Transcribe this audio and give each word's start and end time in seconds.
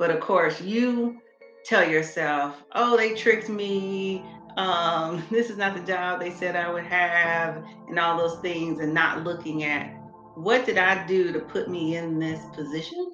But 0.00 0.10
of 0.10 0.20
course, 0.20 0.62
you 0.62 1.20
tell 1.62 1.86
yourself, 1.86 2.56
oh, 2.72 2.96
they 2.96 3.14
tricked 3.14 3.50
me. 3.50 4.24
Um, 4.56 5.22
this 5.30 5.50
is 5.50 5.58
not 5.58 5.76
the 5.76 5.82
job 5.82 6.20
they 6.20 6.30
said 6.30 6.56
I 6.56 6.72
would 6.72 6.84
have, 6.84 7.62
and 7.86 7.98
all 7.98 8.16
those 8.16 8.40
things, 8.40 8.80
and 8.80 8.94
not 8.94 9.24
looking 9.24 9.62
at 9.64 9.94
what 10.36 10.64
did 10.64 10.78
I 10.78 11.06
do 11.06 11.34
to 11.34 11.38
put 11.40 11.68
me 11.68 11.98
in 11.98 12.18
this 12.18 12.40
position, 12.54 13.12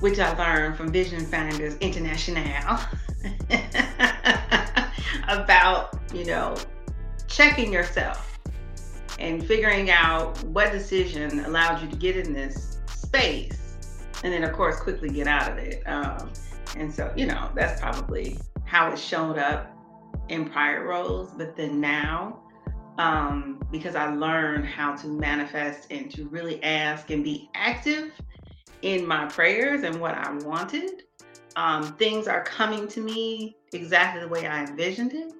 which 0.00 0.18
I 0.18 0.34
learned 0.38 0.78
from 0.78 0.90
Vision 0.90 1.26
Finders 1.26 1.76
International 1.82 2.78
about, 5.28 6.00
you 6.14 6.24
know, 6.24 6.56
checking 7.28 7.70
yourself 7.70 8.38
and 9.18 9.46
figuring 9.46 9.90
out 9.90 10.42
what 10.44 10.72
decision 10.72 11.40
allowed 11.40 11.82
you 11.82 11.90
to 11.90 11.96
get 11.96 12.16
in 12.16 12.32
this 12.32 12.78
space 12.86 13.61
and 14.22 14.32
then 14.32 14.44
of 14.44 14.52
course 14.52 14.80
quickly 14.80 15.08
get 15.08 15.26
out 15.26 15.50
of 15.50 15.58
it. 15.58 15.82
Um, 15.86 16.32
and 16.76 16.92
so 16.92 17.12
you 17.16 17.26
know 17.26 17.50
that's 17.54 17.80
probably 17.80 18.38
how 18.64 18.90
it 18.90 18.98
showed 18.98 19.38
up 19.38 19.70
in 20.28 20.48
prior 20.48 20.86
roles 20.86 21.30
but 21.36 21.56
then 21.56 21.80
now 21.80 22.40
um, 22.98 23.60
because 23.70 23.94
i 23.94 24.12
learned 24.14 24.66
how 24.66 24.94
to 24.94 25.06
manifest 25.06 25.90
and 25.90 26.10
to 26.10 26.28
really 26.28 26.62
ask 26.62 27.10
and 27.10 27.24
be 27.24 27.50
active 27.54 28.12
in 28.82 29.06
my 29.06 29.26
prayers 29.26 29.82
and 29.82 30.00
what 30.00 30.14
i 30.14 30.32
wanted 30.38 31.04
um, 31.56 31.94
things 31.96 32.26
are 32.26 32.42
coming 32.44 32.88
to 32.88 33.00
me 33.00 33.56
exactly 33.72 34.20
the 34.20 34.28
way 34.28 34.46
i 34.46 34.64
envisioned 34.64 35.12
it 35.12 35.32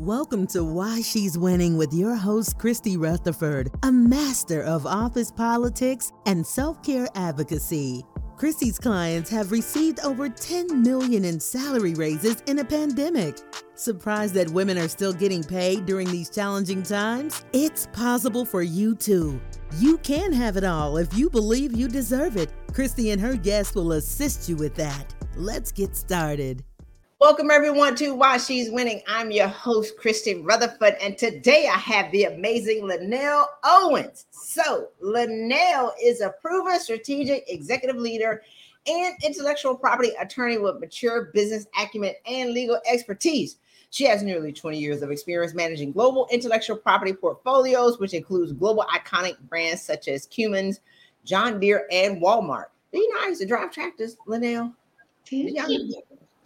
Welcome 0.00 0.46
to 0.48 0.62
Why 0.62 1.00
She's 1.00 1.38
Winning 1.38 1.78
with 1.78 1.94
your 1.94 2.16
host, 2.16 2.58
Christy 2.58 2.98
Rutherford, 2.98 3.70
a 3.82 3.90
master 3.90 4.62
of 4.62 4.84
office 4.84 5.30
politics 5.30 6.12
and 6.26 6.46
self 6.46 6.82
care 6.82 7.08
advocacy. 7.14 8.04
Christy's 8.36 8.78
clients 8.78 9.30
have 9.30 9.50
received 9.50 10.00
over 10.00 10.28
10 10.28 10.82
million 10.82 11.24
in 11.24 11.40
salary 11.40 11.94
raises 11.94 12.42
in 12.42 12.58
a 12.58 12.64
pandemic. 12.64 13.38
Surprised 13.74 14.34
that 14.34 14.50
women 14.50 14.76
are 14.76 14.88
still 14.88 15.14
getting 15.14 15.42
paid 15.42 15.86
during 15.86 16.10
these 16.10 16.28
challenging 16.28 16.82
times? 16.82 17.46
It's 17.54 17.86
possible 17.94 18.44
for 18.44 18.62
you 18.62 18.94
too. 18.94 19.40
You 19.78 19.96
can 19.98 20.30
have 20.30 20.58
it 20.58 20.64
all 20.64 20.98
if 20.98 21.16
you 21.16 21.30
believe 21.30 21.74
you 21.74 21.88
deserve 21.88 22.36
it. 22.36 22.52
Christy 22.74 23.12
and 23.12 23.20
her 23.22 23.34
guests 23.34 23.74
will 23.74 23.92
assist 23.92 24.46
you 24.46 24.56
with 24.56 24.74
that. 24.74 25.14
Let's 25.36 25.72
get 25.72 25.96
started. 25.96 26.62
Welcome 27.18 27.50
everyone 27.50 27.96
to 27.96 28.14
Why 28.14 28.36
She's 28.36 28.70
Winning. 28.70 29.00
I'm 29.08 29.30
your 29.30 29.48
host, 29.48 29.96
Christy 29.96 30.34
Rutherford, 30.34 30.96
and 31.00 31.16
today 31.16 31.66
I 31.66 31.78
have 31.78 32.12
the 32.12 32.24
amazing 32.24 32.82
LaNelle 32.82 33.46
Owens. 33.64 34.26
So, 34.30 34.90
LaNelle 35.02 35.92
is 36.00 36.20
a 36.20 36.34
proven 36.42 36.78
strategic 36.78 37.50
executive 37.50 37.96
leader 37.96 38.42
and 38.86 39.14
intellectual 39.24 39.74
property 39.74 40.10
attorney 40.20 40.58
with 40.58 40.78
mature 40.78 41.30
business 41.32 41.66
acumen 41.80 42.12
and 42.26 42.50
legal 42.50 42.78
expertise. 42.86 43.56
She 43.88 44.04
has 44.04 44.22
nearly 44.22 44.52
20 44.52 44.78
years 44.78 45.00
of 45.00 45.10
experience 45.10 45.54
managing 45.54 45.92
global 45.92 46.28
intellectual 46.30 46.76
property 46.76 47.14
portfolios, 47.14 47.98
which 47.98 48.12
includes 48.12 48.52
global 48.52 48.84
iconic 48.94 49.38
brands 49.48 49.80
such 49.80 50.06
as 50.08 50.26
Cummins, 50.26 50.80
John 51.24 51.60
Deere, 51.60 51.86
and 51.90 52.20
Walmart. 52.20 52.66
Do 52.92 52.98
you 52.98 53.10
know 53.14 53.20
I 53.24 53.28
used 53.28 53.40
to 53.40 53.46
drive 53.46 53.72
tractors, 53.72 54.18
LaNelle? 54.28 54.74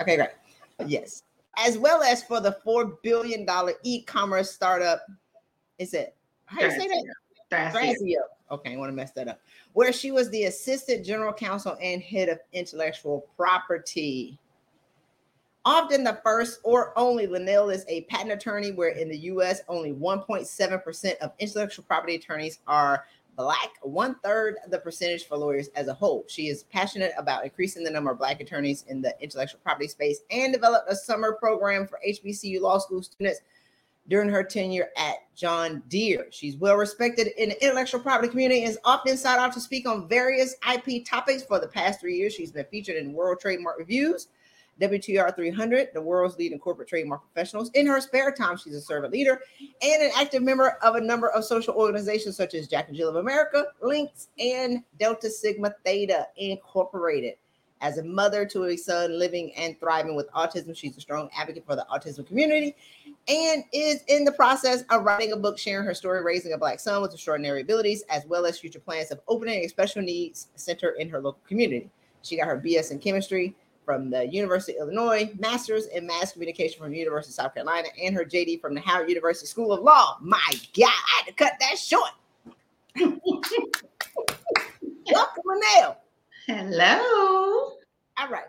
Okay, 0.00 0.14
great. 0.14 0.30
Yes. 0.86 1.22
As 1.56 1.76
well 1.76 2.02
as 2.02 2.22
for 2.22 2.40
the 2.40 2.56
$4 2.64 3.02
billion 3.02 3.46
e 3.82 4.02
commerce 4.02 4.50
startup. 4.50 5.02
Is 5.78 5.94
it? 5.94 6.14
How 6.46 6.60
do 6.60 6.66
you 6.66 6.72
say 6.72 6.88
that? 6.88 7.04
Thrasio. 7.50 8.20
Okay, 8.50 8.74
I 8.74 8.76
want 8.76 8.90
to 8.90 8.96
mess 8.96 9.12
that 9.12 9.28
up. 9.28 9.40
Where 9.72 9.92
she 9.92 10.10
was 10.10 10.30
the 10.30 10.44
assistant 10.44 11.04
general 11.04 11.32
counsel 11.32 11.76
and 11.80 12.02
head 12.02 12.28
of 12.28 12.38
intellectual 12.52 13.26
property. 13.36 14.38
Often 15.64 16.04
the 16.04 16.18
first 16.24 16.60
or 16.64 16.98
only 16.98 17.26
LaNelle 17.26 17.72
is 17.72 17.84
a 17.86 18.02
patent 18.02 18.32
attorney, 18.32 18.72
where 18.72 18.90
in 18.90 19.08
the 19.08 19.18
US, 19.18 19.60
only 19.68 19.92
1.7% 19.92 21.16
of 21.19 21.32
intellectual 21.38 21.84
property 21.84 22.14
attorneys 22.14 22.60
are 22.66 23.04
Black, 23.40 23.70
one 23.80 24.16
third 24.22 24.56
the 24.68 24.78
percentage 24.78 25.26
for 25.26 25.34
lawyers 25.38 25.68
as 25.74 25.88
a 25.88 25.94
whole. 25.94 26.26
She 26.28 26.48
is 26.48 26.64
passionate 26.64 27.12
about 27.16 27.42
increasing 27.42 27.82
the 27.82 27.90
number 27.90 28.10
of 28.10 28.18
Black 28.18 28.38
attorneys 28.42 28.84
in 28.88 29.00
the 29.00 29.14
intellectual 29.18 29.60
property 29.64 29.88
space 29.88 30.20
and 30.30 30.52
developed 30.52 30.92
a 30.92 30.94
summer 30.94 31.32
program 31.32 31.86
for 31.86 31.98
HBCU 32.06 32.60
law 32.60 32.76
school 32.76 33.02
students 33.02 33.40
during 34.08 34.28
her 34.28 34.44
tenure 34.44 34.90
at 34.98 35.14
John 35.34 35.82
Deere. 35.88 36.26
She's 36.30 36.58
well 36.58 36.76
respected 36.76 37.28
in 37.38 37.48
the 37.48 37.64
intellectual 37.64 38.00
property 38.00 38.28
community 38.28 38.60
and 38.60 38.70
is 38.70 38.78
often 38.84 39.16
sought 39.16 39.38
out 39.38 39.54
to 39.54 39.60
speak 39.60 39.88
on 39.88 40.06
various 40.06 40.54
IP 40.70 41.06
topics. 41.06 41.42
For 41.42 41.58
the 41.58 41.68
past 41.68 41.98
three 41.98 42.16
years, 42.16 42.34
she's 42.34 42.52
been 42.52 42.66
featured 42.66 42.96
in 42.96 43.14
World 43.14 43.40
Trademark 43.40 43.78
Reviews, 43.78 44.28
WTR 44.80 45.34
300, 45.34 45.88
the 45.92 46.00
world's 46.00 46.36
leading 46.38 46.58
corporate 46.58 46.88
trademark 46.88 47.22
professionals. 47.22 47.70
In 47.74 47.86
her 47.86 48.00
spare 48.00 48.32
time, 48.32 48.56
she's 48.56 48.74
a 48.74 48.80
servant 48.80 49.12
leader 49.12 49.42
and 49.82 50.02
an 50.02 50.10
active 50.16 50.42
member 50.42 50.78
of 50.82 50.94
a 50.94 51.00
number 51.00 51.28
of 51.28 51.44
social 51.44 51.74
organizations 51.74 52.36
such 52.36 52.54
as 52.54 52.66
Jack 52.66 52.88
and 52.88 52.96
Jill 52.96 53.10
of 53.10 53.16
America, 53.16 53.66
Links, 53.82 54.28
and 54.38 54.82
Delta 54.98 55.30
Sigma 55.30 55.74
Theta 55.84 56.26
Incorporated. 56.36 57.34
As 57.82 57.96
a 57.96 58.04
mother 58.04 58.44
to 58.46 58.64
a 58.64 58.76
son 58.76 59.19
living 59.19 59.52
and 59.56 59.78
thriving 59.80 60.14
with 60.14 60.30
autism, 60.32 60.76
she's 60.76 60.96
a 60.98 61.00
strong 61.00 61.30
advocate 61.34 61.64
for 61.64 61.76
the 61.76 61.86
autism 61.90 62.26
community 62.26 62.76
and 63.28 63.64
is 63.72 64.02
in 64.08 64.24
the 64.24 64.32
process 64.32 64.82
of 64.90 65.04
writing 65.04 65.32
a 65.32 65.36
book 65.36 65.58
sharing 65.58 65.86
her 65.86 65.94
story 65.94 66.22
raising 66.22 66.52
a 66.52 66.58
black 66.58 66.80
son 66.80 67.00
with 67.00 67.12
extraordinary 67.12 67.62
abilities, 67.62 68.02
as 68.10 68.26
well 68.26 68.44
as 68.44 68.58
future 68.58 68.80
plans 68.80 69.10
of 69.10 69.20
opening 69.28 69.64
a 69.64 69.69
special 69.69 70.02
needs 70.02 70.48
center 70.56 70.90
in 70.90 71.08
her 71.08 71.20
local 71.20 71.40
community. 71.46 71.88
She 72.22 72.36
got 72.36 72.48
her 72.48 72.60
BS 72.60 72.90
in 72.90 72.98
chemistry 72.98 73.54
from 73.90 74.08
the 74.08 74.24
University 74.24 74.78
of 74.78 74.86
Illinois, 74.86 75.32
master's 75.40 75.86
in 75.86 76.06
mass 76.06 76.30
communication 76.30 76.80
from 76.80 76.92
the 76.92 76.96
University 76.96 77.32
of 77.32 77.34
South 77.34 77.54
Carolina, 77.54 77.88
and 78.00 78.14
her 78.14 78.24
JD 78.24 78.60
from 78.60 78.72
the 78.72 78.80
Howard 78.80 79.08
University 79.08 79.48
School 79.48 79.72
of 79.72 79.82
Law. 79.82 80.16
My 80.20 80.40
God, 80.78 80.86
I 80.86 81.16
had 81.16 81.26
to 81.26 81.32
cut 81.32 81.54
that 81.58 81.76
short. 81.76 82.12
Welcome, 85.12 85.42
LaNelle. 85.44 85.96
Hello. 86.46 87.72
All 88.16 88.28
right. 88.30 88.44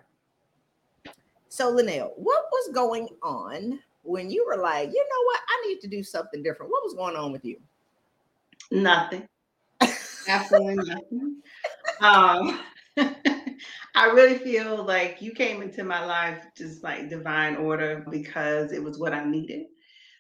So, 1.50 1.74
LaNelle, 1.74 2.12
what 2.18 2.44
was 2.52 2.70
going 2.72 3.08
on 3.24 3.80
when 4.04 4.30
you 4.30 4.46
were 4.46 4.62
like, 4.62 4.90
you 4.90 4.94
know 4.94 5.26
what, 5.26 5.40
I 5.50 5.68
need 5.68 5.82
to 5.82 5.88
do 5.88 6.04
something 6.04 6.44
different? 6.44 6.72
What 6.72 6.84
was 6.84 6.94
going 6.94 7.16
on 7.16 7.32
with 7.32 7.44
you? 7.44 7.58
Nothing. 8.70 9.28
Absolutely 10.28 10.88
nothing. 10.88 11.42
Um, 12.00 12.60
I 13.96 14.06
really 14.08 14.38
feel 14.38 14.84
like 14.84 15.22
you 15.22 15.34
came 15.34 15.62
into 15.62 15.84
my 15.84 16.06
life 16.06 16.44
just 16.58 16.84
like 16.84 17.10
divine 17.10 17.56
order 17.58 18.06
because 18.10 18.72
it 18.72 18.84
was 18.84 18.98
what 19.00 19.14
I 19.14 19.24
needed. 19.24 19.66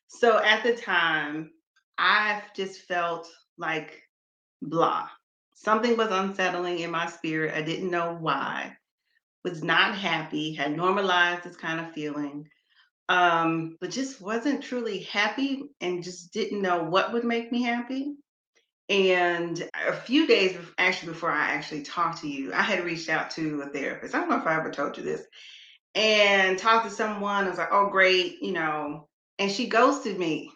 So 0.07 0.43
at 0.43 0.63
the 0.63 0.75
time, 0.75 1.51
I 1.97 2.41
just 2.55 2.81
felt 2.81 3.27
like 3.57 4.01
blah. 4.61 5.07
Something 5.53 5.97
was 5.97 6.09
unsettling 6.11 6.79
in 6.79 6.91
my 6.91 7.07
spirit. 7.07 7.53
I 7.55 7.61
didn't 7.61 7.91
know 7.91 8.17
why. 8.19 8.77
Was 9.43 9.63
not 9.63 9.95
happy, 9.97 10.53
had 10.53 10.75
normalized 10.75 11.43
this 11.43 11.55
kind 11.57 11.79
of 11.79 11.93
feeling, 11.93 12.47
um, 13.09 13.77
but 13.81 13.89
just 13.91 14.21
wasn't 14.21 14.63
truly 14.63 14.99
happy 14.99 15.63
and 15.81 16.03
just 16.03 16.31
didn't 16.31 16.61
know 16.61 16.83
what 16.83 17.11
would 17.13 17.23
make 17.23 17.51
me 17.51 17.63
happy. 17.63 18.15
And 18.91 19.69
a 19.87 19.93
few 19.93 20.27
days 20.27 20.57
actually 20.77 21.13
before 21.13 21.31
I 21.31 21.53
actually 21.53 21.83
talked 21.83 22.19
to 22.23 22.27
you, 22.27 22.51
I 22.51 22.61
had 22.61 22.83
reached 22.83 23.07
out 23.07 23.31
to 23.31 23.61
a 23.61 23.69
therapist. 23.69 24.13
I 24.13 24.19
don't 24.19 24.29
know 24.29 24.37
if 24.37 24.45
I 24.45 24.57
ever 24.57 24.69
told 24.69 24.97
you 24.97 25.03
this. 25.03 25.25
And 25.95 26.59
talked 26.59 26.89
to 26.89 26.93
someone. 26.93 27.45
I 27.45 27.49
was 27.49 27.57
like, 27.57 27.71
oh, 27.71 27.89
great, 27.89 28.41
you 28.41 28.51
know, 28.51 29.07
and 29.39 29.49
she 29.49 29.67
ghosted 29.67 30.19
me. 30.19 30.51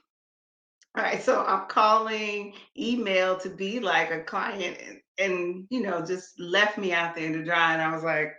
All 0.97 1.03
right. 1.03 1.23
So 1.23 1.45
I'm 1.45 1.69
calling 1.69 2.55
email 2.77 3.37
to 3.37 3.49
be 3.49 3.79
like 3.79 4.11
a 4.11 4.23
client 4.23 4.79
and, 4.85 4.99
and 5.17 5.67
you 5.69 5.81
know, 5.81 6.05
just 6.05 6.37
left 6.37 6.77
me 6.77 6.91
out 6.91 7.15
there 7.15 7.31
the 7.31 7.41
dry. 7.41 7.71
And 7.71 7.81
I 7.81 7.93
was 7.93 8.03
like, 8.03 8.33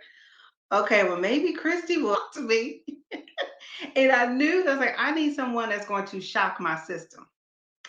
okay, 0.71 1.05
well, 1.05 1.17
maybe 1.17 1.53
Christy 1.53 1.97
will 1.97 2.17
to 2.33 2.41
me. 2.41 2.83
and 3.95 4.11
I 4.11 4.27
knew 4.27 4.63
I 4.63 4.69
was 4.69 4.79
like, 4.79 4.95
I 4.99 5.09
need 5.09 5.33
someone 5.33 5.69
that's 5.69 5.87
going 5.87 6.05
to 6.05 6.21
shock 6.21 6.59
my 6.59 6.77
system. 6.77 7.25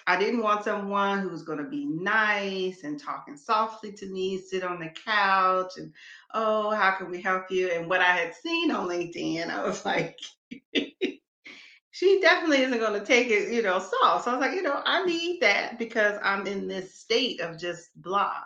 I 0.08 0.19
didn't 0.19 0.43
want 0.43 0.64
someone 0.64 1.19
who 1.19 1.28
was 1.28 1.43
going 1.43 1.58
to 1.58 1.69
be 1.69 1.84
nice 1.84 2.82
and 2.82 2.99
talking 2.99 3.37
softly 3.37 3.93
to 3.93 4.06
me, 4.06 4.38
sit 4.38 4.64
on 4.64 4.81
the 4.81 4.88
couch 4.88 5.72
and, 5.76 5.93
oh, 6.32 6.70
how 6.70 6.93
can 6.93 7.10
we 7.10 7.20
help 7.20 7.50
you? 7.50 7.69
And 7.69 7.90
what 7.90 8.00
I 8.00 8.12
had 8.12 8.34
seen 8.34 8.70
on 8.70 8.88
LinkedIn, 8.88 9.50
I 9.50 9.62
was 9.62 9.84
like, 9.84 10.19
she 11.90 12.20
definitely 12.22 12.62
isn't 12.62 12.78
going 12.78 12.99
to 12.99 13.05
take 13.05 13.28
it, 13.28 13.52
you 13.52 13.60
know, 13.60 13.78
soft. 13.78 14.25
So 14.25 14.31
I 14.31 14.34
was 14.34 14.40
like, 14.40 14.55
you 14.55 14.62
know, 14.62 14.81
I 14.82 15.05
need 15.05 15.43
that 15.43 15.78
because 15.78 16.19
I'm 16.25 16.46
in 16.46 16.66
this 16.66 16.94
state 16.94 17.43
of 17.43 17.58
just 17.58 17.90
blah. 18.00 18.40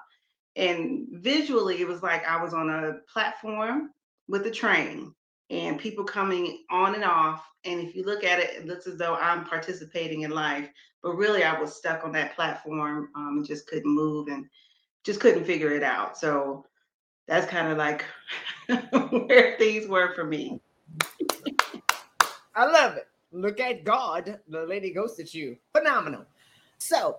And 0.57 1.07
visually, 1.13 1.81
it 1.81 1.87
was 1.87 2.03
like 2.03 2.27
I 2.27 2.43
was 2.43 2.55
on 2.55 2.71
a 2.71 2.95
platform 3.13 3.91
with 4.27 4.45
a 4.49 4.51
train 4.51 5.15
and 5.49 5.79
people 5.79 6.03
coming 6.03 6.65
on 6.73 6.97
and 6.97 7.05
off. 7.05 7.47
And 7.65 7.79
if 7.79 7.95
you 7.95 8.03
look 8.03 8.25
at 8.25 8.41
it, 8.41 8.51
it 8.51 8.67
looks 8.67 8.89
as 8.89 8.97
though 8.99 9.15
I'm 9.15 9.45
participating 9.45 10.23
in 10.23 10.33
life, 10.33 10.69
but 11.03 11.17
really 11.17 11.45
I 11.45 11.59
was 11.59 11.75
stuck 11.75 12.05
on 12.05 12.13
that 12.13 12.35
platform 12.35 13.11
um, 13.15 13.39
and 13.39 13.47
just 13.47 13.67
couldn't 13.67 13.93
move 13.93 14.29
and 14.29 14.47
just 15.05 15.21
couldn't 15.21 15.45
figure 15.45 15.73
it 15.73 15.83
out. 15.83 16.17
So 16.17 16.67
that's 17.27 17.47
kind 17.47 17.71
of 17.71 17.79
like 17.79 18.05
where 19.11 19.57
things 19.59 19.89
were 19.89 20.15
for 20.15 20.25
me. 20.25 20.61
I 22.55 22.67
love 22.67 22.97
it. 22.97 23.09
Look 23.33 23.61
at 23.61 23.85
God. 23.85 24.39
The 24.49 24.67
lady 24.67 24.93
ghosted 24.93 25.33
you. 25.33 25.57
Phenomenal. 25.75 26.27
So 26.79 27.19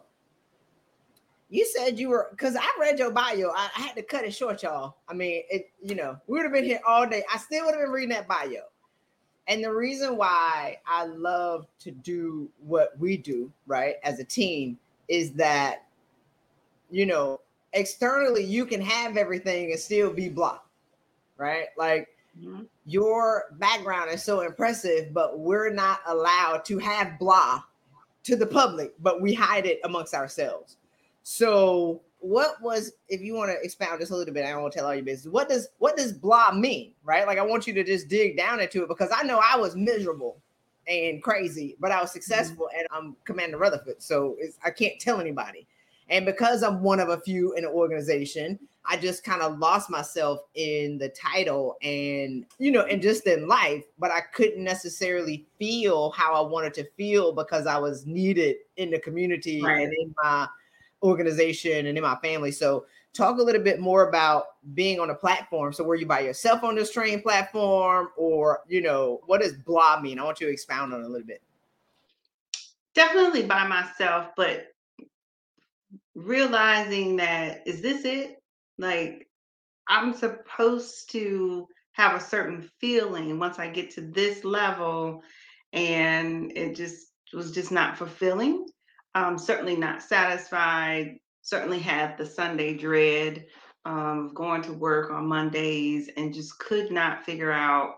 you 1.49 1.65
said 1.65 1.99
you 1.99 2.09
were 2.09 2.29
because 2.31 2.55
I 2.55 2.67
read 2.79 2.99
your 2.99 3.11
bio. 3.11 3.49
I, 3.55 3.69
I, 3.75 3.81
had 3.81 3.95
to 3.95 4.03
cut 4.03 4.25
it 4.25 4.33
short, 4.33 4.63
y'all. 4.63 4.97
I 5.07 5.13
mean, 5.13 5.43
it, 5.49 5.71
you 5.81 5.95
know, 5.95 6.17
we 6.27 6.37
would 6.37 6.43
have 6.43 6.53
been 6.53 6.63
here 6.63 6.81
all 6.87 7.07
day. 7.07 7.23
I 7.33 7.37
still 7.37 7.65
would 7.65 7.75
have 7.75 7.83
been 7.83 7.91
reading 7.91 8.09
that 8.09 8.27
bio. 8.27 8.61
And 9.47 9.63
the 9.63 9.73
reason 9.73 10.15
why 10.17 10.77
I 10.87 11.05
love 11.05 11.67
to 11.79 11.91
do 11.91 12.49
what 12.65 12.97
we 12.97 13.17
do, 13.17 13.51
right, 13.67 13.95
as 14.03 14.19
a 14.19 14.23
team, 14.23 14.77
is 15.09 15.31
that, 15.33 15.85
you 16.89 17.05
know, 17.05 17.41
externally 17.73 18.43
you 18.43 18.65
can 18.65 18.81
have 18.81 19.17
everything 19.17 19.71
and 19.71 19.79
still 19.79 20.11
be 20.13 20.29
blocked, 20.29 20.67
right? 21.37 21.67
Like 21.77 22.07
mm-hmm. 22.39 22.63
your 22.85 23.45
background 23.53 24.11
is 24.11 24.23
so 24.23 24.41
impressive, 24.41 25.13
but 25.13 25.39
we're 25.39 25.73
not 25.73 25.99
allowed 26.07 26.63
to 26.65 26.77
have 26.79 27.19
blah 27.19 27.63
to 28.23 28.35
the 28.37 28.45
public, 28.45 28.93
but 29.01 29.21
we 29.21 29.33
hide 29.33 29.65
it 29.65 29.81
amongst 29.83 30.13
ourselves. 30.13 30.77
So, 31.23 32.01
what 32.23 32.61
was 32.61 32.93
if 33.09 33.21
you 33.21 33.35
want 33.35 33.51
to 33.51 33.61
expound 33.61 33.99
just 33.99 34.11
a 34.11 34.15
little 34.15 34.33
bit? 34.33 34.45
I 34.45 34.51
don't 34.51 34.61
want 34.61 34.71
to 34.71 34.79
tell 34.79 34.87
all 34.87 34.95
your 34.95 35.03
business. 35.03 35.31
What 35.31 35.49
does 35.49 35.67
what 35.79 35.97
does 35.97 36.13
blah 36.13 36.53
mean, 36.53 36.93
right? 37.03 37.27
Like 37.27 37.37
I 37.37 37.43
want 37.43 37.67
you 37.67 37.73
to 37.73 37.83
just 37.83 38.07
dig 38.07 38.37
down 38.37 38.61
into 38.61 38.81
it 38.81 38.87
because 38.87 39.09
I 39.13 39.23
know 39.23 39.41
I 39.43 39.57
was 39.57 39.75
miserable 39.75 40.37
and 40.87 41.21
crazy, 41.21 41.75
but 41.79 41.91
I 41.91 41.99
was 41.99 42.09
mm-hmm. 42.09 42.21
successful, 42.21 42.67
mm-hmm. 42.67 42.79
and 42.79 42.87
I'm 42.91 43.15
Commander 43.25 43.57
Rutherford, 43.57 44.01
so 44.01 44.37
I 44.63 44.71
can't 44.71 44.99
tell 44.99 45.19
anybody. 45.19 45.67
And 46.09 46.25
because 46.25 46.63
I'm 46.63 46.81
one 46.81 46.99
of 46.99 47.09
a 47.09 47.19
few 47.19 47.53
in 47.53 47.65
an 47.65 47.71
organization, 47.71 48.59
I 48.85 48.97
just 48.97 49.23
kind 49.23 49.41
of 49.41 49.59
lost 49.59 49.89
myself 49.89 50.39
in 50.55 50.97
the 50.97 51.09
title 51.09 51.77
and, 51.81 52.45
you 52.59 52.71
know, 52.71 52.81
and 52.81 53.01
just 53.01 53.25
in 53.27 53.47
life, 53.47 53.85
but 53.97 54.11
I 54.11 54.19
couldn't 54.33 54.63
necessarily 54.63 55.45
feel 55.57 56.11
how 56.11 56.33
I 56.33 56.47
wanted 56.47 56.73
to 56.75 56.83
feel 56.97 57.31
because 57.31 57.65
I 57.65 57.77
was 57.77 58.05
needed 58.05 58.57
in 58.75 58.91
the 58.91 58.99
community 58.99 59.61
right. 59.61 59.83
and 59.83 59.93
in 59.93 60.13
my 60.21 60.47
organization 61.03 61.85
and 61.85 61.97
in 61.97 62.03
my 62.03 62.15
family. 62.23 62.51
So, 62.51 62.85
talk 63.13 63.37
a 63.37 63.43
little 63.43 63.61
bit 63.61 63.79
more 63.79 64.09
about 64.09 64.45
being 64.73 64.99
on 64.99 65.11
a 65.11 65.15
platform. 65.15 65.73
So, 65.73 65.83
were 65.83 65.95
you 65.95 66.07
by 66.07 66.21
yourself 66.21 66.63
on 66.63 66.75
this 66.75 66.91
train 66.91 67.21
platform, 67.21 68.09
or, 68.17 68.61
you 68.67 68.81
know, 68.81 69.21
what 69.27 69.41
does 69.41 69.53
blah 69.53 69.99
mean? 70.01 70.17
I 70.17 70.23
want 70.23 70.39
you 70.39 70.47
to 70.47 70.53
expound 70.53 70.93
on 70.93 71.01
it 71.01 71.05
a 71.05 71.09
little 71.09 71.27
bit. 71.27 71.41
Definitely 72.95 73.43
by 73.43 73.67
myself, 73.67 74.29
but 74.35 74.67
realizing 76.15 77.15
that 77.17 77.61
is 77.65 77.81
this 77.81 78.05
it? 78.05 78.41
Like 78.77 79.27
I'm 79.87 80.13
supposed 80.13 81.11
to 81.11 81.67
have 81.93 82.15
a 82.15 82.23
certain 82.23 82.69
feeling 82.79 83.37
once 83.37 83.59
I 83.59 83.67
get 83.67 83.91
to 83.91 84.01
this 84.01 84.43
level, 84.43 85.21
and 85.73 86.51
it 86.55 86.75
just 86.75 87.07
was 87.33 87.51
just 87.51 87.71
not 87.71 87.97
fulfilling. 87.97 88.67
Um, 89.15 89.37
certainly 89.37 89.75
not 89.75 90.01
satisfied. 90.01 91.17
Certainly 91.41 91.79
had 91.79 92.17
the 92.17 92.25
Sunday 92.25 92.75
dread 92.75 93.45
um, 93.85 94.27
of 94.27 94.33
going 94.33 94.61
to 94.63 94.73
work 94.73 95.11
on 95.11 95.27
Mondays 95.27 96.09
and 96.15 96.33
just 96.33 96.57
could 96.57 96.91
not 96.91 97.25
figure 97.25 97.51
out 97.51 97.95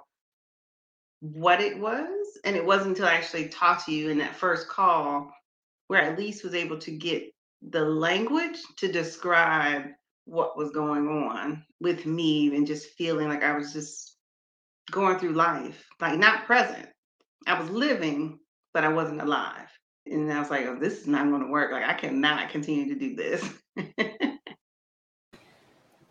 what 1.22 1.62
it 1.62 1.80
was. 1.80 2.40
And 2.44 2.56
it 2.56 2.66
wasn't 2.66 2.90
until 2.90 3.08
I 3.08 3.14
actually 3.14 3.50
talked 3.50 3.86
to 3.86 3.92
you 3.92 4.10
in 4.10 4.18
that 4.18 4.36
first 4.36 4.68
call 4.68 5.32
where 5.88 6.02
I 6.02 6.08
at 6.08 6.18
least 6.18 6.44
was 6.44 6.56
able 6.56 6.80
to 6.80 6.92
get 6.92 7.32
the 7.62 7.86
language 7.86 8.58
to 8.78 8.92
describe 8.92 9.86
what 10.26 10.58
was 10.58 10.72
going 10.72 11.08
on 11.08 11.64
with 11.80 12.06
me 12.06 12.56
and 12.56 12.66
just 12.66 12.90
feeling 12.98 13.30
like 13.30 13.44
I 13.44 13.56
was 13.56 13.72
just 13.74 14.18
going 14.92 15.20
through 15.20 15.34
life, 15.34 15.86
like 16.02 16.18
not 16.18 16.46
present. 16.46 16.88
I 17.48 17.60
was 17.60 17.70
living, 17.70 18.40
but 18.74 18.84
I 18.84 18.90
wasn't 18.90 19.22
alive. 19.22 19.70
And 20.06 20.32
I 20.32 20.40
was 20.40 20.50
like, 20.50 20.66
oh, 20.66 20.76
this 20.76 21.02
is 21.02 21.08
not 21.08 21.30
going 21.30 21.42
to 21.42 21.48
work. 21.48 21.72
Like, 21.72 21.86
I 21.86 21.94
cannot 21.94 22.50
continue 22.50 22.94
to 22.94 23.00
do 23.00 23.16
this. 23.16 23.50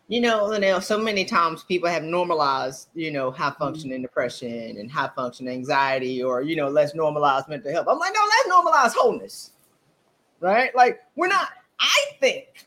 you 0.07 0.19
know, 0.21 0.43
LaNelle, 0.43 0.83
so 0.83 0.97
many 0.97 1.23
times 1.23 1.63
people 1.63 1.89
have 1.89 2.03
normalized, 2.03 2.89
you 2.93 3.11
know, 3.11 3.31
high 3.31 3.49
mm-hmm. 3.49 3.63
functioning 3.63 4.01
depression 4.01 4.77
and 4.77 4.91
high 4.91 5.09
functioning 5.15 5.53
anxiety, 5.53 6.21
or, 6.21 6.41
you 6.41 6.55
know, 6.55 6.69
let's 6.69 6.93
normalize 6.93 7.47
mental 7.47 7.71
health. 7.71 7.87
I'm 7.89 7.99
like, 7.99 8.13
no, 8.13 8.21
let's 8.21 8.49
normalize 8.49 8.93
wholeness 8.93 9.51
right? 10.39 10.75
Like 10.75 10.99
we're 11.15 11.27
not, 11.27 11.49
I 11.79 12.05
think, 12.19 12.65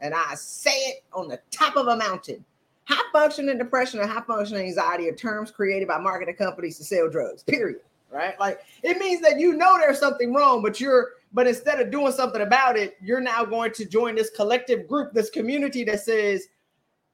and 0.00 0.14
I 0.14 0.34
say 0.34 0.70
it 0.70 1.04
on 1.12 1.28
the 1.28 1.40
top 1.50 1.76
of 1.76 1.86
a 1.86 1.96
mountain. 1.96 2.44
High 2.84 3.02
functioning 3.12 3.58
depression 3.58 4.00
and 4.00 4.10
high 4.10 4.22
functioning 4.22 4.66
anxiety 4.66 5.08
are 5.08 5.14
terms 5.14 5.50
created 5.50 5.86
by 5.86 5.98
marketing 5.98 6.34
companies 6.34 6.76
to 6.78 6.84
sell 6.84 7.08
drugs, 7.08 7.42
period. 7.44 7.80
Right? 8.10 8.38
Like 8.40 8.60
it 8.82 8.98
means 8.98 9.20
that 9.22 9.38
you 9.38 9.56
know 9.56 9.78
there's 9.78 10.00
something 10.00 10.34
wrong, 10.34 10.62
but 10.62 10.80
you're 10.80 11.12
but 11.32 11.46
instead 11.46 11.80
of 11.80 11.90
doing 11.90 12.12
something 12.12 12.42
about 12.42 12.76
it, 12.76 12.96
you're 13.00 13.20
now 13.20 13.44
going 13.44 13.72
to 13.74 13.84
join 13.84 14.16
this 14.16 14.30
collective 14.30 14.88
group, 14.88 15.12
this 15.12 15.30
community 15.30 15.84
that 15.84 16.00
says, 16.00 16.48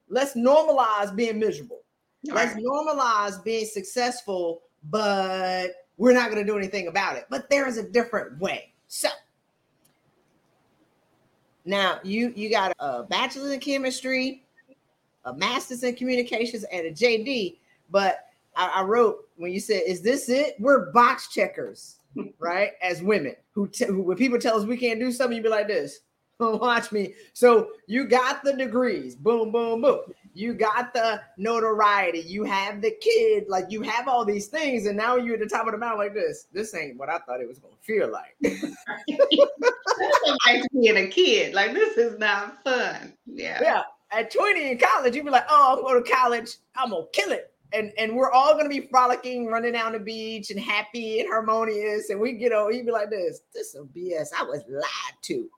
let's 0.09 0.35
normalize 0.35 1.15
being 1.15 1.39
miserable. 1.39 1.83
Let's 2.25 2.55
normalize 2.55 3.43
being 3.45 3.67
successful, 3.67 4.63
but 4.91 5.69
we're 5.97 6.15
not 6.15 6.31
going 6.31 6.45
to 6.45 6.51
do 6.51 6.59
anything 6.59 6.89
about 6.89 7.17
it. 7.17 7.27
But 7.31 7.49
there 7.51 7.69
is 7.69 7.79
a 7.79 7.89
different 7.89 8.39
way. 8.41 8.73
So 8.89 9.09
now 11.65 12.01
you 12.03 12.33
you 12.35 12.51
got 12.51 12.73
a 12.79 13.03
bachelor's 13.05 13.53
in 13.53 13.61
chemistry, 13.61 14.45
a 15.25 15.35
master's 15.35 15.83
in 15.83 15.95
communications, 15.95 16.65
and 16.65 16.87
a 16.87 16.91
JD. 16.91 17.59
But 17.91 18.26
I, 18.57 18.67
I 18.77 18.83
wrote 18.83 19.29
when 19.37 19.53
you 19.53 19.61
said, 19.61 19.83
"Is 19.87 20.03
this 20.03 20.29
it?" 20.29 20.57
We're 20.59 20.91
box 20.93 21.29
checkers, 21.29 21.99
right? 22.39 22.73
As 22.83 23.03
women 23.03 23.37
who, 23.53 23.69
t- 23.69 23.87
who 23.87 24.03
when 24.03 24.17
people 24.17 24.39
tell 24.39 24.59
us 24.59 24.65
we 24.65 24.77
can't 24.77 25.01
do 25.01 25.13
something, 25.13 25.37
you 25.37 25.43
be 25.43 25.49
like 25.49 25.69
this. 25.69 26.01
Watch 26.41 26.93
me. 26.93 27.15
So 27.33 27.71
you 27.87 28.07
got 28.07 28.45
the 28.45 28.53
degrees, 28.53 29.15
boom, 29.15 29.53
boom, 29.53 29.81
boom. 29.81 30.01
You 30.35 30.53
got 30.53 30.93
the 30.93 31.23
notoriety. 31.39 32.21
You 32.21 32.45
have 32.45 32.83
the 32.83 32.91
kid. 33.01 33.47
Like 33.49 33.67
you 33.71 33.81
have 33.83 34.07
all 34.07 34.25
these 34.25 34.49
things, 34.49 34.85
and 34.87 34.97
now 34.97 35.17
you're 35.17 35.35
at 35.35 35.41
the 35.41 35.47
top 35.47 35.67
of 35.67 35.73
the 35.73 35.79
mountain 35.79 35.99
like 35.99 36.15
this. 36.15 36.47
This 36.53 36.75
ain't 36.75 36.99
what 36.99 37.09
I 37.09 37.19
thought 37.21 37.41
it 37.41 37.49
was 37.49 37.59
gonna 37.59 37.75
feel 37.81 38.11
like. 38.11 38.37
like 40.47 40.63
being 40.73 40.97
a 40.97 41.07
kid. 41.07 41.55
Like 41.55 41.73
this 41.73 41.97
is 41.97 42.19
not 42.19 42.63
fun. 42.65 43.15
Yeah. 43.27 43.59
Yeah. 43.63 43.83
At 44.13 44.31
20 44.31 44.71
in 44.71 44.79
college, 44.79 45.17
you'd 45.17 45.25
be 45.25 45.31
like, 45.31 45.47
oh, 45.49 45.77
I'm 45.77 45.83
going 45.83 46.05
to 46.05 46.11
college. 46.11 46.57
I'm 46.77 46.91
gonna 46.91 47.07
kill 47.13 47.33
it. 47.33 47.53
And 47.77 47.93
and 47.99 48.17
we're 48.17 48.31
all 48.31 48.57
gonna 48.57 48.69
be 48.69 48.89
frolicking, 48.91 49.47
running 49.47 49.73
down 49.73 49.93
the 49.93 49.99
beach 49.99 50.51
and 50.51 50.59
happy 50.59 51.21
and 51.21 51.29
harmonious. 51.29 52.11
And 52.11 52.21
we 52.21 52.33
get 52.33 52.53
over, 52.53 52.73
he'd 52.73 52.87
be 52.87 52.93
like 52.93 53.11
this. 53.11 53.41
This 53.53 53.75
is 53.75 53.85
BS. 53.95 54.29
I 54.39 54.45
was 54.45 54.63
lied 54.69 55.17
to. 55.23 55.51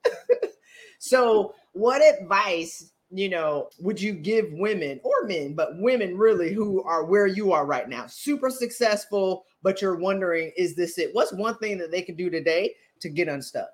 so 0.98 1.54
what 1.72 2.02
advice 2.02 2.92
you 3.10 3.28
know, 3.28 3.70
would 3.80 4.00
you 4.00 4.12
give 4.12 4.46
women 4.52 5.00
or 5.02 5.26
men, 5.26 5.54
but 5.54 5.78
women 5.78 6.16
really 6.18 6.52
who 6.52 6.82
are 6.82 7.04
where 7.04 7.26
you 7.26 7.52
are 7.52 7.64
right 7.64 7.88
now, 7.88 8.06
super 8.06 8.50
successful, 8.50 9.46
but 9.62 9.80
you're 9.80 9.96
wondering, 9.96 10.52
is 10.56 10.74
this 10.74 10.98
it? 10.98 11.10
What's 11.14 11.32
one 11.32 11.56
thing 11.58 11.78
that 11.78 11.90
they 11.90 12.02
can 12.02 12.16
do 12.16 12.28
today 12.28 12.74
to 13.00 13.08
get 13.08 13.28
unstuck? 13.28 13.70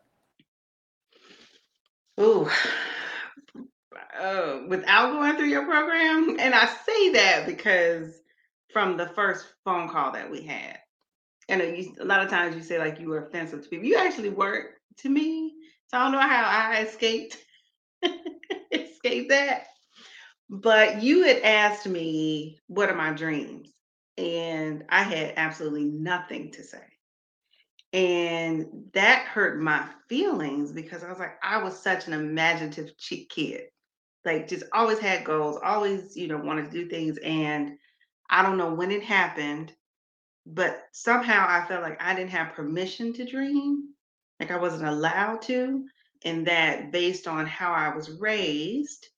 Ooh, 2.20 2.48
uh, 4.20 4.60
without 4.68 5.12
going 5.12 5.36
through 5.36 5.48
your 5.48 5.64
program, 5.64 6.36
and 6.38 6.54
I 6.54 6.66
say 6.66 7.12
that 7.14 7.44
because 7.46 8.20
from 8.74 8.98
the 8.98 9.08
first 9.08 9.46
phone 9.64 9.88
call 9.88 10.12
that 10.12 10.30
we 10.30 10.42
had, 10.42 10.78
and 11.48 11.62
a 11.62 12.04
lot 12.04 12.22
of 12.22 12.28
times 12.28 12.56
you 12.56 12.62
say 12.62 12.78
like 12.78 13.00
you 13.00 13.08
were 13.08 13.26
offensive 13.26 13.62
to 13.62 13.68
people. 13.70 13.86
You 13.86 13.96
actually 13.96 14.30
weren't 14.30 14.68
to 14.98 15.08
me, 15.08 15.54
so 15.86 15.96
I 15.98 16.02
don't 16.02 16.12
know 16.12 16.20
how 16.20 16.44
I 16.44 16.82
escaped 16.82 17.38
escape 18.72 19.30
that. 19.30 19.68
But 20.50 21.02
you 21.02 21.24
had 21.24 21.42
asked 21.42 21.86
me, 21.86 22.58
what 22.66 22.90
are 22.90 22.96
my 22.96 23.12
dreams? 23.12 23.70
And 24.18 24.84
I 24.90 25.02
had 25.02 25.34
absolutely 25.36 25.84
nothing 25.84 26.52
to 26.52 26.62
say. 26.62 26.82
And 27.92 28.90
that 28.92 29.26
hurt 29.26 29.60
my 29.60 29.88
feelings 30.08 30.72
because 30.72 31.04
I 31.04 31.10
was 31.10 31.18
like, 31.18 31.36
I 31.42 31.62
was 31.62 31.80
such 31.80 32.06
an 32.06 32.12
imaginative 32.12 32.92
kid. 33.30 33.62
Like 34.24 34.48
just 34.48 34.64
always 34.72 34.98
had 34.98 35.24
goals, 35.24 35.58
always, 35.62 36.16
you 36.16 36.28
know, 36.28 36.38
wanted 36.38 36.66
to 36.66 36.70
do 36.70 36.88
things. 36.88 37.18
And 37.18 37.78
I 38.30 38.42
don't 38.42 38.58
know 38.58 38.74
when 38.74 38.90
it 38.90 39.02
happened, 39.02 39.72
but 40.46 40.84
somehow 40.92 41.46
I 41.48 41.66
felt 41.66 41.82
like 41.82 42.02
I 42.02 42.14
didn't 42.14 42.30
have 42.30 42.54
permission 42.54 43.12
to 43.14 43.24
dream. 43.24 43.90
Like 44.40 44.50
I 44.50 44.58
wasn't 44.58 44.88
allowed 44.88 45.42
to 45.42 45.84
and 46.24 46.46
that 46.46 46.90
based 46.90 47.28
on 47.28 47.46
how 47.46 47.72
I 47.72 47.94
was 47.94 48.10
raised 48.10 49.08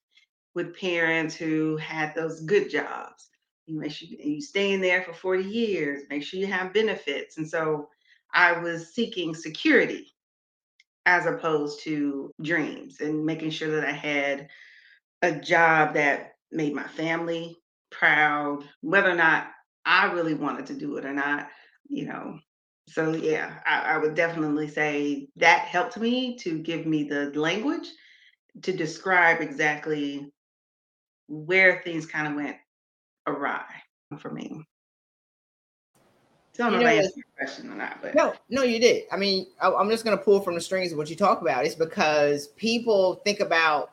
with 0.53 0.77
parents 0.77 1.35
who 1.35 1.77
had 1.77 2.13
those 2.13 2.41
good 2.41 2.69
jobs, 2.69 3.29
you 3.65 3.79
make 3.79 3.91
sure 3.91 4.07
you 4.09 4.41
stay 4.41 4.73
in 4.73 4.81
there 4.81 5.03
for 5.03 5.13
40 5.13 5.43
years, 5.43 6.03
make 6.09 6.23
sure 6.23 6.39
you 6.39 6.47
have 6.47 6.73
benefits. 6.73 7.37
And 7.37 7.47
so 7.47 7.89
I 8.33 8.59
was 8.59 8.93
seeking 8.93 9.33
security 9.33 10.13
as 11.05 11.25
opposed 11.25 11.81
to 11.83 12.31
dreams 12.41 12.99
and 12.99 13.25
making 13.25 13.51
sure 13.51 13.71
that 13.71 13.87
I 13.87 13.91
had 13.91 14.49
a 15.21 15.31
job 15.39 15.93
that 15.93 16.33
made 16.51 16.73
my 16.73 16.87
family 16.87 17.57
proud, 17.89 18.63
whether 18.81 19.09
or 19.09 19.15
not 19.15 19.47
I 19.85 20.11
really 20.11 20.33
wanted 20.33 20.65
to 20.67 20.73
do 20.73 20.97
it 20.97 21.05
or 21.05 21.13
not, 21.13 21.47
you 21.89 22.05
know. 22.05 22.39
So 22.89 23.13
yeah, 23.13 23.59
I, 23.65 23.95
I 23.95 23.97
would 23.97 24.15
definitely 24.15 24.69
say 24.69 25.27
that 25.35 25.61
helped 25.61 25.97
me 25.97 26.37
to 26.37 26.59
give 26.59 26.85
me 26.85 27.03
the 27.03 27.31
language 27.37 27.87
to 28.61 28.71
describe 28.71 29.41
exactly 29.41 30.31
where 31.27 31.81
things 31.83 32.05
kind 32.05 32.27
of 32.27 32.35
went 32.35 32.57
awry 33.27 33.65
for 34.19 34.31
me. 34.31 34.63
So 36.53 36.65
I 36.65 36.69
don't 36.69 36.79
know, 36.79 36.85
know 36.85 36.91
if 36.91 36.93
I 36.93 37.03
answered 37.03 37.17
your 37.17 37.25
question 37.37 37.71
or 37.71 37.75
not, 37.75 38.01
but 38.01 38.15
no, 38.15 38.33
no, 38.49 38.63
you 38.63 38.79
did. 38.79 39.03
I 39.11 39.17
mean, 39.17 39.45
I, 39.61 39.71
I'm 39.71 39.89
just 39.89 40.03
going 40.03 40.17
to 40.17 40.23
pull 40.23 40.39
from 40.39 40.55
the 40.55 40.61
strings 40.61 40.91
of 40.91 40.97
what 40.97 41.09
you 41.09 41.15
talk 41.15 41.41
about. 41.41 41.65
It's 41.65 41.75
because 41.75 42.47
people 42.55 43.21
think 43.23 43.41
about 43.41 43.91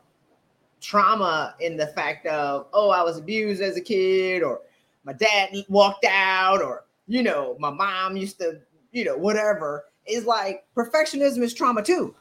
trauma 0.85 1.55
in 1.61 1.77
the 1.77 1.87
fact 1.89 2.27
of, 2.27 2.67
oh, 2.73 2.91
I 2.91 3.03
was 3.03 3.19
abused 3.19 3.63
as 3.63 3.77
a 3.77 3.81
kid, 3.81 4.43
or 4.43 4.61
my 5.05 5.15
dad 5.15 5.55
walked 5.69 6.05
out, 6.05 6.63
or 6.63 6.85
you 7.07 7.23
know, 7.23 7.57
my 7.59 7.71
mom 7.71 8.17
used 8.17 8.39
to, 8.39 8.61
you 8.93 9.05
know, 9.05 9.17
whatever. 9.17 9.85
Is 10.07 10.27
like 10.27 10.65
perfectionism 10.77 11.39
is 11.39 11.55
trauma 11.55 11.83
too. 11.83 12.15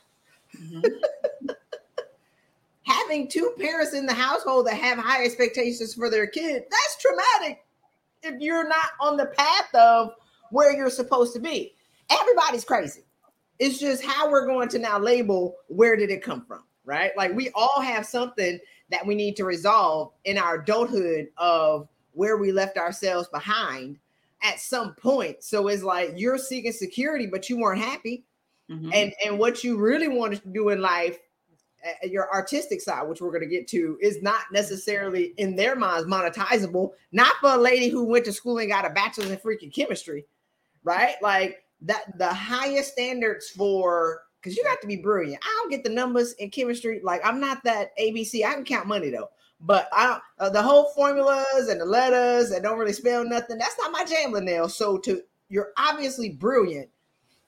Mm-hmm. 0.57 1.49
Having 2.83 3.27
two 3.27 3.53
parents 3.59 3.93
in 3.93 4.05
the 4.05 4.13
household 4.13 4.67
that 4.67 4.75
have 4.75 4.97
high 4.97 5.25
expectations 5.25 5.93
for 5.93 6.09
their 6.09 6.27
kid, 6.27 6.63
that's 6.69 6.97
traumatic 7.01 7.65
if 8.21 8.39
you're 8.39 8.67
not 8.67 8.91
on 9.01 9.17
the 9.17 9.25
path 9.25 9.73
of 9.75 10.13
where 10.51 10.75
you're 10.75 10.89
supposed 10.89 11.33
to 11.33 11.39
be. 11.39 11.73
Everybody's 12.09 12.63
crazy. 12.63 13.01
It's 13.59 13.79
just 13.79 14.03
how 14.03 14.29
we're 14.29 14.45
going 14.45 14.69
to 14.69 14.79
now 14.79 14.97
label 14.97 15.55
where 15.67 15.95
did 15.95 16.09
it 16.09 16.23
come 16.23 16.45
from, 16.45 16.63
right? 16.85 17.11
Like 17.17 17.33
we 17.33 17.49
all 17.55 17.81
have 17.81 18.05
something 18.05 18.59
that 18.89 19.05
we 19.05 19.15
need 19.15 19.35
to 19.37 19.45
resolve 19.45 20.11
in 20.25 20.37
our 20.37 20.61
adulthood 20.61 21.29
of 21.37 21.87
where 22.13 22.37
we 22.37 22.51
left 22.51 22.77
ourselves 22.77 23.27
behind 23.29 23.97
at 24.41 24.59
some 24.59 24.93
point. 24.95 25.43
So 25.43 25.67
it's 25.67 25.83
like 25.83 26.13
you're 26.15 26.37
seeking 26.37 26.71
security, 26.71 27.25
but 27.25 27.49
you 27.49 27.57
weren't 27.57 27.81
happy. 27.81 28.25
Mm-hmm. 28.69 28.91
And 28.93 29.13
and 29.25 29.39
what 29.39 29.63
you 29.63 29.77
really 29.77 30.07
wanted 30.07 30.41
to 30.43 30.49
do 30.49 30.69
in 30.69 30.81
life, 30.81 31.17
uh, 31.85 32.07
your 32.07 32.31
artistic 32.33 32.81
side, 32.81 33.07
which 33.07 33.21
we're 33.21 33.31
going 33.31 33.41
to 33.41 33.47
get 33.47 33.67
to, 33.69 33.97
is 34.01 34.21
not 34.21 34.43
necessarily 34.51 35.33
in 35.37 35.55
their 35.55 35.75
minds 35.75 36.07
monetizable. 36.07 36.91
Not 37.11 37.33
for 37.41 37.53
a 37.53 37.57
lady 37.57 37.89
who 37.89 38.05
went 38.05 38.25
to 38.25 38.33
school 38.33 38.59
and 38.59 38.69
got 38.69 38.85
a 38.85 38.89
bachelor's 38.89 39.31
in 39.31 39.37
freaking 39.37 39.73
chemistry, 39.73 40.25
right? 40.83 41.15
Like 41.21 41.63
that, 41.81 42.17
the 42.17 42.33
highest 42.33 42.93
standards 42.93 43.49
for 43.49 44.21
because 44.43 44.57
you 44.57 44.65
have 44.67 44.81
to 44.81 44.87
be 44.87 44.97
brilliant. 44.97 45.41
I 45.43 45.59
don't 45.61 45.71
get 45.71 45.83
the 45.83 45.89
numbers 45.89 46.33
in 46.33 46.49
chemistry. 46.49 46.99
Like 47.01 47.21
I'm 47.23 47.39
not 47.39 47.63
that 47.63 47.97
ABC. 47.97 48.45
I 48.45 48.53
can 48.53 48.65
count 48.65 48.87
money 48.87 49.09
though, 49.09 49.29
but 49.61 49.87
I 49.93 50.19
uh, 50.39 50.49
the 50.49 50.61
whole 50.61 50.91
formulas 50.95 51.69
and 51.69 51.79
the 51.79 51.85
letters 51.85 52.51
and 52.51 52.63
don't 52.63 52.77
really 52.77 52.93
spell 52.93 53.23
nothing. 53.23 53.57
That's 53.57 53.77
not 53.79 53.91
my 53.91 54.03
jam, 54.03 54.33
LaNelle. 54.33 54.69
So 54.69 54.97
to 54.99 55.21
you're 55.49 55.71
obviously 55.77 56.29
brilliant, 56.29 56.89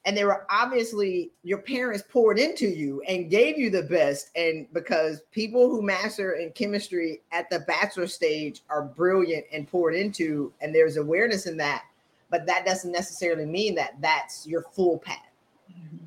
and 0.06 0.16
they 0.16 0.24
were 0.24 0.46
obviously 0.48 1.32
your 1.42 1.58
parents 1.58 2.04
poured 2.08 2.38
into 2.38 2.66
you 2.66 3.02
and 3.08 3.30
gave 3.30 3.58
you 3.58 3.68
the 3.68 3.82
best. 3.82 4.30
And 4.36 4.66
because 4.72 5.20
people 5.32 5.68
who 5.68 5.82
master 5.82 6.34
in 6.34 6.52
chemistry 6.52 7.22
at 7.32 7.50
the 7.50 7.60
bachelor 7.60 8.06
stage 8.06 8.62
are 8.70 8.82
brilliant 8.82 9.44
and 9.52 9.68
poured 9.68 9.94
into, 9.94 10.52
and 10.60 10.74
there's 10.74 10.96
awareness 10.96 11.46
in 11.46 11.56
that, 11.58 11.84
but 12.30 12.46
that 12.46 12.64
doesn't 12.64 12.92
necessarily 12.92 13.44
mean 13.44 13.74
that 13.74 14.00
that's 14.00 14.46
your 14.46 14.62
full 14.72 14.98
path. 14.98 15.18
Mm-hmm. 15.70 16.05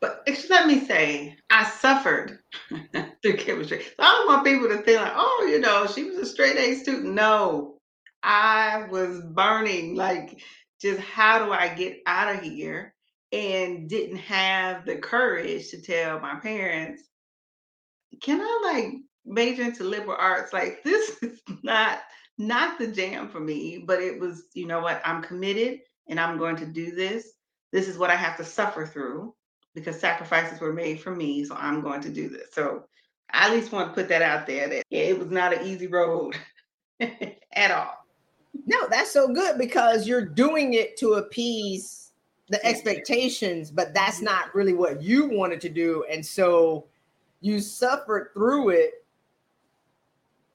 But 0.00 0.26
let 0.48 0.66
me 0.66 0.80
say, 0.80 1.36
I 1.48 1.64
suffered 1.64 2.38
through 3.22 3.36
chemistry. 3.36 3.82
So 3.82 3.92
I 3.98 4.12
don't 4.12 4.28
want 4.28 4.44
people 4.44 4.68
to 4.68 4.82
think 4.82 5.00
like, 5.00 5.12
oh, 5.14 5.48
you 5.50 5.60
know, 5.60 5.86
she 5.86 6.04
was 6.04 6.16
a 6.18 6.26
straight 6.26 6.56
A 6.56 6.74
student. 6.76 7.14
No, 7.14 7.78
I 8.22 8.86
was 8.90 9.20
burning. 9.20 9.94
Like, 9.94 10.40
just 10.80 11.00
how 11.00 11.44
do 11.44 11.52
I 11.52 11.68
get 11.68 11.98
out 12.06 12.34
of 12.34 12.42
here? 12.42 12.94
And 13.32 13.88
didn't 13.88 14.16
have 14.16 14.84
the 14.84 14.96
courage 14.96 15.70
to 15.70 15.80
tell 15.80 16.18
my 16.18 16.40
parents, 16.40 17.04
can 18.20 18.40
I 18.40 18.72
like 18.74 18.94
major 19.24 19.62
into 19.62 19.84
liberal 19.84 20.16
arts? 20.18 20.52
Like, 20.52 20.82
this 20.84 21.16
is 21.22 21.40
not 21.62 22.00
not 22.38 22.78
the 22.78 22.86
jam 22.86 23.28
for 23.28 23.38
me, 23.38 23.84
but 23.86 24.00
it 24.00 24.18
was, 24.18 24.44
you 24.54 24.66
know 24.66 24.80
what, 24.80 25.02
I'm 25.04 25.22
committed 25.22 25.80
and 26.08 26.18
I'm 26.18 26.38
going 26.38 26.56
to 26.56 26.66
do 26.66 26.94
this. 26.94 27.30
This 27.70 27.86
is 27.86 27.98
what 27.98 28.10
I 28.10 28.16
have 28.16 28.38
to 28.38 28.44
suffer 28.44 28.86
through 28.86 29.34
because 29.74 29.98
sacrifices 29.98 30.60
were 30.60 30.72
made 30.72 31.00
for 31.00 31.14
me. 31.14 31.44
So 31.44 31.54
I'm 31.54 31.80
going 31.80 32.00
to 32.02 32.10
do 32.10 32.28
this. 32.28 32.52
So 32.52 32.84
I 33.32 33.46
at 33.46 33.52
least 33.52 33.72
want 33.72 33.88
to 33.88 33.94
put 33.94 34.08
that 34.08 34.22
out 34.22 34.46
there 34.46 34.68
that 34.68 34.84
yeah, 34.90 35.02
it 35.02 35.18
was 35.18 35.30
not 35.30 35.52
an 35.52 35.66
easy 35.66 35.86
road 35.86 36.36
at 37.00 37.70
all. 37.70 38.04
No, 38.66 38.88
that's 38.88 39.12
so 39.12 39.32
good 39.32 39.58
because 39.58 40.06
you're 40.06 40.24
doing 40.24 40.74
it 40.74 40.96
to 40.98 41.14
appease 41.14 42.12
the 42.48 42.64
expectations, 42.66 43.70
but 43.70 43.94
that's 43.94 44.20
not 44.20 44.54
really 44.54 44.74
what 44.74 45.02
you 45.02 45.28
wanted 45.28 45.60
to 45.62 45.68
do. 45.68 46.04
And 46.10 46.24
so 46.24 46.86
you 47.40 47.60
suffered 47.60 48.30
through 48.34 48.70
it 48.70 49.06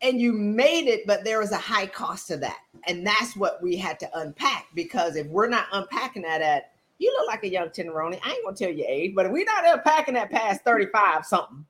and 0.01 0.19
you 0.19 0.33
made 0.33 0.87
it, 0.87 1.07
but 1.07 1.23
there 1.23 1.39
was 1.39 1.51
a 1.51 1.57
high 1.57 1.87
cost 1.87 2.27
to 2.27 2.37
that. 2.37 2.59
And 2.85 3.07
that's 3.07 3.35
what 3.35 3.63
we 3.63 3.77
had 3.77 3.99
to 4.01 4.19
unpack 4.19 4.67
because 4.75 5.15
if 5.15 5.25
we're 5.27 5.47
not 5.47 5.67
unpacking 5.71 6.23
that 6.23 6.41
at 6.41 6.74
you 6.97 7.13
look 7.17 7.27
like 7.27 7.43
a 7.43 7.49
young 7.49 7.69
tenderoni. 7.69 8.19
I 8.23 8.31
ain't 8.31 8.43
gonna 8.43 8.55
tell 8.55 8.71
your 8.71 8.87
age, 8.87 9.13
but 9.15 9.31
we're 9.31 9.45
not 9.45 9.67
unpacking 9.67 10.13
that 10.15 10.31
past 10.31 10.63
35 10.63 11.25
something. 11.25 11.65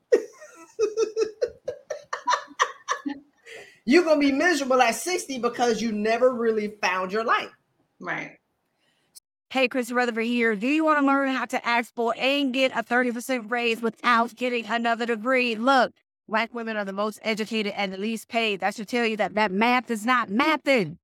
You're 3.86 4.04
gonna 4.04 4.20
be 4.20 4.32
miserable 4.32 4.82
at 4.82 4.96
60 4.96 5.40
because 5.40 5.82
you 5.82 5.92
never 5.92 6.34
really 6.34 6.76
found 6.82 7.12
your 7.12 7.24
life. 7.24 7.52
Right. 8.00 8.38
Hey, 9.52 9.68
Chris 9.68 9.92
Rutherford 9.92 10.26
here. 10.26 10.56
Do 10.56 10.68
you 10.68 10.84
want 10.84 11.00
to 11.00 11.06
learn 11.06 11.30
how 11.30 11.46
to 11.46 11.66
ask 11.66 11.88
export 11.88 12.18
and 12.18 12.54
get 12.54 12.72
a 12.72 12.84
30% 12.84 13.50
raise 13.50 13.82
without 13.82 14.36
getting 14.36 14.66
another 14.66 15.06
degree? 15.06 15.56
Look, 15.56 15.94
black 16.28 16.54
women 16.54 16.76
are 16.76 16.84
the 16.84 16.92
most 16.92 17.20
educated 17.22 17.74
and 17.78 17.94
the 17.94 17.98
least 17.98 18.28
paid. 18.28 18.60
That 18.60 18.76
should 18.76 18.90
tell 18.90 19.06
you 19.06 19.16
that 19.18 19.36
that 19.36 19.52
math 19.52 19.90
is 19.92 20.06
not 20.06 20.30
mathing. 20.30 20.98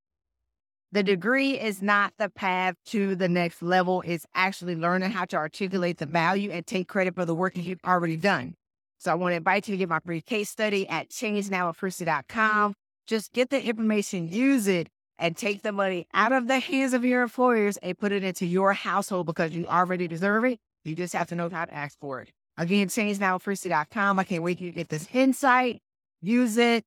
The 0.93 1.03
degree 1.03 1.57
is 1.57 1.81
not 1.81 2.13
the 2.17 2.29
path 2.29 2.75
to 2.87 3.15
the 3.15 3.29
next 3.29 3.61
level. 3.61 4.03
It's 4.05 4.25
actually 4.35 4.75
learning 4.75 5.11
how 5.11 5.23
to 5.25 5.37
articulate 5.37 5.99
the 5.99 6.05
value 6.05 6.51
and 6.51 6.67
take 6.67 6.89
credit 6.89 7.15
for 7.15 7.23
the 7.23 7.33
work 7.33 7.53
that 7.53 7.61
you've 7.61 7.79
already 7.85 8.17
done. 8.17 8.55
So 8.97 9.09
I 9.09 9.15
want 9.15 9.31
to 9.31 9.37
invite 9.37 9.67
you 9.67 9.73
to 9.73 9.77
get 9.77 9.89
my 9.89 9.99
free 9.99 10.21
case 10.21 10.49
study 10.49 10.87
at 10.89 11.09
changenowwithchristy.com. 11.09 12.73
Just 13.07 13.31
get 13.31 13.49
the 13.49 13.63
information, 13.63 14.29
use 14.29 14.67
it, 14.67 14.89
and 15.17 15.37
take 15.37 15.61
the 15.61 15.71
money 15.71 16.07
out 16.13 16.33
of 16.33 16.47
the 16.47 16.59
hands 16.59 16.93
of 16.93 17.05
your 17.05 17.21
employers 17.21 17.77
and 17.77 17.97
put 17.97 18.11
it 18.11 18.23
into 18.23 18.45
your 18.45 18.73
household 18.73 19.27
because 19.27 19.53
you 19.53 19.65
already 19.67 20.07
deserve 20.07 20.43
it. 20.43 20.59
You 20.83 20.95
just 20.95 21.13
have 21.13 21.27
to 21.29 21.35
know 21.35 21.49
how 21.49 21.65
to 21.65 21.73
ask 21.73 21.97
for 21.99 22.21
it. 22.21 22.31
Again, 22.57 22.87
changenowwithchristy.com. 22.89 24.19
I 24.19 24.23
can't 24.23 24.43
wait 24.43 24.59
to 24.59 24.71
get 24.71 24.89
this 24.89 25.07
insight, 25.13 25.79
use 26.21 26.57
it, 26.57 26.83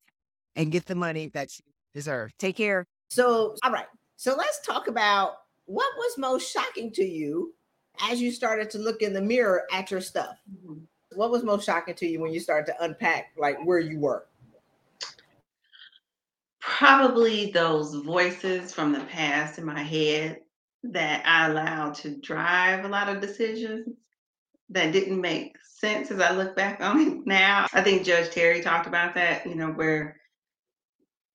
and 0.57 0.71
get 0.71 0.87
the 0.87 0.95
money 0.95 1.29
that 1.29 1.59
you 1.59 1.65
deserve. 1.95 2.33
Take 2.39 2.57
care. 2.57 2.85
So, 3.11 3.55
all 3.65 3.73
right. 3.73 3.87
So 4.17 4.35
let's 4.37 4.61
talk 4.61 4.89
about 4.89 5.39
what 5.67 5.93
was 5.97 6.19
most 6.19 6.51
shocking 6.51 6.93
to 6.93 7.05
you 7.05 7.55
as 8.01 8.21
you 8.21 8.31
started 8.31 8.71
to 8.71 8.79
look 8.79 9.03
in 9.03 9.13
the 9.13 9.21
mirror 9.21 9.65
at 9.73 9.91
your 9.91 10.01
stuff. 10.01 10.37
Mm-hmm. 10.51 10.85
What 11.15 11.31
was 11.31 11.43
most 11.43 11.67
shocking 11.67 11.95
to 11.95 12.07
you 12.07 12.21
when 12.21 12.33
you 12.33 12.41
started 12.41 12.67
to 12.73 12.85
unpack 12.85 13.33
like 13.37 13.65
where 13.65 13.79
you 13.79 13.99
were? 13.99 14.27
Probably 16.61 17.51
those 17.51 17.95
voices 17.95 18.73
from 18.73 18.93
the 18.93 19.01
past 19.01 19.59
in 19.59 19.65
my 19.65 19.83
head 19.83 20.41
that 20.83 21.23
I 21.25 21.49
allowed 21.49 21.95
to 21.97 22.17
drive 22.17 22.85
a 22.85 22.89
lot 22.89 23.09
of 23.09 23.21
decisions 23.21 23.89
that 24.71 24.93
didn't 24.93 25.21
make 25.21 25.57
sense 25.63 26.11
as 26.11 26.21
I 26.21 26.33
look 26.33 26.57
back 26.57 26.81
on 26.81 27.01
it 27.01 27.19
now. 27.27 27.67
I 27.73 27.83
think 27.83 28.05
Judge 28.05 28.31
Terry 28.31 28.61
talked 28.61 28.87
about 28.87 29.15
that, 29.15 29.47
you 29.47 29.55
know, 29.55 29.69
where 29.69 30.17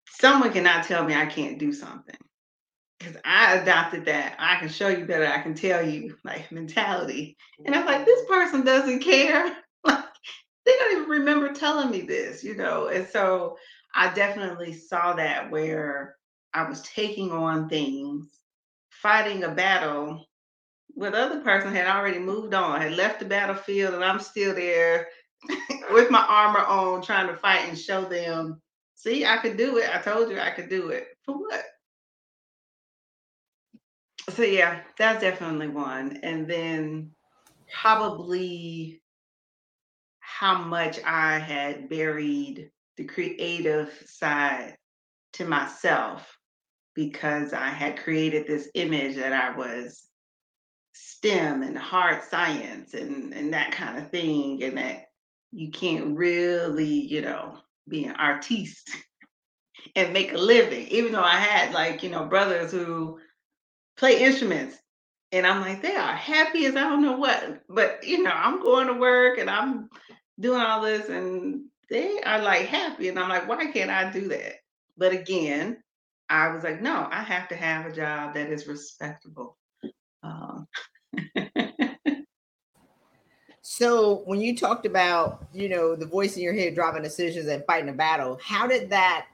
someone 0.09 0.51
cannot 0.51 0.85
tell 0.85 1.05
me 1.05 1.13
I 1.13 1.25
can't 1.25 1.59
do 1.59 1.71
something 1.71 2.17
because 2.99 3.15
I 3.25 3.55
adopted 3.55 4.05
that. 4.05 4.35
I 4.37 4.57
can 4.59 4.69
show 4.69 4.89
you 4.89 5.05
better. 5.05 5.25
I 5.25 5.41
can 5.41 5.55
tell 5.55 5.87
you 5.87 6.17
like 6.23 6.51
mentality. 6.51 7.37
And 7.65 7.73
I'm 7.73 7.85
like, 7.85 8.05
this 8.05 8.25
person 8.27 8.63
doesn't 8.63 8.99
care. 8.99 9.55
Like 9.85 10.03
they 10.65 10.73
don't 10.77 10.97
even 10.97 11.09
remember 11.09 11.53
telling 11.53 11.89
me 11.89 12.01
this, 12.01 12.43
you 12.43 12.53
know. 12.55 12.89
And 12.89 13.07
so 13.07 13.57
I 13.95 14.13
definitely 14.13 14.73
saw 14.73 15.13
that 15.13 15.49
where 15.49 16.17
I 16.53 16.67
was 16.67 16.81
taking 16.81 17.31
on 17.31 17.69
things, 17.69 18.27
fighting 18.89 19.45
a 19.45 19.49
battle 19.49 20.27
where 20.89 21.11
the 21.11 21.17
other 21.17 21.39
person 21.39 21.73
had 21.73 21.87
already 21.87 22.19
moved 22.19 22.53
on, 22.53 22.81
had 22.81 22.91
left 22.91 23.19
the 23.19 23.25
battlefield, 23.25 23.93
and 23.93 24.03
I'm 24.03 24.19
still 24.19 24.53
there 24.53 25.07
with 25.91 26.11
my 26.11 26.25
armor 26.27 26.59
on, 26.59 27.01
trying 27.01 27.27
to 27.27 27.37
fight 27.37 27.69
and 27.69 27.79
show 27.79 28.03
them 28.03 28.61
See, 28.99 29.25
I 29.25 29.37
could 29.37 29.55
do 29.55 29.77
it. 29.77 29.89
I 29.95 30.01
told 30.01 30.29
you 30.29 30.41
I 30.41 30.49
could 30.49 30.67
do 30.67 30.89
it. 30.89 31.07
For 31.23 31.33
what? 31.37 31.63
So 34.29 34.43
yeah, 34.43 34.81
that's 34.97 35.21
definitely 35.21 35.69
one. 35.69 36.19
And 36.23 36.47
then 36.47 37.11
probably 37.81 39.01
how 40.19 40.59
much 40.59 40.99
I 41.03 41.39
had 41.39 41.89
buried 41.89 42.71
the 42.97 43.05
creative 43.05 43.91
side 44.05 44.75
to 45.33 45.45
myself 45.45 46.37
because 46.95 47.53
I 47.53 47.69
had 47.69 48.03
created 48.03 48.45
this 48.45 48.69
image 48.73 49.15
that 49.15 49.33
I 49.33 49.55
was 49.55 50.03
STEM 50.93 51.63
and 51.63 51.77
hard 51.77 52.23
science 52.23 52.93
and, 52.93 53.33
and 53.33 53.53
that 53.53 53.71
kind 53.71 53.97
of 53.97 54.11
thing, 54.11 54.63
and 54.63 54.77
that 54.77 55.05
you 55.51 55.71
can't 55.71 56.17
really, 56.17 56.85
you 56.85 57.21
know, 57.21 57.57
be 57.87 58.05
an 58.05 58.15
artiste 58.17 58.89
and 59.95 60.13
make 60.13 60.33
a 60.33 60.37
living, 60.37 60.87
even 60.87 61.11
though 61.11 61.23
I 61.23 61.37
had 61.37 61.73
like, 61.73 62.03
you 62.03 62.09
know, 62.09 62.25
brothers 62.25 62.71
who 62.71 63.19
play 63.99 64.23
instruments. 64.23 64.77
And 65.31 65.45
I'm 65.45 65.61
like, 65.61 65.81
they 65.83 65.95
are 65.95 66.15
happy 66.15 66.65
as 66.65 66.75
I 66.75 66.89
don't 66.89 67.03
know 67.03 67.17
what. 67.17 67.61
But, 67.69 68.03
you 68.03 68.23
know, 68.23 68.31
I'm 68.33 68.63
going 68.63 68.87
to 68.87 68.93
work 68.93 69.37
and 69.37 69.49
I'm 69.49 69.89
doing 70.39 70.59
all 70.59 70.81
this 70.81 71.09
and 71.09 71.65
they 71.89 72.19
are 72.21 72.41
like 72.41 72.65
happy. 72.65 73.09
And 73.09 73.19
I'm 73.19 73.29
like, 73.29 73.47
why 73.47 73.71
can't 73.71 73.91
I 73.91 74.11
do 74.11 74.27
that? 74.29 74.53
But 74.97 75.11
again, 75.11 75.83
I 76.29 76.49
was 76.49 76.63
like, 76.63 76.81
no, 76.81 77.07
I 77.11 77.21
have 77.21 77.47
to 77.49 77.55
have 77.55 77.85
a 77.85 77.91
job 77.91 78.33
that 78.33 78.49
is 78.49 78.67
respectable. 78.67 79.57
Um, 80.23 80.67
so 83.61 84.23
when 84.25 84.41
you 84.41 84.57
talked 84.57 84.85
about, 84.85 85.47
you 85.53 85.69
know, 85.69 85.95
the 85.95 86.05
voice 86.05 86.37
in 86.37 86.43
your 86.43 86.53
head 86.53 86.75
driving 86.75 87.03
decisions 87.03 87.47
and 87.47 87.63
fighting 87.65 87.89
a 87.89 87.93
battle, 87.93 88.39
how 88.43 88.67
did 88.67 88.89
that? 88.89 89.27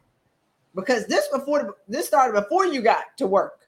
Because 0.75 1.05
this 1.07 1.27
before 1.29 1.77
this 1.87 2.07
started 2.07 2.39
before 2.41 2.65
you 2.65 2.81
got 2.81 3.05
to 3.17 3.27
work. 3.27 3.64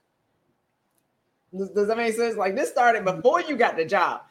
Does, 1.56 1.70
does 1.70 1.88
that 1.88 1.96
make 1.96 2.14
sense? 2.14 2.36
Like 2.36 2.54
this 2.54 2.70
started 2.70 3.04
mm-hmm. 3.04 3.16
before 3.16 3.40
you 3.40 3.56
got 3.56 3.76
the 3.76 3.84
job. 3.84 4.22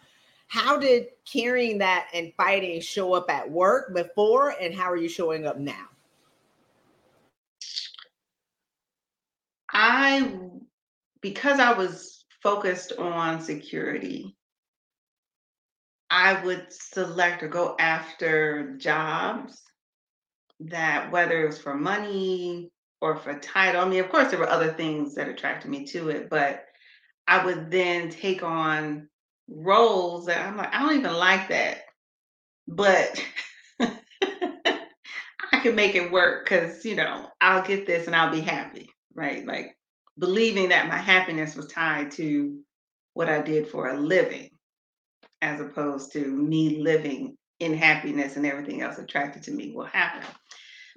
How 0.47 0.77
did 0.77 1.07
carrying 1.31 1.79
that 1.79 2.07
and 2.13 2.33
fighting 2.37 2.79
show 2.79 3.13
up 3.13 3.29
at 3.29 3.49
work 3.49 3.93
before, 3.93 4.55
and 4.61 4.73
how 4.73 4.89
are 4.89 4.97
you 4.97 5.09
showing 5.09 5.45
up 5.45 5.57
now? 5.57 5.87
I, 9.69 10.39
because 11.21 11.59
I 11.59 11.73
was 11.73 12.23
focused 12.41 12.93
on 12.97 13.41
security, 13.41 14.37
I 16.09 16.41
would 16.45 16.67
select 16.69 17.43
or 17.43 17.49
go 17.49 17.75
after 17.77 18.77
jobs 18.77 19.61
that, 20.61 21.11
whether 21.11 21.43
it 21.43 21.47
was 21.47 21.59
for 21.59 21.75
money 21.75 22.71
or 23.01 23.17
for 23.17 23.37
title, 23.37 23.81
I 23.81 23.89
mean, 23.89 23.99
of 23.99 24.09
course, 24.09 24.29
there 24.29 24.39
were 24.39 24.49
other 24.49 24.71
things 24.71 25.13
that 25.15 25.27
attracted 25.27 25.69
me 25.69 25.85
to 25.87 26.09
it, 26.09 26.29
but 26.29 26.66
I 27.27 27.45
would 27.45 27.71
then 27.71 28.09
take 28.09 28.43
on 28.43 29.09
roles 29.49 30.27
that 30.27 30.45
I'm 30.45 30.57
like, 30.57 30.73
I 30.73 30.79
don't 30.79 30.99
even 30.99 31.13
like 31.13 31.49
that, 31.49 31.79
but 32.67 33.23
I 33.81 35.59
can 35.61 35.75
make 35.75 35.95
it 35.95 36.11
work 36.11 36.45
because, 36.45 36.85
you 36.85 36.95
know, 36.95 37.27
I'll 37.41 37.63
get 37.63 37.85
this 37.85 38.07
and 38.07 38.15
I'll 38.15 38.31
be 38.31 38.41
happy 38.41 38.89
right? 39.17 39.45
Like 39.45 39.75
believing 40.17 40.69
that 40.69 40.87
my 40.87 40.97
happiness 40.97 41.55
was 41.55 41.67
tied 41.67 42.11
to 42.11 42.57
what 43.13 43.27
I 43.27 43.41
did 43.41 43.67
for 43.67 43.89
a 43.89 43.99
living, 43.99 44.49
as 45.41 45.59
opposed 45.59 46.13
to 46.13 46.25
me 46.25 46.77
living 46.81 47.35
in 47.59 47.73
happiness 47.73 48.37
and 48.37 48.45
everything 48.45 48.81
else 48.81 48.99
attracted 48.99 49.43
to 49.43 49.51
me 49.51 49.73
will 49.75 49.85
happen. 49.85 50.23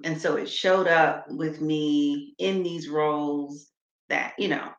And 0.03 0.21
so 0.21 0.37
it 0.37 0.49
showed 0.49 0.87
up 0.87 1.25
with 1.29 1.59
me 1.59 2.35
in 2.37 2.63
these 2.63 2.87
roles 2.87 3.67
that, 4.09 4.33
you 4.37 4.47
know, 4.47 4.69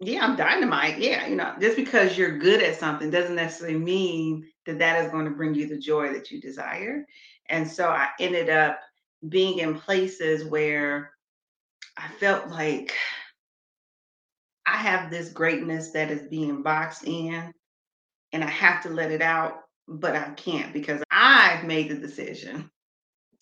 yeah, 0.00 0.24
I'm 0.24 0.36
dynamite. 0.36 0.98
Yeah, 0.98 1.26
you 1.26 1.36
know, 1.36 1.54
just 1.60 1.76
because 1.76 2.16
you're 2.16 2.38
good 2.38 2.62
at 2.62 2.78
something 2.78 3.10
doesn't 3.10 3.34
necessarily 3.34 3.78
mean 3.78 4.46
that 4.66 4.78
that 4.78 5.04
is 5.04 5.10
going 5.10 5.24
to 5.24 5.32
bring 5.32 5.54
you 5.54 5.66
the 5.66 5.78
joy 5.78 6.12
that 6.12 6.30
you 6.30 6.40
desire. 6.40 7.04
And 7.48 7.68
so 7.68 7.88
I 7.88 8.10
ended 8.20 8.48
up 8.48 8.78
being 9.28 9.58
in 9.58 9.78
places 9.78 10.44
where 10.44 11.12
I 11.96 12.08
felt 12.20 12.48
like 12.48 12.94
I 14.66 14.76
have 14.76 15.10
this 15.10 15.30
greatness 15.30 15.90
that 15.92 16.10
is 16.10 16.22
being 16.22 16.62
boxed 16.62 17.04
in 17.04 17.52
and 18.32 18.44
I 18.44 18.50
have 18.50 18.82
to 18.82 18.90
let 18.90 19.10
it 19.10 19.22
out, 19.22 19.62
but 19.88 20.14
I 20.14 20.30
can't 20.30 20.72
because 20.72 21.02
I've 21.10 21.64
made 21.64 21.90
the 21.90 21.96
decision 21.96 22.70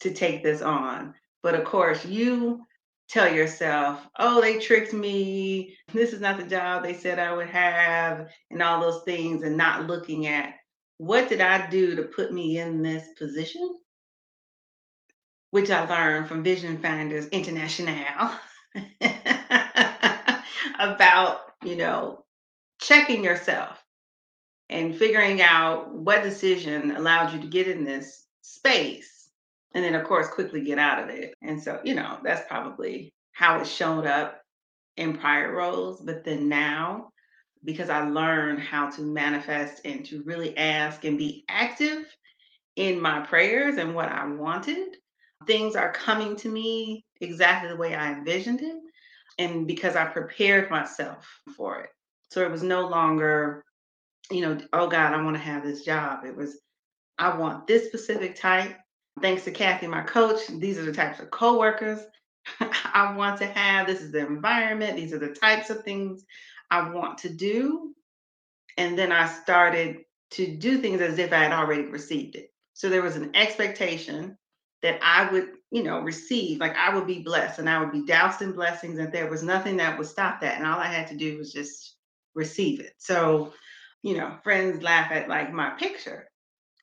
to 0.00 0.14
take 0.14 0.42
this 0.42 0.62
on. 0.62 1.14
But 1.42 1.54
of 1.54 1.64
course, 1.64 2.04
you 2.06 2.64
tell 3.08 3.32
yourself, 3.32 4.00
oh, 4.18 4.40
they 4.40 4.58
tricked 4.58 4.92
me. 4.92 5.76
This 5.92 6.12
is 6.12 6.20
not 6.20 6.38
the 6.38 6.46
job 6.46 6.82
they 6.82 6.94
said 6.94 7.18
I 7.18 7.34
would 7.34 7.48
have, 7.48 8.28
and 8.50 8.62
all 8.62 8.80
those 8.80 9.02
things, 9.04 9.42
and 9.42 9.56
not 9.56 9.86
looking 9.86 10.26
at 10.26 10.54
what 10.98 11.28
did 11.28 11.40
I 11.40 11.68
do 11.68 11.96
to 11.96 12.02
put 12.02 12.32
me 12.32 12.58
in 12.58 12.82
this 12.82 13.06
position? 13.18 13.76
Which 15.50 15.70
I 15.70 15.86
learned 15.86 16.28
from 16.28 16.42
Vision 16.42 16.78
Finders 16.78 17.26
International. 17.28 18.30
about, 20.78 21.40
you 21.64 21.76
know, 21.76 22.24
checking 22.80 23.24
yourself 23.24 23.82
and 24.68 24.96
figuring 24.96 25.40
out 25.40 25.94
what 25.94 26.22
decision 26.22 26.96
allowed 26.96 27.32
you 27.32 27.40
to 27.40 27.46
get 27.46 27.68
in 27.68 27.84
this 27.84 28.24
space. 28.42 29.15
And 29.76 29.84
then, 29.84 29.94
of 29.94 30.04
course, 30.04 30.28
quickly 30.28 30.62
get 30.62 30.78
out 30.78 31.04
of 31.04 31.10
it. 31.10 31.34
And 31.42 31.62
so, 31.62 31.80
you 31.84 31.94
know, 31.94 32.18
that's 32.24 32.48
probably 32.48 33.12
how 33.32 33.60
it 33.60 33.66
showed 33.66 34.06
up 34.06 34.40
in 34.96 35.18
prior 35.18 35.54
roles. 35.54 36.00
But 36.00 36.24
then 36.24 36.48
now, 36.48 37.10
because 37.62 37.90
I 37.90 38.08
learned 38.08 38.60
how 38.60 38.88
to 38.92 39.02
manifest 39.02 39.82
and 39.84 40.02
to 40.06 40.22
really 40.22 40.56
ask 40.56 41.04
and 41.04 41.18
be 41.18 41.44
active 41.50 42.06
in 42.76 42.98
my 42.98 43.20
prayers 43.20 43.76
and 43.76 43.94
what 43.94 44.08
I 44.08 44.26
wanted, 44.26 44.96
things 45.46 45.76
are 45.76 45.92
coming 45.92 46.36
to 46.36 46.48
me 46.48 47.04
exactly 47.20 47.68
the 47.68 47.76
way 47.76 47.94
I 47.94 48.14
envisioned 48.14 48.62
it. 48.62 48.76
And 49.38 49.66
because 49.66 49.94
I 49.94 50.06
prepared 50.06 50.70
myself 50.70 51.28
for 51.54 51.80
it. 51.80 51.90
So 52.30 52.40
it 52.40 52.50
was 52.50 52.62
no 52.62 52.88
longer, 52.88 53.62
you 54.30 54.40
know, 54.40 54.56
oh 54.72 54.88
God, 54.88 55.12
I 55.12 55.22
want 55.22 55.36
to 55.36 55.42
have 55.42 55.62
this 55.62 55.84
job. 55.84 56.24
It 56.24 56.34
was, 56.34 56.58
I 57.18 57.36
want 57.36 57.66
this 57.66 57.88
specific 57.88 58.36
type. 58.36 58.78
Thanks 59.22 59.44
to 59.44 59.50
Kathy, 59.50 59.86
my 59.86 60.02
coach, 60.02 60.46
these 60.48 60.78
are 60.78 60.84
the 60.84 60.92
types 60.92 61.20
of 61.20 61.30
coworkers 61.30 62.00
I 62.60 63.14
want 63.16 63.38
to 63.38 63.46
have. 63.46 63.86
This 63.86 64.00
is 64.00 64.12
the 64.12 64.26
environment. 64.26 64.96
These 64.96 65.12
are 65.12 65.18
the 65.18 65.34
types 65.34 65.70
of 65.70 65.82
things 65.84 66.24
I 66.70 66.90
want 66.90 67.18
to 67.18 67.28
do. 67.28 67.94
And 68.76 68.98
then 68.98 69.12
I 69.12 69.26
started 69.26 70.04
to 70.32 70.56
do 70.56 70.78
things 70.78 71.00
as 71.00 71.18
if 71.18 71.32
I 71.32 71.38
had 71.38 71.52
already 71.52 71.82
received 71.84 72.36
it. 72.36 72.52
So 72.74 72.88
there 72.88 73.02
was 73.02 73.16
an 73.16 73.34
expectation 73.34 74.36
that 74.82 75.00
I 75.02 75.30
would, 75.32 75.48
you 75.70 75.82
know, 75.82 76.00
receive. 76.00 76.60
Like 76.60 76.76
I 76.76 76.94
would 76.94 77.06
be 77.06 77.22
blessed 77.22 77.58
and 77.58 77.70
I 77.70 77.80
would 77.80 77.92
be 77.92 78.04
doused 78.04 78.42
in 78.42 78.52
blessings, 78.52 78.98
and 78.98 79.12
there 79.12 79.30
was 79.30 79.42
nothing 79.42 79.78
that 79.78 79.96
would 79.96 80.06
stop 80.06 80.40
that. 80.40 80.58
And 80.58 80.66
all 80.66 80.78
I 80.78 80.86
had 80.86 81.06
to 81.08 81.16
do 81.16 81.38
was 81.38 81.52
just 81.52 81.96
receive 82.34 82.80
it. 82.80 82.92
So, 82.98 83.54
you 84.02 84.16
know, 84.16 84.36
friends 84.44 84.82
laugh 84.82 85.10
at 85.10 85.28
like 85.28 85.52
my 85.52 85.70
picture. 85.70 86.28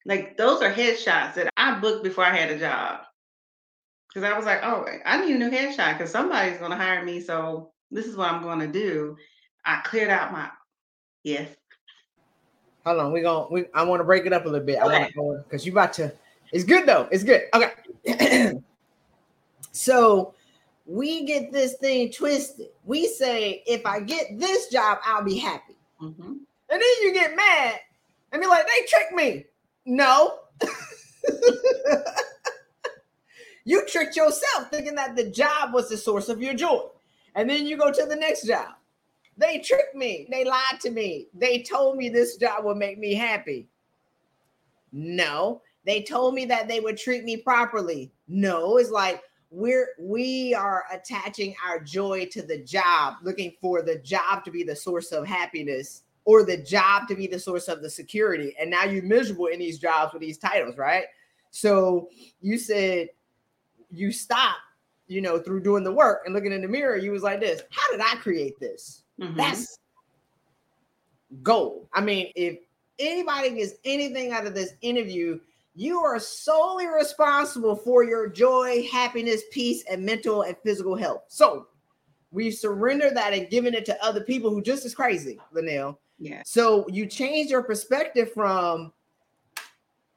Like 0.05 0.37
those 0.37 0.61
are 0.61 0.71
headshots 0.71 1.35
that 1.35 1.51
I 1.57 1.79
booked 1.79 2.03
before 2.03 2.25
I 2.25 2.35
had 2.35 2.51
a 2.51 2.59
job. 2.59 3.01
Cause 4.13 4.23
I 4.23 4.37
was 4.37 4.45
like, 4.45 4.59
oh, 4.61 4.85
I 5.05 5.25
need 5.25 5.35
a 5.35 5.39
new 5.39 5.49
headshot 5.49 5.97
because 5.97 6.11
somebody's 6.11 6.59
gonna 6.59 6.75
hire 6.75 7.03
me. 7.03 7.19
So 7.19 7.71
this 7.89 8.05
is 8.05 8.15
what 8.15 8.31
I'm 8.31 8.43
gonna 8.43 8.67
do. 8.67 9.17
I 9.65 9.81
cleared 9.83 10.09
out 10.09 10.31
my 10.31 10.49
yes. 11.23 11.49
Hold 12.85 12.99
on, 12.99 13.11
we 13.11 13.21
gonna 13.21 13.47
we 13.49 13.65
I 13.73 13.83
want 13.83 14.01
to 14.01 14.03
break 14.03 14.25
it 14.25 14.33
up 14.33 14.45
a 14.45 14.49
little 14.49 14.65
bit. 14.65 14.79
Okay. 14.79 14.95
I 14.95 15.09
want 15.15 15.39
to 15.39 15.43
because 15.43 15.65
you 15.65 15.71
about 15.71 15.93
to 15.93 16.13
it's 16.51 16.63
good 16.63 16.85
though. 16.85 17.07
It's 17.11 17.23
good. 17.23 17.43
Okay. 17.55 18.53
so 19.71 20.35
we 20.85 21.25
get 21.25 21.51
this 21.51 21.73
thing 21.77 22.11
twisted. 22.11 22.67
We 22.85 23.07
say, 23.07 23.63
if 23.65 23.85
I 23.85 23.99
get 23.99 24.37
this 24.37 24.67
job, 24.67 24.99
I'll 25.03 25.23
be 25.23 25.37
happy. 25.37 25.75
Mm-hmm. 26.01 26.21
And 26.21 26.37
then 26.69 26.81
you 27.01 27.13
get 27.13 27.35
mad 27.35 27.79
and 28.31 28.41
be 28.41 28.47
like, 28.47 28.67
they 28.67 28.85
tricked 28.87 29.13
me. 29.13 29.45
No. 29.85 30.39
you 33.65 33.85
tricked 33.87 34.15
yourself 34.15 34.69
thinking 34.69 34.95
that 34.95 35.15
the 35.15 35.29
job 35.29 35.73
was 35.73 35.89
the 35.89 35.97
source 35.97 36.29
of 36.29 36.41
your 36.41 36.53
joy. 36.53 36.81
And 37.35 37.49
then 37.49 37.65
you 37.65 37.77
go 37.77 37.91
to 37.91 38.05
the 38.05 38.15
next 38.15 38.45
job. 38.45 38.69
They 39.37 39.59
tricked 39.59 39.95
me. 39.95 40.27
They 40.29 40.45
lied 40.45 40.79
to 40.81 40.91
me. 40.91 41.27
They 41.33 41.63
told 41.63 41.97
me 41.97 42.09
this 42.09 42.37
job 42.37 42.63
would 42.65 42.77
make 42.77 42.99
me 42.99 43.15
happy. 43.15 43.67
No, 44.91 45.61
they 45.85 46.03
told 46.03 46.35
me 46.35 46.45
that 46.45 46.67
they 46.67 46.79
would 46.79 46.97
treat 46.97 47.23
me 47.23 47.37
properly. 47.37 48.11
No, 48.27 48.77
it's 48.77 48.91
like 48.91 49.23
we're 49.49 49.89
we 49.99 50.53
are 50.53 50.83
attaching 50.91 51.55
our 51.67 51.79
joy 51.79 52.27
to 52.31 52.43
the 52.43 52.59
job, 52.59 53.15
looking 53.23 53.53
for 53.59 53.81
the 53.81 53.97
job 53.97 54.45
to 54.45 54.51
be 54.51 54.63
the 54.63 54.75
source 54.75 55.11
of 55.11 55.25
happiness 55.25 56.02
or 56.25 56.43
the 56.43 56.57
job 56.57 57.07
to 57.07 57.15
be 57.15 57.27
the 57.27 57.39
source 57.39 57.67
of 57.67 57.81
the 57.81 57.89
security. 57.89 58.55
And 58.59 58.69
now 58.69 58.85
you're 58.85 59.03
miserable 59.03 59.47
in 59.47 59.59
these 59.59 59.79
jobs 59.79 60.13
with 60.13 60.21
these 60.21 60.37
titles, 60.37 60.77
right? 60.77 61.05
So 61.51 62.09
you 62.41 62.57
said 62.57 63.09
you 63.91 64.11
stop, 64.11 64.55
you 65.07 65.21
know, 65.21 65.37
through 65.37 65.61
doing 65.61 65.83
the 65.83 65.91
work 65.91 66.21
and 66.25 66.33
looking 66.33 66.51
in 66.51 66.61
the 66.61 66.67
mirror, 66.67 66.97
you 66.97 67.11
was 67.11 67.23
like 67.23 67.39
this. 67.39 67.61
How 67.69 67.91
did 67.91 68.01
I 68.01 68.15
create 68.15 68.59
this? 68.59 69.03
Mm-hmm. 69.19 69.37
That's 69.37 69.79
gold. 71.41 71.87
I 71.93 72.01
mean, 72.01 72.31
if 72.35 72.57
anybody 72.99 73.51
gets 73.51 73.73
anything 73.85 74.31
out 74.31 74.47
of 74.47 74.53
this 74.53 74.73
interview, 74.81 75.39
you 75.75 75.99
are 75.99 76.19
solely 76.19 76.87
responsible 76.87 77.75
for 77.75 78.03
your 78.03 78.27
joy, 78.29 78.87
happiness, 78.91 79.41
peace, 79.51 79.83
and 79.89 80.05
mental 80.05 80.43
and 80.43 80.55
physical 80.63 80.95
health. 80.95 81.23
So 81.27 81.67
we 82.31 82.51
surrender 82.51 83.09
that 83.11 83.33
and 83.33 83.49
given 83.49 83.73
it 83.73 83.85
to 83.85 84.03
other 84.03 84.21
people 84.21 84.49
who 84.49 84.61
just 84.61 84.85
as 84.85 84.95
crazy, 84.95 85.39
LaNelle. 85.53 85.97
Yeah. 86.23 86.41
So 86.45 86.87
you 86.89 87.05
change 87.05 87.51
your 87.51 87.63
perspective 87.63 88.31
from 88.33 88.93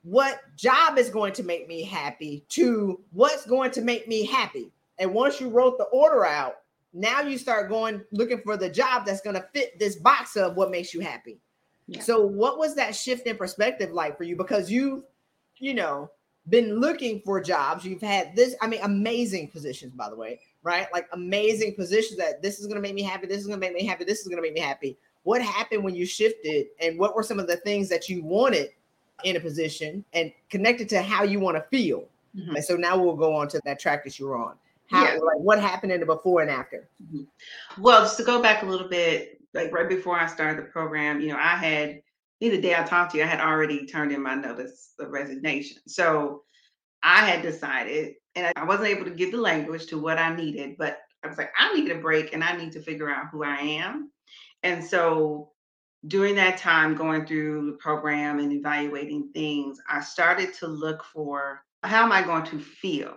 what 0.02 0.40
job 0.56 0.98
is 0.98 1.10
going 1.10 1.32
to 1.34 1.42
make 1.42 1.66
me 1.66 1.82
happy 1.82 2.44
to 2.50 3.00
what's 3.12 3.44
going 3.44 3.72
to 3.72 3.82
make 3.82 4.06
me 4.06 4.24
happy. 4.24 4.70
And 4.98 5.12
once 5.12 5.40
you 5.40 5.48
wrote 5.48 5.78
the 5.78 5.84
order 5.84 6.24
out, 6.24 6.58
now 6.92 7.20
you 7.20 7.38
start 7.38 7.68
going 7.68 8.02
looking 8.12 8.40
for 8.42 8.56
the 8.56 8.70
job 8.70 9.04
that's 9.04 9.20
going 9.20 9.36
to 9.36 9.44
fit 9.52 9.78
this 9.78 9.96
box 9.96 10.36
of 10.36 10.56
what 10.56 10.70
makes 10.70 10.94
you 10.94 11.00
happy. 11.00 11.40
Yeah. 11.88 12.00
So 12.00 12.24
what 12.24 12.58
was 12.58 12.74
that 12.76 12.94
shift 12.94 13.26
in 13.26 13.36
perspective 13.36 13.92
like 13.92 14.16
for 14.16 14.24
you? 14.24 14.36
Because 14.36 14.70
you 14.70 15.04
you 15.58 15.74
know, 15.74 16.10
been 16.48 16.78
looking 16.80 17.20
for 17.24 17.40
jobs. 17.40 17.84
You've 17.84 18.02
had 18.02 18.34
this, 18.36 18.54
I 18.60 18.66
mean, 18.66 18.80
amazing 18.82 19.48
positions, 19.48 19.94
by 19.94 20.08
the 20.08 20.16
way, 20.16 20.40
right? 20.62 20.86
Like 20.92 21.08
amazing 21.12 21.74
positions 21.74 22.18
that 22.18 22.42
this 22.42 22.58
is 22.58 22.66
going 22.66 22.76
to 22.76 22.82
make 22.82 22.94
me 22.94 23.02
happy. 23.02 23.26
This 23.26 23.38
is 23.38 23.46
going 23.46 23.60
to 23.60 23.66
make 23.66 23.74
me 23.74 23.86
happy. 23.86 24.04
This 24.04 24.20
is 24.20 24.28
going 24.28 24.36
to 24.36 24.42
make 24.42 24.54
me 24.54 24.60
happy. 24.60 24.96
What 25.26 25.42
happened 25.42 25.82
when 25.82 25.96
you 25.96 26.06
shifted 26.06 26.68
and 26.80 26.96
what 27.00 27.16
were 27.16 27.24
some 27.24 27.40
of 27.40 27.48
the 27.48 27.56
things 27.56 27.88
that 27.88 28.08
you 28.08 28.22
wanted 28.22 28.70
in 29.24 29.34
a 29.34 29.40
position 29.40 30.04
and 30.12 30.30
connected 30.50 30.88
to 30.90 31.02
how 31.02 31.24
you 31.24 31.40
want 31.40 31.56
to 31.56 31.64
feel? 31.76 32.08
Mm-hmm. 32.36 32.54
And 32.54 32.64
so 32.64 32.76
now 32.76 32.96
we'll 32.96 33.16
go 33.16 33.34
on 33.34 33.48
to 33.48 33.60
that 33.64 33.80
track 33.80 34.04
that 34.04 34.20
you're 34.20 34.36
on. 34.36 34.54
How, 34.88 35.02
yeah. 35.02 35.14
like, 35.14 35.38
what 35.38 35.60
happened 35.60 35.90
in 35.90 35.98
the 35.98 36.06
before 36.06 36.42
and 36.42 36.50
after? 36.50 36.88
Mm-hmm. 37.02 37.82
Well, 37.82 38.02
just 38.02 38.18
to 38.18 38.22
go 38.22 38.40
back 38.40 38.62
a 38.62 38.66
little 38.66 38.88
bit, 38.88 39.40
like 39.52 39.72
right 39.72 39.88
before 39.88 40.16
I 40.16 40.28
started 40.28 40.64
the 40.64 40.70
program, 40.70 41.20
you 41.20 41.30
know, 41.30 41.38
I 41.38 41.56
had 41.56 42.02
the 42.38 42.60
day 42.60 42.76
I 42.76 42.84
talked 42.84 43.10
to 43.10 43.18
you, 43.18 43.24
I 43.24 43.26
had 43.26 43.40
already 43.40 43.84
turned 43.84 44.12
in 44.12 44.22
my 44.22 44.36
notice 44.36 44.92
of 45.00 45.10
resignation. 45.10 45.78
So 45.88 46.44
I 47.02 47.24
had 47.24 47.42
decided, 47.42 48.14
and 48.36 48.52
I 48.54 48.62
wasn't 48.62 48.90
able 48.90 49.06
to 49.06 49.10
give 49.10 49.32
the 49.32 49.38
language 49.38 49.86
to 49.86 49.98
what 49.98 50.18
I 50.18 50.36
needed, 50.36 50.76
but 50.78 51.00
I 51.24 51.26
was 51.26 51.36
like, 51.36 51.50
I 51.58 51.74
need 51.74 51.90
a 51.90 51.96
break 51.96 52.32
and 52.32 52.44
I 52.44 52.56
need 52.56 52.70
to 52.74 52.80
figure 52.80 53.10
out 53.10 53.26
who 53.32 53.42
I 53.42 53.56
am. 53.56 54.12
And 54.62 54.84
so 54.84 55.52
during 56.06 56.34
that 56.36 56.58
time, 56.58 56.94
going 56.94 57.26
through 57.26 57.66
the 57.66 57.76
program 57.78 58.38
and 58.38 58.52
evaluating 58.52 59.30
things, 59.32 59.80
I 59.88 60.00
started 60.00 60.54
to 60.54 60.66
look 60.66 61.04
for 61.04 61.62
how 61.82 62.04
am 62.04 62.12
I 62.12 62.22
going 62.22 62.44
to 62.46 62.58
feel 62.58 63.14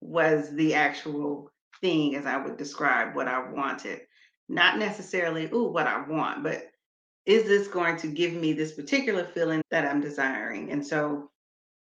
was 0.00 0.54
the 0.54 0.74
actual 0.74 1.50
thing 1.80 2.16
as 2.16 2.26
I 2.26 2.36
would 2.36 2.56
describe 2.56 3.14
what 3.14 3.28
I 3.28 3.50
wanted. 3.50 4.00
Not 4.48 4.78
necessarily, 4.78 5.48
ooh, 5.52 5.70
what 5.70 5.86
I 5.86 6.06
want, 6.06 6.42
but 6.42 6.64
is 7.24 7.44
this 7.44 7.68
going 7.68 7.96
to 7.98 8.08
give 8.08 8.32
me 8.32 8.52
this 8.52 8.72
particular 8.72 9.24
feeling 9.24 9.62
that 9.70 9.86
I'm 9.86 10.00
desiring? 10.00 10.70
And 10.72 10.84
so 10.84 11.30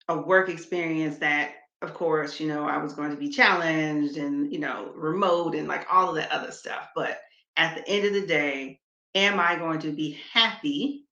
a 0.08 0.16
work 0.16 0.48
experience 0.48 1.18
that 1.18 1.54
of 1.82 1.94
course, 1.94 2.40
you 2.40 2.48
know, 2.48 2.66
I 2.66 2.78
was 2.78 2.94
going 2.94 3.10
to 3.10 3.16
be 3.16 3.28
challenged 3.28 4.16
and, 4.16 4.50
you 4.52 4.58
know, 4.58 4.92
remote 4.94 5.54
and 5.54 5.68
like 5.68 5.86
all 5.90 6.08
of 6.08 6.16
that 6.16 6.32
other 6.32 6.50
stuff. 6.50 6.88
But 6.94 7.20
at 7.56 7.76
the 7.76 7.88
end 7.88 8.06
of 8.06 8.12
the 8.12 8.26
day, 8.26 8.80
am 9.14 9.40
I 9.40 9.56
going 9.56 9.80
to 9.80 9.92
be 9.92 10.18
happy 10.32 11.06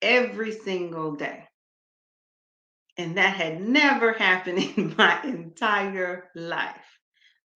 every 0.00 0.52
single 0.52 1.16
day? 1.16 1.44
And 2.96 3.16
that 3.16 3.34
had 3.34 3.60
never 3.60 4.12
happened 4.12 4.58
in 4.76 4.94
my 4.96 5.20
entire 5.24 6.30
life. 6.34 6.76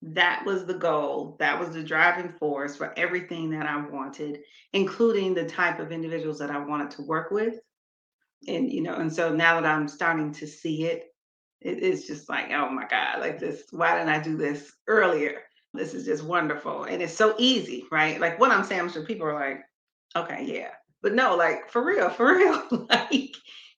That 0.01 0.43
was 0.45 0.65
the 0.65 0.73
goal. 0.73 1.35
That 1.39 1.59
was 1.59 1.71
the 1.71 1.83
driving 1.83 2.33
force 2.39 2.75
for 2.75 2.97
everything 2.97 3.49
that 3.51 3.65
i 3.65 3.77
wanted 3.89 4.39
including 4.71 5.33
the 5.33 5.45
type 5.45 5.79
of 5.79 5.91
individuals 5.91 6.39
that 6.39 6.51
i 6.51 6.57
wanted 6.57 6.91
to 6.91 7.01
work 7.01 7.31
with. 7.31 7.55
And 8.47 8.71
you 8.71 8.81
know 8.81 8.95
and 8.95 9.13
so 9.13 9.33
now 9.33 9.59
that 9.59 9.65
i'm 9.65 9.87
starting 9.89 10.31
to 10.33 10.47
see 10.47 10.85
it 10.85 11.03
it's 11.61 12.07
just 12.07 12.29
like 12.29 12.51
oh 12.51 12.69
my 12.69 12.87
god 12.87 13.19
like 13.19 13.37
this 13.37 13.63
why 13.71 13.97
didn't 13.97 14.09
i 14.09 14.19
do 14.21 14.37
this 14.37 14.71
earlier 14.87 15.41
this 15.73 15.93
is 15.93 16.05
just 16.05 16.23
wonderful 16.23 16.83
and 16.83 17.01
it's 17.01 17.13
so 17.13 17.35
easy 17.37 17.85
right 17.91 18.19
like 18.19 18.39
what 18.39 18.51
i'm 18.51 18.63
saying 18.63 18.81
i'm 18.81 18.89
sure 18.89 19.03
people 19.03 19.27
are 19.27 19.33
like 19.33 19.61
okay 20.15 20.43
yeah 20.45 20.71
but 21.01 21.13
no 21.13 21.35
like 21.35 21.69
for 21.69 21.83
real 21.83 22.09
for 22.19 22.35
real 22.35 22.87
like 22.89 23.35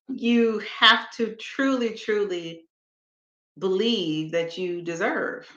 you 0.07 0.61
have 0.79 1.09
to 1.11 1.35
truly 1.35 1.93
truly 1.93 2.63
believe 3.59 4.31
that 4.31 4.57
you 4.57 4.81
deserve 4.81 5.47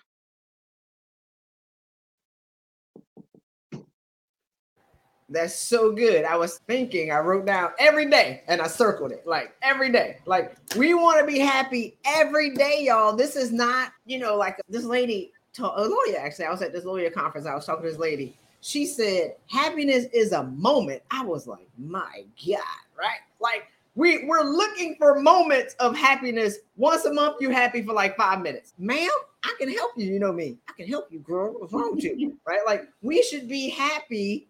That's 5.29 5.55
so 5.55 5.91
good. 5.91 6.25
I 6.25 6.37
was 6.37 6.59
thinking, 6.69 7.11
I 7.11 7.19
wrote 7.19 7.47
down 7.47 7.71
every 7.79 8.11
day 8.11 8.43
and 8.47 8.61
I 8.61 8.67
circled 8.67 9.11
it 9.11 9.27
like 9.27 9.55
every 9.63 9.91
day. 9.91 10.19
Like, 10.27 10.57
we 10.77 10.95
want 10.95 11.19
to 11.19 11.27
be 11.27 11.39
happy 11.39 11.99
every 12.05 12.55
day, 12.55 12.85
y'all. 12.85 13.17
This 13.17 13.35
is 13.35 13.51
not, 13.51 13.93
you 14.05 14.19
know, 14.19 14.37
like 14.37 14.61
this 14.69 14.85
lady, 14.85 15.33
told, 15.55 15.73
a 15.77 15.83
lawyer 15.83 16.19
actually. 16.19 16.47
I 16.47 16.51
was 16.51 16.63
at 16.63 16.73
this 16.73 16.85
lawyer 16.85 17.11
conference. 17.11 17.47
I 17.47 17.55
was 17.55 17.67
talking 17.67 17.85
to 17.85 17.91
this 17.91 17.99
lady. 17.99 18.37
She 18.61 18.87
said, 18.87 19.37
happiness 19.51 20.07
is 20.13 20.33
a 20.33 20.45
moment. 20.45 21.03
I 21.11 21.23
was 21.23 21.47
like, 21.47 21.69
my 21.79 22.25
God, 22.47 22.61
right? 22.99 23.21
Like, 23.39 23.65
we, 23.95 24.25
we're 24.25 24.43
looking 24.43 24.97
for 24.97 25.21
moments 25.21 25.75
of 25.81 25.97
happiness. 25.97 26.59
Once 26.77 27.05
a 27.05 27.13
month, 27.13 27.37
you're 27.41 27.53
happy 27.53 27.83
for 27.83 27.93
like 27.93 28.17
five 28.17 28.41
minutes. 28.41 28.73
Ma'am, 28.79 29.09
I 29.45 29.55
can 29.59 29.71
help 29.71 29.93
you. 29.97 30.07
You 30.07 30.19
know 30.19 30.33
me. 30.33 30.57
I 30.69 30.73
can 30.73 30.89
help 30.89 31.13
you, 31.13 31.21
girl. 31.21 31.55
What's 31.59 31.73
wrong 31.73 31.95
with 31.95 32.05
you? 32.05 32.37
right? 32.47 32.61
Like, 32.67 32.89
we 33.03 33.23
should 33.23 33.49
be 33.49 33.69
happy 33.69 34.49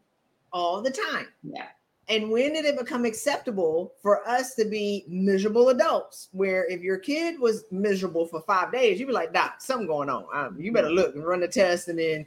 all 0.52 0.80
the 0.80 0.90
time. 0.90 1.26
Yeah. 1.42 1.66
And 2.08 2.30
when 2.30 2.52
did 2.52 2.66
it 2.66 2.78
become 2.78 3.04
acceptable 3.04 3.94
for 4.02 4.26
us 4.28 4.54
to 4.56 4.66
be 4.66 5.04
miserable 5.08 5.70
adults? 5.70 6.28
Where 6.32 6.66
if 6.70 6.82
your 6.82 6.98
kid 6.98 7.40
was 7.40 7.64
miserable 7.70 8.26
for 8.26 8.42
five 8.42 8.72
days, 8.72 9.00
you'd 9.00 9.06
be 9.06 9.12
like, 9.12 9.32
Doc, 9.32 9.60
something 9.60 9.86
going 9.86 10.10
on. 10.10 10.26
Um, 10.34 10.60
you 10.60 10.70
better 10.70 10.90
look 10.90 11.14
and 11.14 11.24
run 11.24 11.40
the 11.40 11.48
test. 11.48 11.88
And 11.88 11.98
then 11.98 12.26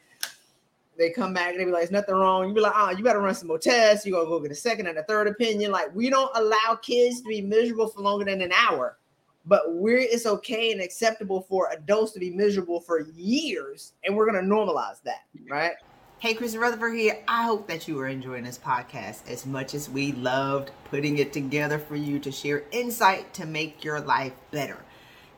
they 0.97 1.11
come 1.11 1.33
back 1.33 1.51
and 1.51 1.59
they 1.59 1.65
be 1.65 1.71
like, 1.71 1.81
"There's 1.81 1.91
nothing 1.91 2.15
wrong." 2.15 2.47
You 2.47 2.53
be 2.53 2.61
like, 2.61 2.73
"Oh, 2.75 2.89
you 2.89 3.03
better 3.03 3.19
run 3.19 3.35
some 3.35 3.47
more 3.47 3.59
tests. 3.59 4.05
You're 4.05 4.17
gonna 4.17 4.29
go 4.29 4.39
get 4.39 4.51
a 4.51 4.55
second 4.55 4.87
and 4.87 4.97
a 4.97 5.03
third 5.03 5.27
opinion." 5.27 5.71
Like 5.71 5.93
we 5.95 6.09
don't 6.09 6.31
allow 6.35 6.77
kids 6.81 7.21
to 7.21 7.27
be 7.27 7.41
miserable 7.41 7.87
for 7.87 8.01
longer 8.01 8.25
than 8.25 8.41
an 8.41 8.51
hour, 8.51 8.97
but 9.45 9.75
we're 9.75 9.99
it's 9.99 10.25
okay 10.25 10.71
and 10.71 10.81
acceptable 10.81 11.41
for 11.41 11.69
adults 11.71 12.13
to 12.13 12.19
be 12.19 12.31
miserable 12.31 12.81
for 12.81 13.01
years, 13.01 13.93
and 14.03 14.15
we're 14.15 14.25
gonna 14.25 14.41
normalize 14.41 15.01
that, 15.03 15.25
right? 15.49 15.73
Hey, 16.19 16.33
Chrissy 16.33 16.57
Rutherford 16.57 16.95
here. 16.95 17.19
I 17.27 17.43
hope 17.43 17.67
that 17.67 17.87
you 17.87 17.99
are 17.99 18.07
enjoying 18.07 18.45
this 18.45 18.57
podcast 18.57 19.29
as 19.29 19.45
much 19.45 19.75
as 19.75 19.87
we 19.87 20.13
loved 20.13 20.71
putting 20.89 21.19
it 21.19 21.31
together 21.31 21.77
for 21.77 21.95
you 21.95 22.17
to 22.17 22.31
share 22.31 22.63
insight 22.71 23.35
to 23.35 23.45
make 23.45 23.83
your 23.83 23.99
life 23.99 24.33
better. 24.49 24.79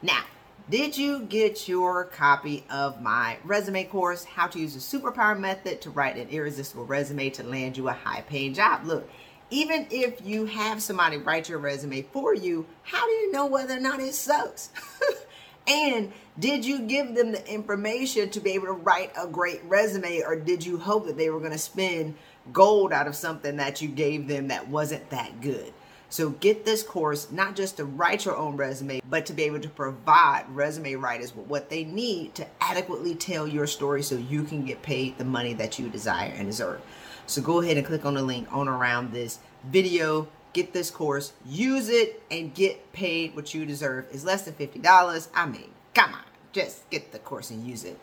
Now, 0.02 0.24
did 0.70 0.98
you 0.98 1.24
get 1.24 1.68
your 1.68 2.06
copy 2.06 2.64
of 2.70 3.02
my 3.02 3.40
resume 3.44 3.84
course, 3.84 4.24
How 4.24 4.48
to 4.48 4.58
Use 4.58 4.74
the 4.74 4.80
Superpower 4.80 5.38
Method 5.38 5.82
to 5.82 5.90
Write 5.90 6.16
an 6.16 6.30
Irresistible 6.30 6.86
Resume 6.86 7.30
to 7.32 7.44
Land 7.44 7.76
You 7.76 7.90
a 7.90 7.92
High 7.92 8.22
Paying 8.22 8.54
Job? 8.54 8.86
Look, 8.86 9.10
even 9.50 9.86
if 9.92 10.26
you 10.26 10.46
have 10.46 10.82
somebody 10.82 11.18
write 11.18 11.50
your 11.50 11.60
resume 11.60 12.04
for 12.04 12.34
you, 12.34 12.66
how 12.84 13.06
do 13.06 13.12
you 13.12 13.34
know 13.34 13.48
whether 13.48 13.76
or 13.76 13.82
not 13.82 14.00
it 14.00 14.14
sucks? 14.14 14.70
And 15.70 16.12
did 16.40 16.66
you 16.66 16.80
give 16.80 17.14
them 17.14 17.32
the 17.32 17.48
information 17.48 18.30
to 18.32 18.40
be 18.40 18.52
able 18.52 18.66
to 18.68 18.74
write 18.74 19.12
a 19.16 19.28
great 19.28 19.64
resume, 19.66 20.24
or 20.26 20.36
did 20.36 20.66
you 20.66 20.78
hope 20.78 21.06
that 21.06 21.16
they 21.16 21.30
were 21.30 21.40
going 21.40 21.52
to 21.52 21.60
spend 21.60 22.16
gold 22.52 22.92
out 22.92 23.08
of 23.08 23.16
something 23.16 23.58
that 23.58 23.82
you 23.82 23.88
gave 23.88 24.28
them 24.28 24.48
that 24.48 24.68
wasn't 24.68 25.10
that 25.12 25.42
good? 25.42 25.72
So 26.12 26.32
get 26.32 26.66
this 26.66 26.82
course 26.82 27.32
not 27.32 27.56
just 27.56 27.78
to 27.78 27.86
write 27.86 28.26
your 28.26 28.36
own 28.36 28.58
resume, 28.58 29.00
but 29.08 29.28
to 29.28 29.34
be 29.34 29.44
able 29.44 29.60
to 29.60 29.70
provide 29.70 30.46
resume 30.50 30.96
writers 30.96 31.36
with 31.36 31.46
what 31.46 31.70
they 31.70 31.84
need 31.84 32.34
to 32.36 32.48
adequately 32.60 33.14
tell 33.14 33.48
your 33.48 33.68
story 33.68 34.02
so 34.02 34.16
you 34.16 34.42
can 34.42 34.66
get 34.66 34.82
paid 34.82 35.20
the 35.20 35.26
money 35.26 35.54
that 35.54 35.78
you 35.78 35.88
desire 35.88 36.34
and 36.36 36.48
deserve. 36.48 36.82
So 37.28 37.44
go 37.44 37.62
ahead 37.62 37.78
and 37.78 37.86
click 37.86 38.06
on 38.06 38.16
the 38.16 38.24
link 38.24 38.48
on 38.52 38.68
around 38.68 39.14
this 39.14 39.38
video. 39.66 40.28
Get 40.54 40.74
this 40.74 40.90
course, 40.90 41.34
use 41.46 41.90
it, 41.90 42.24
and 42.32 42.54
get 42.54 42.92
paid 42.92 43.36
what 43.36 43.54
you 43.54 43.66
deserve. 43.66 44.08
It's 44.12 44.24
less 44.24 44.44
than 44.44 44.56
$50. 44.56 45.28
I 45.36 45.46
mean, 45.46 45.70
come 45.94 46.14
on, 46.14 46.24
just 46.52 46.90
get 46.90 47.12
the 47.12 47.20
course 47.20 47.52
and 47.52 47.66
use 47.66 47.84
it. 47.84 48.00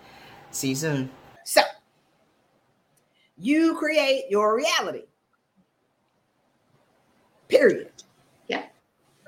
See 0.52 0.68
you 0.70 0.76
soon. 0.76 1.10
So, 1.44 1.62
you 3.36 3.76
create 3.76 4.24
your 4.30 4.56
reality. 4.56 5.02
Period. 7.48 7.90
Yeah. 8.48 8.64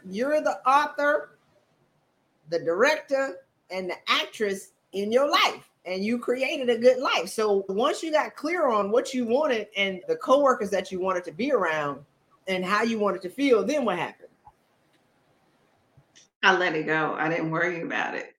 You're 0.09 0.41
the 0.41 0.61
author, 0.67 1.39
the 2.49 2.61
director, 2.61 3.39
and 3.71 3.91
the 3.91 3.97
actress 4.09 4.73
in 4.93 5.13
your 5.13 5.31
life. 5.31 5.69
And 5.85 6.05
you 6.05 6.19
created 6.19 6.69
a 6.69 6.79
good 6.79 6.99
life. 6.99 7.29
So 7.29 7.65
once 7.69 8.03
you 8.03 8.13
got 8.13 8.37
clear 8.37 8.69
on 8.69 8.91
what 8.91 9.15
you 9.15 9.25
wanted 9.25 9.69
and 9.77 10.03
the 10.07 10.17
coworkers 10.17 10.71
that 10.71 10.93
you 10.93 11.01
wanted 11.01 11.25
to 11.25 11.33
be 11.33 11.53
around 11.53 12.01
and 12.49 12.65
how 12.65 12.83
you 12.83 12.99
wanted 12.99 13.23
to 13.23 13.29
feel, 13.29 13.65
then 13.65 13.85
what 13.85 13.99
happened? 13.99 14.29
I 16.43 16.57
let 16.57 16.75
it 16.75 16.87
go. 16.87 17.15
I 17.19 17.29
didn't 17.29 17.51
worry 17.51 17.83
about 17.83 18.15
it. 18.15 18.35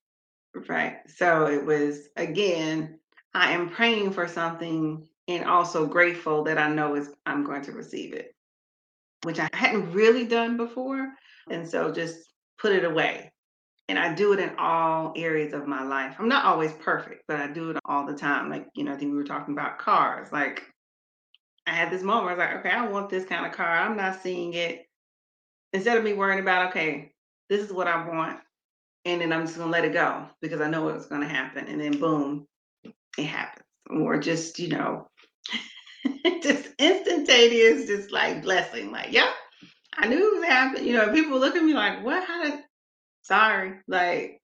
Right. 0.68 0.98
So 1.08 1.46
it 1.46 1.64
was 1.64 2.10
again, 2.16 3.00
I 3.34 3.52
am 3.52 3.70
praying 3.70 4.12
for 4.12 4.28
something 4.28 5.08
and 5.28 5.46
also 5.46 5.86
grateful 5.86 6.44
that 6.44 6.58
I 6.58 6.70
know 6.70 6.96
is 6.96 7.12
I'm 7.26 7.44
going 7.44 7.62
to 7.64 7.72
receive 7.72 8.14
it, 8.14 8.36
which 9.24 9.40
I 9.40 9.48
hadn't 9.54 9.92
really 9.94 10.26
done 10.26 10.58
before. 10.58 11.10
And 11.52 11.70
so 11.70 11.92
just 11.92 12.32
put 12.58 12.72
it 12.72 12.84
away. 12.84 13.32
And 13.88 14.00
I 14.00 14.14
do 14.14 14.34
it 14.34 14.40
in 14.40 14.52
all 14.58 15.14
areas 15.16 15.54
of 15.54 15.68
my 15.68 15.84
life. 15.84 16.16
I'm 16.20 16.30
not 16.30 16.46
always 16.46 16.74
perfect, 16.74 17.24
but 17.28 17.38
I 17.38 17.48
do 17.48 17.72
it 17.72 17.78
all 17.86 18.06
the 18.06 18.16
time. 18.16 18.50
Like, 18.50 18.68
you 18.76 18.84
know, 18.84 18.94
I 18.94 18.98
think 18.98 19.12
we 19.12 19.18
were 19.18 19.24
talking 19.24 19.54
about 19.54 19.80
cars. 19.80 20.32
Like, 20.32 20.64
I 21.70 21.74
had 21.74 21.92
this 21.92 22.02
moment 22.02 22.28
I 22.28 22.32
was 22.32 22.40
like, 22.40 22.56
okay, 22.66 22.70
I 22.76 22.88
want 22.88 23.10
this 23.10 23.26
kind 23.26 23.46
of 23.46 23.52
car. 23.52 23.68
I'm 23.68 23.96
not 23.96 24.22
seeing 24.24 24.54
it. 24.54 24.86
Instead 25.72 25.98
of 25.98 26.04
me 26.04 26.14
worrying 26.14 26.40
about, 26.40 26.70
okay, 26.70 27.12
this 27.48 27.62
is 27.62 27.72
what 27.72 27.88
I 27.88 28.08
want. 28.08 28.40
And 29.06 29.22
then 29.22 29.32
I'm 29.32 29.46
just 29.46 29.58
going 29.58 29.68
to 29.68 29.72
let 29.72 29.86
it 29.86 29.94
go 29.94 30.26
because 30.42 30.62
I 30.62 30.70
know 30.70 30.84
what's 30.84 31.06
going 31.06 31.22
to 31.22 31.28
happen. 31.28 31.68
And 31.68 31.80
then 31.80 32.00
boom, 32.00 32.48
it 33.18 33.26
happens. 33.26 33.66
Or 33.90 34.18
just, 34.18 34.60
you 34.60 34.70
know, 34.70 35.08
just 36.42 36.70
instantaneous, 36.80 37.88
just 37.88 38.12
like 38.12 38.42
blessing. 38.42 38.92
Like, 38.92 39.12
yep, 39.12 39.30
I 39.96 40.08
knew 40.08 40.36
it 40.36 40.40
was 40.40 40.48
happening. 40.48 40.88
You 40.88 40.94
know, 40.94 41.14
people 41.14 41.40
look 41.40 41.56
at 41.56 41.64
me 41.64 41.74
like, 41.74 42.04
what? 42.04 42.24
How 42.24 42.44
did, 42.44 42.60
sorry. 43.22 43.74
Like, 43.88 44.42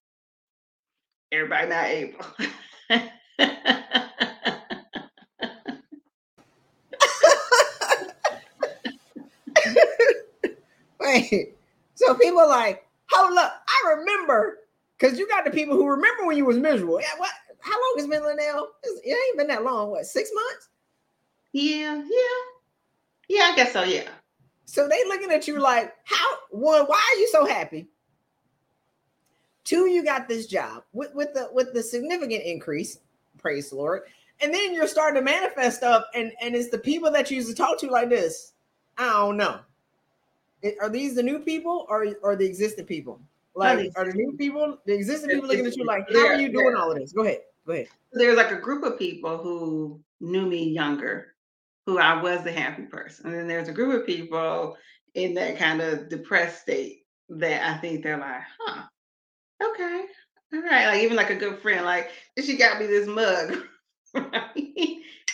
everybody 1.31 1.69
not 1.69 1.85
able. 1.85 2.25
Wait. 11.15 11.51
So 11.97 12.13
people 12.13 12.41
are 12.41 12.49
like, 12.49 12.85
hold 13.09 13.37
up, 13.37 13.63
I 13.65 13.93
remember, 13.95 14.57
because 14.99 15.17
you 15.17 15.29
got 15.29 15.45
the 15.45 15.49
people 15.49 15.77
who 15.77 15.87
remember 15.87 16.25
when 16.25 16.35
you 16.35 16.43
was 16.43 16.57
miserable. 16.57 16.99
Yeah, 16.99 17.17
what? 17.17 17.31
How 17.61 17.71
long 17.71 17.93
has 17.95 18.07
been 18.07 18.21
LaNelle? 18.21 18.65
It 18.83 19.17
ain't 19.29 19.37
been 19.37 19.47
that 19.47 19.63
long. 19.63 19.91
What? 19.91 20.05
Six 20.05 20.29
months? 20.35 20.67
Yeah, 21.53 21.95
yeah, 21.95 22.43
yeah. 23.29 23.43
I 23.43 23.53
guess 23.55 23.71
so. 23.71 23.83
Yeah. 23.83 24.09
So 24.65 24.89
they 24.89 25.05
looking 25.05 25.31
at 25.31 25.47
you 25.47 25.57
like, 25.61 25.93
how? 26.03 26.27
One, 26.49 26.83
why 26.85 27.01
are 27.13 27.17
you 27.17 27.29
so 27.29 27.45
happy? 27.45 27.87
Two, 29.63 29.87
you 29.87 30.03
got 30.03 30.27
this 30.27 30.47
job 30.47 30.83
with 30.91 31.15
with 31.15 31.33
the 31.33 31.47
with 31.53 31.73
the 31.73 31.81
significant 31.81 32.43
increase. 32.43 32.99
Praise 33.37 33.69
the 33.69 33.77
Lord. 33.77 34.01
And 34.41 34.53
then 34.53 34.73
you're 34.73 34.85
starting 34.85 35.21
to 35.21 35.23
manifest 35.23 35.77
stuff, 35.77 36.03
and 36.13 36.33
and 36.41 36.55
it's 36.55 36.71
the 36.71 36.77
people 36.77 37.09
that 37.11 37.31
you 37.31 37.37
used 37.37 37.47
to 37.47 37.55
talk 37.55 37.79
to 37.79 37.87
like 37.87 38.09
this. 38.09 38.51
I 38.97 39.05
don't 39.11 39.37
know. 39.37 39.61
Are 40.81 40.89
these 40.89 41.15
the 41.15 41.23
new 41.23 41.39
people 41.39 41.85
or 41.89 42.07
are 42.23 42.35
the 42.35 42.45
existing 42.45 42.85
people? 42.85 43.21
Like, 43.55 43.91
are 43.95 44.05
the 44.05 44.13
new 44.13 44.35
people, 44.37 44.79
the 44.85 44.93
existing 44.93 45.29
people 45.29 45.47
looking 45.47 45.65
at 45.65 45.77
you 45.77 45.85
like, 45.85 46.05
how 46.11 46.27
are 46.27 46.35
you 46.35 46.51
doing 46.51 46.75
all 46.75 46.91
of 46.91 46.97
this? 46.97 47.13
Go 47.13 47.23
ahead. 47.23 47.39
Go 47.65 47.73
ahead. 47.73 47.87
There's 48.11 48.37
like 48.37 48.51
a 48.51 48.59
group 48.59 48.83
of 48.83 48.99
people 48.99 49.37
who 49.37 50.01
knew 50.19 50.45
me 50.45 50.69
younger, 50.69 51.35
who 51.85 51.97
I 51.99 52.21
was 52.21 52.43
the 52.43 52.51
happy 52.51 52.83
person. 52.83 53.27
And 53.27 53.35
then 53.35 53.47
there's 53.47 53.69
a 53.69 53.73
group 53.73 53.99
of 53.99 54.05
people 54.05 54.77
in 55.13 55.33
that 55.35 55.57
kind 55.57 55.81
of 55.81 56.09
depressed 56.09 56.61
state 56.61 57.05
that 57.29 57.69
I 57.69 57.77
think 57.79 58.03
they're 58.03 58.17
like, 58.17 58.41
huh, 58.59 58.83
okay, 59.63 60.05
all 60.53 60.61
right. 60.61 60.87
Like 60.87 61.03
even 61.03 61.15
like 61.15 61.29
a 61.29 61.35
good 61.35 61.59
friend, 61.59 61.85
like 61.85 62.11
she 62.43 62.57
got 62.57 62.79
me 62.79 62.87
this 62.87 63.07
mug. 63.07 63.57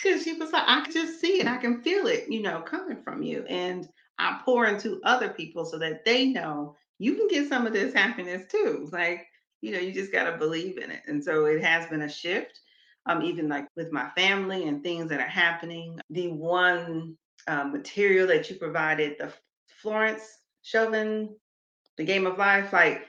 Because 0.02 0.24
she 0.24 0.32
was 0.32 0.50
like, 0.50 0.64
I 0.66 0.80
can 0.80 0.92
just 0.92 1.20
see 1.20 1.40
it, 1.40 1.46
I 1.46 1.58
can 1.58 1.80
feel 1.80 2.08
it, 2.08 2.28
you 2.28 2.42
know, 2.42 2.60
coming 2.60 3.00
from 3.04 3.22
you. 3.22 3.44
And 3.44 3.88
I 4.18 4.40
pour 4.44 4.66
into 4.66 5.00
other 5.04 5.30
people 5.30 5.64
so 5.64 5.78
that 5.78 6.04
they 6.04 6.26
know 6.26 6.76
you 6.98 7.14
can 7.16 7.28
get 7.28 7.48
some 7.48 7.66
of 7.66 7.72
this 7.72 7.94
happiness 7.94 8.44
too. 8.50 8.88
Like, 8.92 9.26
you 9.60 9.72
know, 9.72 9.78
you 9.78 9.92
just 9.92 10.12
got 10.12 10.30
to 10.30 10.38
believe 10.38 10.78
in 10.78 10.90
it. 10.90 11.02
And 11.06 11.22
so 11.22 11.46
it 11.46 11.62
has 11.62 11.88
been 11.88 12.02
a 12.02 12.08
shift. 12.08 12.60
Um, 13.04 13.22
even 13.22 13.48
like 13.48 13.66
with 13.74 13.90
my 13.90 14.10
family 14.10 14.68
and 14.68 14.80
things 14.80 15.08
that 15.08 15.18
are 15.18 15.26
happening. 15.26 15.98
The 16.10 16.28
one 16.28 17.16
uh, 17.48 17.64
material 17.64 18.28
that 18.28 18.48
you 18.48 18.56
provided, 18.56 19.16
the 19.18 19.32
Florence 19.80 20.22
Chauvin, 20.62 21.34
the 21.96 22.04
Game 22.04 22.26
of 22.26 22.38
Life, 22.38 22.72
like 22.72 23.06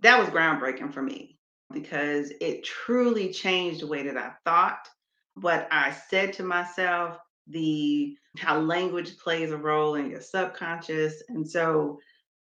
that 0.00 0.18
was 0.18 0.28
groundbreaking 0.28 0.92
for 0.92 1.02
me 1.02 1.38
because 1.72 2.32
it 2.40 2.64
truly 2.64 3.32
changed 3.32 3.80
the 3.80 3.86
way 3.86 4.04
that 4.04 4.16
I 4.16 4.32
thought, 4.44 4.88
what 5.34 5.68
I 5.70 5.92
said 6.08 6.32
to 6.34 6.42
myself, 6.42 7.18
the 7.48 8.16
how 8.38 8.58
language 8.58 9.18
plays 9.18 9.50
a 9.50 9.56
role 9.56 9.94
in 9.94 10.10
your 10.10 10.20
subconscious. 10.20 11.22
And 11.28 11.48
so 11.48 12.00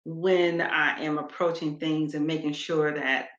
when 0.05 0.61
I 0.61 0.99
am 1.01 1.17
approaching 1.17 1.77
things 1.77 2.15
and 2.15 2.25
making 2.25 2.53
sure 2.53 2.93
that 2.93 3.29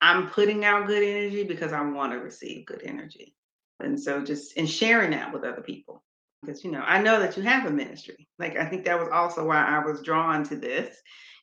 I'm 0.00 0.28
putting 0.28 0.64
out 0.64 0.86
good 0.86 1.02
energy 1.02 1.44
because 1.44 1.72
I 1.72 1.80
want 1.80 2.12
to 2.12 2.18
receive 2.18 2.66
good 2.66 2.82
energy. 2.84 3.34
And 3.80 3.98
so 3.98 4.22
just 4.22 4.56
and 4.56 4.68
sharing 4.68 5.12
that 5.12 5.32
with 5.32 5.44
other 5.44 5.62
people. 5.62 6.02
Because 6.42 6.62
you 6.62 6.70
know, 6.70 6.82
I 6.84 7.00
know 7.00 7.18
that 7.20 7.36
you 7.36 7.42
have 7.44 7.64
a 7.64 7.70
ministry. 7.70 8.28
Like 8.38 8.56
I 8.56 8.66
think 8.66 8.84
that 8.84 9.00
was 9.00 9.08
also 9.10 9.46
why 9.46 9.64
I 9.64 9.84
was 9.84 10.02
drawn 10.02 10.44
to 10.44 10.56
this. 10.56 10.96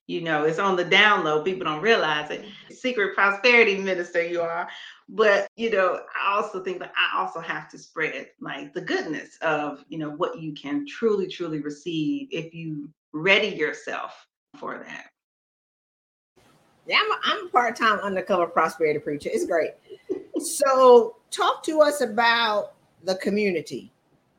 You 0.07 0.21
know, 0.21 0.43
it's 0.43 0.59
on 0.59 0.75
the 0.75 0.83
down 0.83 1.23
low. 1.23 1.43
People 1.43 1.65
don't 1.65 1.81
realize 1.81 2.29
it. 2.29 2.41
Mm-hmm. 2.41 2.73
Secret 2.73 3.15
prosperity 3.15 3.77
minister 3.77 4.23
you 4.23 4.41
are. 4.41 4.67
But 5.13 5.49
you 5.57 5.69
know, 5.69 5.99
I 6.15 6.35
also 6.35 6.63
think 6.63 6.79
that 6.79 6.93
I 6.97 7.19
also 7.19 7.41
have 7.41 7.69
to 7.71 7.77
spread 7.77 8.29
like 8.39 8.73
the 8.73 8.79
goodness 8.79 9.37
of, 9.41 9.83
you 9.89 9.97
know, 9.97 10.11
what 10.11 10.39
you 10.39 10.53
can 10.53 10.87
truly, 10.87 11.27
truly 11.27 11.59
receive 11.59 12.29
if 12.31 12.53
you 12.53 12.89
ready 13.11 13.49
yourself 13.49 14.25
for 14.57 14.77
that. 14.77 15.07
Yeah, 16.87 16.99
I'm 17.03 17.11
a, 17.11 17.15
I'm 17.23 17.47
a 17.47 17.49
part-time 17.49 17.99
undercover 17.99 18.47
prosperity 18.47 18.99
preacher. 18.99 19.29
It's 19.31 19.45
great. 19.45 19.71
so 20.39 21.17
talk 21.29 21.61
to 21.63 21.81
us 21.81 21.99
about 21.99 22.73
the 23.03 23.15
community. 23.15 23.91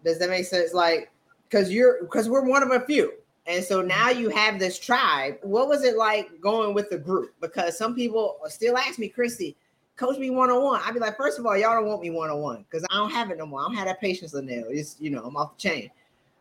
Does 0.05 0.19
that 0.19 0.31
make 0.31 0.47
sense? 0.47 0.73
Like, 0.73 1.11
because 1.49 1.71
you're 1.71 2.03
because 2.03 2.31
we're 2.31 2.49
one 2.49 2.63
of 2.63 2.71
a 2.71 2.81
few. 2.81 3.13
And 3.47 3.63
so 3.63 3.83
now 3.83 4.09
mm-hmm. 4.09 4.21
you 4.21 4.29
have 4.31 4.59
this 4.59 4.79
tribe. 4.79 5.37
What 5.43 5.69
was 5.69 5.85
it 5.85 5.97
like 5.97 6.41
going 6.41 6.73
with 6.73 6.89
the 6.89 6.99
group? 6.99 7.35
Because 7.43 7.77
some 7.77 7.95
people 7.95 8.39
still 8.47 8.79
ask 8.79 8.99
me, 8.99 9.09
Christy, 9.09 9.57
coach 9.97 10.19
me 10.19 10.31
one 10.31 10.51
on 10.51 10.63
one. 10.63 10.81
I'd 10.85 10.95
be 10.95 11.01
like, 11.01 11.17
first 11.17 11.39
of 11.39 11.47
all, 11.47 11.57
y'all 11.57 11.75
don't 11.75 11.87
want 11.87 12.03
me 12.03 12.11
one 12.11 12.31
on 12.31 12.41
one 12.41 12.65
because 12.69 12.87
I 12.91 12.97
don't 12.97 13.11
have 13.11 13.31
it 13.31 13.39
no 13.39 13.47
more. 13.47 13.61
I 13.61 13.65
don't 13.65 13.75
have 13.75 13.87
that 13.87 14.01
patience 14.01 14.35
in 14.35 14.47
there. 14.47 14.65
It's 14.69 14.97
you 14.99 15.11
know, 15.11 15.23
I'm 15.25 15.37
off 15.37 15.57
the 15.57 15.69
chain. 15.69 15.91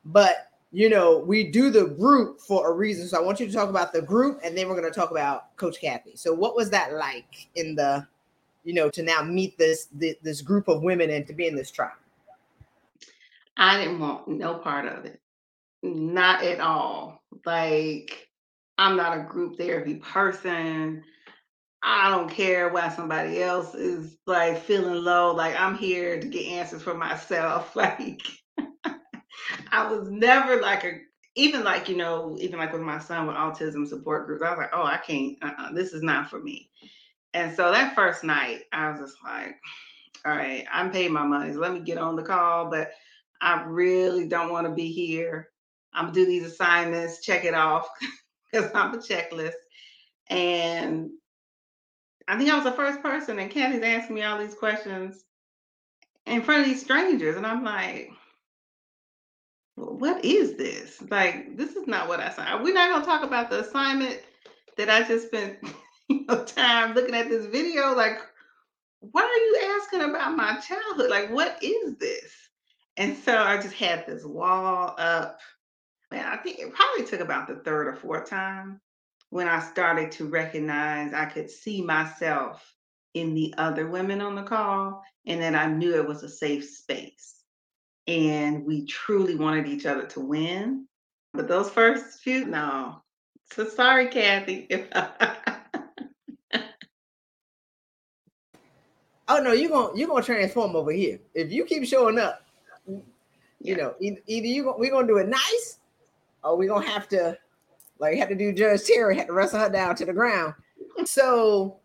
But 0.06 0.52
you 0.72 0.90
know, 0.90 1.18
we 1.20 1.52
do 1.52 1.70
the 1.70 1.86
group 1.86 2.40
for 2.40 2.72
a 2.72 2.74
reason. 2.74 3.08
So 3.08 3.18
I 3.18 3.22
want 3.22 3.40
you 3.40 3.48
to 3.48 3.54
talk 3.54 3.70
about 3.70 3.92
the 3.92 4.02
group 4.02 4.40
and 4.44 4.58
then 4.58 4.70
we're 4.70 4.82
to 4.82 4.92
talk 4.92 5.12
about 5.12 5.56
Coach 5.58 5.82
Kathy. 5.82 6.16
So 6.16 6.34
what 6.34 6.56
was 6.56 6.70
that 6.70 6.94
like 6.94 7.48
in 7.56 7.76
the, 7.76 8.08
you 8.64 8.74
know, 8.74 8.90
to 8.92 9.04
now 9.04 9.22
meet 9.22 9.58
this 9.58 9.88
this 9.92 10.42
group 10.42 10.68
of 10.68 10.82
women 10.82 11.10
and 11.10 11.28
to 11.28 11.34
be 11.34 11.48
in 11.48 11.56
this 11.56 11.72
tribe? 11.72 11.92
I 13.58 13.78
didn't 13.78 14.00
want 14.00 14.28
no 14.28 14.56
part 14.56 14.86
of 14.86 15.06
it. 15.06 15.20
Not 15.84 16.44
at 16.44 16.62
all. 16.62 17.22
Like 17.46 18.30
I'm 18.78 18.96
not 18.96 19.18
a 19.18 19.24
group 19.24 19.58
therapy 19.58 19.96
person. 19.96 21.04
I 21.84 22.10
don't 22.10 22.30
care 22.30 22.70
why 22.70 22.90
somebody 22.90 23.42
else 23.42 23.74
is 23.74 24.18
like 24.28 24.62
feeling 24.64 25.04
low. 25.04 25.34
Like 25.34 25.60
I'm 25.60 25.78
here 25.78 26.20
to 26.20 26.28
get 26.28 26.46
answers 26.46 26.84
for 26.84 26.94
myself. 26.94 27.76
Like 27.76 28.22
I 29.72 29.92
was 29.92 30.10
never 30.10 30.62
like 30.62 30.84
a 30.84 31.00
even 31.36 31.64
like 31.64 31.90
you 31.90 31.98
know 31.98 32.38
even 32.40 32.60
like 32.60 32.74
with 32.74 32.82
my 32.82 33.00
son 33.00 33.26
with 33.28 33.36
autism 33.36 33.88
support 33.88 34.28
groups. 34.28 34.44
I 34.44 34.50
was 34.50 34.58
like, 34.60 34.72
oh, 34.74 34.84
I 34.84 34.98
can't. 34.98 35.38
Uh-uh, 35.42 35.74
this 35.74 35.94
is 35.94 36.04
not 36.04 36.30
for 36.30 36.40
me. 36.40 36.70
And 37.34 37.56
so 37.56 37.72
that 37.72 37.96
first 37.96 38.24
night, 38.24 38.64
I 38.74 38.92
was 38.92 39.00
just 39.00 39.18
like, 39.24 39.56
all 40.26 40.36
right, 40.36 40.66
I'm 40.72 40.92
paying 40.92 41.14
my 41.14 41.26
money. 41.26 41.54
So 41.54 41.60
let 41.60 41.74
me 41.74 41.80
get 41.80 41.98
on 41.98 42.16
the 42.16 42.24
call, 42.24 42.70
but 42.70 42.92
I 43.42 43.64
really 43.64 44.28
don't 44.28 44.52
want 44.52 44.68
to 44.68 44.74
be 44.74 44.92
here. 44.92 45.50
I'm 45.94 46.06
gonna 46.06 46.14
do 46.14 46.26
these 46.26 46.46
assignments, 46.46 47.24
check 47.24 47.46
it 47.46 47.54
off 47.54 47.90
because 48.52 48.70
I'm 48.76 48.94
a 48.94 48.98
checklist. 48.98 49.54
And 50.30 51.12
I 52.32 52.38
think 52.38 52.50
I 52.50 52.56
was 52.56 52.64
the 52.64 52.72
first 52.72 53.02
person, 53.02 53.40
and 53.40 53.52
Kathy's 53.52 53.84
asking 53.84 54.16
me 54.16 54.24
all 54.24 54.40
these 54.40 54.56
questions 54.56 55.26
in 56.26 56.42
front 56.42 56.62
of 56.62 56.68
these 56.68 56.82
strangers, 56.82 57.36
and 57.36 57.46
I'm 57.46 57.62
like, 57.62 58.10
what 59.76 60.24
is 60.24 60.56
this? 60.56 61.04
Like, 61.10 61.58
this 61.58 61.76
is 61.76 61.88
not 61.88 62.08
what 62.08 62.22
I 62.22 62.32
signed. 62.32 62.64
We're 62.64 62.74
not 62.74 63.00
to 63.00 63.06
talk 63.06 63.24
about 63.24 63.50
the 63.50 63.60
assignment 63.60 64.22
that 64.78 64.90
I 64.90 65.06
just 65.06 65.28
spent 65.28 65.58
you 66.08 66.26
know, 66.26 66.46
time 66.46 66.94
looking 66.94 67.16
at 67.16 67.28
this 67.28 67.48
video. 67.48 67.94
Like, 67.96 68.20
why 69.02 69.24
are 69.24 69.26
you 69.26 69.78
asking 69.82 70.10
about 70.10 70.38
my 70.38 70.58
childhood? 70.62 71.10
Like, 71.10 71.32
what 71.32 71.62
is 71.62 71.98
this? 71.98 72.34
And 72.96 73.18
so 73.18 73.38
I 73.38 73.58
just 73.58 73.74
had 73.74 74.08
this 74.08 74.24
wall 74.24 74.96
up. 74.98 75.42
Man, 76.12 76.26
I 76.26 76.38
think 76.38 76.60
it 76.60 76.74
probably 76.74 77.06
took 77.06 77.20
about 77.20 77.50
the 77.50 77.56
third 77.56 77.88
or 77.88 77.96
fourth 77.98 78.30
time 78.30 78.80
when 79.32 79.48
I 79.48 79.60
started 79.60 80.12
to 80.14 80.26
recognize 80.26 81.14
I 81.14 81.26
could 81.26 81.50
see 81.50 81.82
myself 81.82 82.76
in 83.14 83.34
the 83.34 83.54
other 83.58 83.88
women 83.88 84.22
on 84.22 84.36
the 84.36 84.44
call 84.44 85.02
and 85.26 85.42
that 85.42 85.56
I 85.56 85.68
knew 85.68 85.96
it 85.96 86.08
was 86.08 86.22
a 86.24 86.30
safe 86.30 86.70
space 86.70 87.42
and 88.08 88.66
we 88.66 88.86
truly 88.86 89.36
wanted 89.36 89.68
each 89.68 89.86
other 89.86 90.06
to 90.08 90.20
win. 90.20 90.86
But 91.34 91.48
those 91.48 91.70
first 91.70 92.20
few, 92.20 92.46
no. 92.46 93.02
So 93.54 93.68
sorry, 93.68 94.08
Kathy. 94.10 94.68
oh 99.30 99.42
no, 99.42 99.54
you're 99.54 99.70
gonna 99.70 99.96
you're 99.96 100.10
gonna 100.10 100.24
transform 100.24 100.76
over 100.76 100.92
here. 100.92 101.20
If 101.34 101.54
you 101.54 101.64
keep 101.64 101.86
showing 101.86 102.20
up, 102.20 102.46
you 102.86 103.02
yeah. 103.62 103.76
know, 103.76 103.96
either, 104.02 104.20
either 104.28 104.48
you 104.48 104.74
we're 104.78 104.92
gonna 104.92 105.08
do 105.08 105.18
it 105.18 105.30
nice, 105.30 105.80
or 106.44 106.58
we're 106.58 106.68
gonna 106.68 106.88
have 106.88 107.08
to 107.10 107.38
Like 108.02 108.18
had 108.18 108.30
to 108.30 108.36
do 108.36 108.52
Judge 108.52 108.84
Terry, 108.84 109.16
had 109.16 109.28
to 109.28 109.34
wrestle 109.34 109.60
her 109.60 109.70
down 109.70 109.96
to 109.96 110.06
the 110.06 110.14
ground. 110.14 110.56
So 111.06 111.78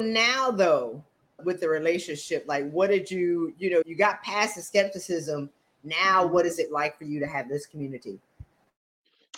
now 0.00 0.50
though, 0.50 1.04
with 1.44 1.60
the 1.60 1.68
relationship, 1.68 2.44
like 2.48 2.70
what 2.70 2.88
did 2.88 3.10
you, 3.10 3.54
you 3.58 3.70
know, 3.70 3.82
you 3.84 3.94
got 3.94 4.22
past 4.22 4.56
the 4.56 4.62
skepticism. 4.62 5.50
Now 5.84 6.26
what 6.26 6.46
is 6.46 6.58
it 6.58 6.72
like 6.72 6.96
for 6.96 7.04
you 7.04 7.20
to 7.20 7.26
have 7.26 7.48
this 7.48 7.66
community? 7.66 8.18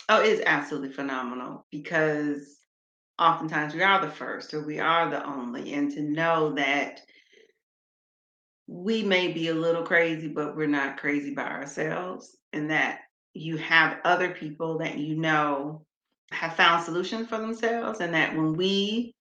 Oh, 0.07 0.21
it's 0.21 0.41
absolutely 0.45 0.91
phenomenal 0.91 1.65
because 1.69 2.59
oftentimes 3.19 3.73
we 3.73 3.81
are 3.81 3.99
the 3.99 4.11
first 4.11 4.53
or 4.53 4.61
we 4.61 4.79
are 4.79 5.09
the 5.09 5.25
only. 5.25 5.73
And 5.73 5.91
to 5.91 6.01
know 6.01 6.53
that 6.53 7.01
we 8.67 9.03
may 9.03 9.31
be 9.31 9.49
a 9.49 9.53
little 9.53 9.83
crazy, 9.83 10.27
but 10.27 10.55
we're 10.55 10.67
not 10.67 10.97
crazy 10.97 11.33
by 11.33 11.43
ourselves, 11.43 12.37
and 12.53 12.69
that 12.71 13.01
you 13.35 13.57
have 13.57 13.99
other 14.03 14.29
people 14.29 14.79
that 14.79 14.97
you 14.97 15.15
know 15.15 15.85
have 16.31 16.55
found 16.55 16.83
solutions 16.83 17.27
for 17.27 17.37
themselves, 17.37 17.99
and 17.99 18.13
that 18.13 18.35
when 18.35 18.53
we 18.53 19.13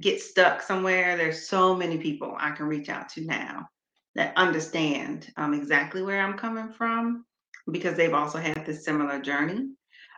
get 0.00 0.20
stuck 0.20 0.62
somewhere, 0.62 1.16
there's 1.16 1.48
so 1.48 1.74
many 1.74 1.98
people 1.98 2.34
I 2.38 2.50
can 2.52 2.66
reach 2.66 2.88
out 2.88 3.08
to 3.10 3.24
now 3.24 3.68
that 4.14 4.32
understand 4.36 5.32
um, 5.36 5.54
exactly 5.54 6.02
where 6.02 6.20
I'm 6.20 6.36
coming 6.36 6.72
from 6.72 7.24
because 7.70 7.96
they've 7.96 8.14
also 8.14 8.38
had 8.38 8.64
this 8.64 8.84
similar 8.84 9.20
journey. 9.20 9.70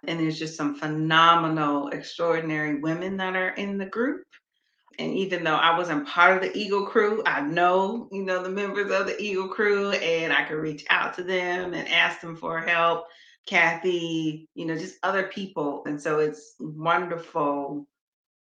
And 0.06 0.18
there's 0.18 0.38
just 0.38 0.56
some 0.56 0.76
phenomenal, 0.76 1.88
extraordinary 1.88 2.80
women 2.80 3.18
that 3.18 3.36
are 3.36 3.50
in 3.50 3.76
the 3.76 3.86
group. 3.86 4.22
And 4.98 5.14
even 5.14 5.44
though 5.44 5.56
I 5.56 5.76
wasn't 5.76 6.08
part 6.08 6.36
of 6.36 6.42
the 6.42 6.58
Eagle 6.58 6.86
crew, 6.86 7.22
I 7.26 7.40
know, 7.42 8.08
you 8.10 8.22
know, 8.22 8.42
the 8.42 8.48
members 8.48 8.90
of 8.90 9.06
the 9.06 9.20
Eagle 9.20 9.48
crew, 9.48 9.90
and 9.90 10.32
I 10.32 10.44
could 10.44 10.56
reach 10.56 10.84
out 10.90 11.14
to 11.14 11.22
them 11.22 11.74
and 11.74 11.88
ask 11.88 12.20
them 12.20 12.36
for 12.36 12.60
help. 12.60 13.04
Kathy, 13.46 14.48
you 14.54 14.66
know, 14.66 14.76
just 14.76 14.98
other 15.02 15.24
people. 15.24 15.82
And 15.86 16.00
so 16.00 16.18
it's 16.18 16.54
wonderful 16.60 17.86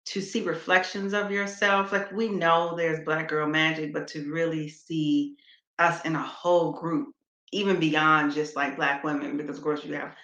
to 0.05 0.21
see 0.21 0.41
reflections 0.41 1.13
of 1.13 1.31
yourself. 1.31 1.91
Like 1.91 2.11
we 2.11 2.29
know 2.29 2.75
there's 2.75 3.05
Black 3.05 3.29
Girl 3.29 3.47
Magic, 3.47 3.93
but 3.93 4.07
to 4.09 4.31
really 4.31 4.69
see 4.69 5.35
us 5.79 6.03
in 6.05 6.15
a 6.15 6.21
whole 6.21 6.73
group, 6.73 7.13
even 7.51 7.79
beyond 7.79 8.33
just 8.33 8.55
like 8.55 8.75
Black 8.75 9.03
women, 9.03 9.37
because 9.37 9.57
of 9.57 9.63
course 9.63 9.83
you 9.83 9.93
have 9.95 10.15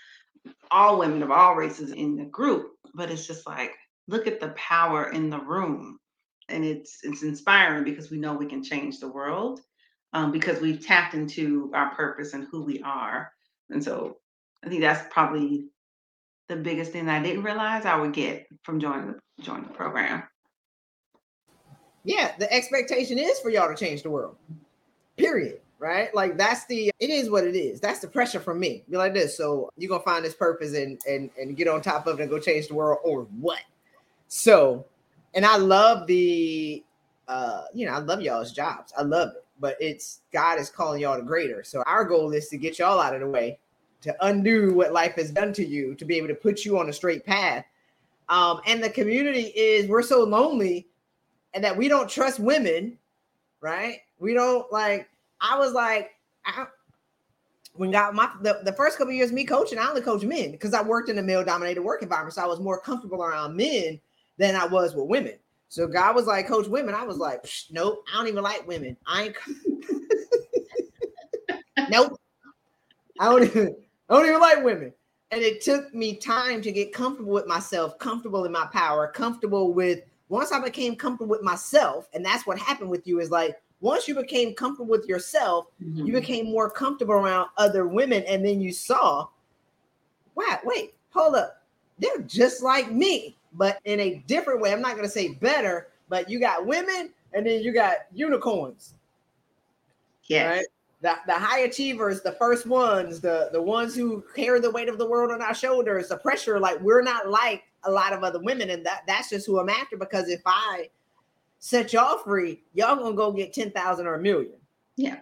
all 0.72 1.00
women 1.00 1.24
of 1.24 1.32
all 1.32 1.56
races 1.56 1.92
in 1.92 2.16
the 2.16 2.26
group, 2.26 2.72
but 2.94 3.10
it's 3.10 3.28
just 3.28 3.48
like, 3.48 3.72
look 4.08 4.28
at 4.28 4.40
the 4.40 4.50
power 4.50 5.12
in 5.12 5.30
the 5.30 5.40
room. 5.40 6.00
And 6.50 6.66
it's 6.66 7.00
it's 7.04 7.22
inspiring 7.22 7.84
because 7.84 8.10
we 8.10 8.18
know 8.18 8.34
we 8.34 8.48
can 8.48 8.64
change 8.64 9.00
the 9.00 9.08
world 9.08 9.62
um, 10.14 10.32
because 10.32 10.60
we've 10.60 10.84
tapped 10.84 11.14
into 11.14 11.72
our 11.76 11.94
purpose 11.94 12.34
and 12.34 12.48
who 12.50 12.64
we 12.64 12.82
are. 12.82 13.32
And 13.70 13.84
so 13.84 14.18
I 14.64 14.70
think 14.70 14.82
that's 14.82 15.12
probably 15.12 15.66
the 16.48 16.56
biggest 16.56 16.92
thing 16.92 17.08
I 17.10 17.22
didn't 17.22 17.44
realize 17.44 17.86
I 17.86 17.96
would 17.96 18.14
get 18.14 18.48
from 18.64 18.80
joining 18.80 19.08
the 19.08 19.20
joining 19.44 19.64
the 19.64 19.74
program. 19.74 20.24
Yeah, 22.04 22.34
the 22.40 22.52
expectation 22.52 23.18
is 23.18 23.40
for 23.40 23.50
y'all 23.50 23.70
to 23.70 23.76
change 23.76 24.04
the 24.04 24.10
world. 24.10 24.36
Period 25.18 25.60
right? 25.80 26.14
Like 26.14 26.38
that's 26.38 26.66
the 26.66 26.92
it 27.00 27.10
is 27.10 27.30
what 27.30 27.46
it 27.46 27.56
is. 27.56 27.80
That's 27.80 28.00
the 28.00 28.08
pressure 28.08 28.40
from 28.40 28.60
me. 28.60 28.84
Be 28.90 28.98
like 28.98 29.14
this. 29.14 29.36
So 29.36 29.70
you're 29.78 29.90
gonna 29.90 30.04
find 30.04 30.24
this 30.24 30.36
purpose 30.36 30.76
and 30.76 31.02
and 31.08 31.30
and 31.40 31.58
get 31.58 31.68
on 31.68 31.82
top 31.82 32.06
of 32.06 32.20
it 32.20 32.24
and 32.24 32.30
go 32.30 32.40
change 32.40 32.68
the 32.68 32.76
world 32.76 33.00
or 33.04 33.24
what? 33.40 33.62
So, 34.28 34.86
and 35.34 35.46
I 35.46 35.58
love 35.58 36.06
the 36.06 36.84
uh, 37.28 37.64
you 37.74 37.86
know, 37.86 37.94
I 37.94 38.00
love 38.00 38.22
y'all's 38.22 38.52
jobs. 38.52 38.94
I 38.98 39.04
love 39.04 39.30
it, 39.30 39.46
but 39.60 39.78
it's 39.80 40.22
God 40.34 40.60
is 40.60 40.70
calling 40.70 41.02
y'all 41.02 41.18
to 41.18 41.24
greater. 41.24 41.64
So 41.64 41.82
our 41.86 42.04
goal 42.04 42.34
is 42.34 42.50
to 42.50 42.58
get 42.58 42.80
y'all 42.80 43.00
out 43.00 43.14
of 43.14 43.22
the 43.22 43.28
way, 43.28 43.60
to 44.02 44.16
undo 44.26 44.74
what 44.74 44.94
life 44.94 45.16
has 45.16 45.32
done 45.32 45.54
to 45.54 45.66
you, 45.66 45.96
to 45.96 46.06
be 46.06 46.16
able 46.16 46.28
to 46.28 46.36
put 46.36 46.64
you 46.66 46.78
on 46.80 46.90
a 46.90 46.94
straight 46.94 47.26
path. 47.26 47.66
Um, 48.30 48.62
and 48.66 48.84
the 48.84 48.90
community 48.90 49.52
is 49.56 49.88
we're 49.88 50.04
so 50.04 50.24
lonely 50.24 50.88
and 51.54 51.64
that 51.64 51.76
we 51.76 51.88
don't 51.88 52.10
trust 52.10 52.40
women, 52.40 52.98
right? 53.62 53.98
We 54.20 54.34
don't 54.34 54.72
like 54.72 55.10
I 55.42 55.58
was 55.58 55.74
like, 55.74 56.12
I, 56.46 56.68
when 57.74 57.92
got 57.92 58.14
my 58.14 58.30
the, 58.42 58.60
the 58.64 58.74
first 58.74 58.98
couple 58.98 59.14
years 59.14 59.32
me 59.32 59.46
coaching, 59.46 59.80
I 59.80 59.88
only 59.88 60.02
coach 60.02 60.24
men 60.24 60.52
because 60.52 60.74
I 60.74 60.82
worked 60.82 61.10
in 61.10 61.18
a 61.18 61.24
male 61.24 61.44
dominated 61.44 61.82
work 61.82 62.04
environment. 62.04 62.36
So 62.36 62.44
I 62.44 62.48
was 62.48 62.60
more 62.60 62.80
comfortable 62.80 63.24
around 63.24 63.56
men 63.56 64.00
than 64.38 64.56
I 64.56 64.66
was 64.66 64.96
with 64.96 65.08
women. 65.08 65.36
So 65.70 65.88
God 65.88 66.16
was 66.16 66.26
like, 66.26 66.48
coach 66.48 66.68
women. 66.68 66.96
I 66.96 67.04
was 67.04 67.18
like, 67.18 67.48
nope, 67.72 68.04
I 68.12 68.18
don't 68.18 68.28
even 68.28 68.44
like 68.44 68.68
women. 68.68 68.98
I 69.06 69.24
ain't 69.24 69.36
nope. 71.90 72.20
I 73.20 73.26
don't 73.26 73.44
even 73.44 73.76
I 74.10 74.16
don't 74.16 74.26
even 74.26 74.40
like 74.40 74.64
women. 74.64 74.94
And 75.32 75.42
it 75.42 75.62
took 75.62 75.94
me 75.94 76.16
time 76.16 76.62
to 76.64 76.72
get 76.72 76.92
comfortable 76.92 77.32
with 77.32 77.46
myself, 77.46 78.00
comfortable 78.00 78.46
in 78.46 78.52
my 78.52 78.66
power, 78.74 79.08
comfortable 79.08 79.74
with 79.74 80.02
once 80.30 80.52
I 80.52 80.60
became 80.60 80.96
comfortable 80.96 81.30
with 81.30 81.42
myself, 81.42 82.08
and 82.14 82.24
that's 82.24 82.46
what 82.46 82.58
happened 82.58 82.90
with 82.90 83.08
you 83.08 83.20
is 83.20 83.32
like 83.32 83.60
once 83.82 84.08
you 84.08 84.16
became 84.16 84.54
comfortable 84.54 84.90
with 84.90 85.08
yourself, 85.08 85.68
mm-hmm. 85.84 86.06
you 86.06 86.14
became 86.14 86.46
more 86.46 86.70
comfortable 86.70 87.16
around 87.16 87.50
other 87.58 87.88
women, 87.88 88.24
and 88.28 88.46
then 88.46 88.62
you 88.62 88.72
saw, 88.72 89.28
wow, 90.36 90.60
wait, 90.64 90.94
hold 91.12 91.36
up, 91.36 91.64
they're 91.98 92.22
just 92.22 92.62
like 92.62 92.92
me, 92.92 93.36
but 93.54 93.80
in 93.86 94.00
a 94.00 94.24
different 94.28 94.62
way. 94.62 94.72
I'm 94.72 94.82
not 94.82 94.96
gonna 94.96 95.10
say 95.10 95.30
better, 95.30 95.90
but 96.10 96.30
you 96.30 96.40
got 96.40 96.66
women, 96.66 97.12
and 97.34 97.46
then 97.46 97.62
you 97.62 97.72
got 97.72 97.98
unicorns. 98.14 98.94
Yes. 100.26 100.58
Right? 100.58 100.66
The, 101.02 101.16
the 101.28 101.34
high 101.34 101.60
achievers, 101.60 102.22
the 102.22 102.34
first 102.34 102.66
ones, 102.66 103.22
the, 103.22 103.50
the 103.54 103.62
ones 103.62 103.96
who 103.96 104.24
carry 104.36 104.60
the 104.60 104.72
weight 104.72 104.90
of 104.90 104.98
the 104.98 105.08
world 105.08 105.32
on 105.32 105.42
our 105.42 105.54
shoulders, 105.54 106.10
the 106.10 106.18
pressure, 106.18 106.60
like 106.60 106.80
we're 106.82 107.02
not 107.02 107.30
like 107.30 107.64
a 107.84 107.92
lot 107.92 108.12
of 108.12 108.24
other 108.24 108.40
women. 108.40 108.70
And 108.70 108.86
that 108.86 109.04
that's 109.08 109.30
just 109.30 109.48
who 109.48 109.60
I'm 109.60 109.70
after. 109.70 109.96
Because 109.96 110.28
if 110.28 110.42
I 110.46 110.90
set 111.60 111.94
y'all 111.94 112.18
free, 112.18 112.62
y'all 112.74 112.98
gonna 112.98 113.16
go 113.16 113.32
get 113.32 113.54
10,000 113.54 114.08
or 114.08 114.16
a 114.16 114.22
million. 114.22 114.56
Yeah. 114.98 115.20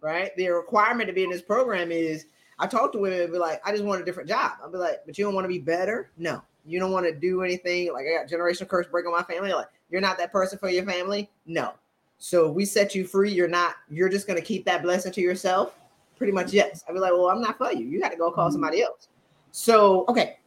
Right. 0.00 0.30
The 0.36 0.48
requirement 0.48 1.08
to 1.08 1.12
be 1.12 1.24
in 1.24 1.30
this 1.30 1.42
program 1.42 1.90
is 1.90 2.26
I 2.60 2.66
talk 2.66 2.92
to 2.92 2.98
women 2.98 3.20
and 3.20 3.32
be 3.32 3.38
like, 3.38 3.60
I 3.66 3.72
just 3.72 3.84
want 3.84 4.02
a 4.02 4.04
different 4.04 4.28
job. 4.28 4.52
I'll 4.62 4.70
be 4.70 4.78
like, 4.78 5.00
but 5.06 5.16
you 5.18 5.24
don't 5.24 5.34
want 5.34 5.44
to 5.44 5.48
be 5.48 5.58
better? 5.58 6.10
No. 6.18 6.42
You 6.66 6.78
don't 6.78 6.92
want 6.92 7.06
to 7.06 7.12
do 7.12 7.42
anything 7.42 7.92
like 7.92 8.04
I 8.06 8.22
got 8.22 8.30
generational 8.30 8.68
curse 8.68 8.86
break 8.86 9.06
on 9.06 9.12
my 9.12 9.22
family. 9.22 9.52
Like, 9.52 9.68
you're 9.90 10.00
not 10.00 10.18
that 10.18 10.30
person 10.30 10.58
for 10.58 10.68
your 10.68 10.84
family. 10.84 11.30
No. 11.46 11.72
So 12.20 12.48
we 12.50 12.64
set 12.64 12.94
you 12.94 13.04
free. 13.04 13.32
You're 13.32 13.48
not, 13.48 13.74
you're 13.90 14.08
just 14.08 14.28
gonna 14.28 14.40
keep 14.40 14.64
that 14.66 14.82
blessing 14.82 15.10
to 15.12 15.20
yourself. 15.20 15.74
Pretty 16.16 16.32
much, 16.32 16.52
yes. 16.52 16.84
I'd 16.88 16.92
be 16.92 17.00
like, 17.00 17.12
well, 17.12 17.30
I'm 17.30 17.40
not 17.40 17.58
for 17.58 17.72
you. 17.72 17.86
You 17.86 17.98
got 17.98 18.10
to 18.10 18.16
go 18.16 18.30
call 18.30 18.46
mm-hmm. 18.46 18.52
somebody 18.52 18.82
else. 18.82 19.08
So, 19.52 20.04
okay. 20.06 20.38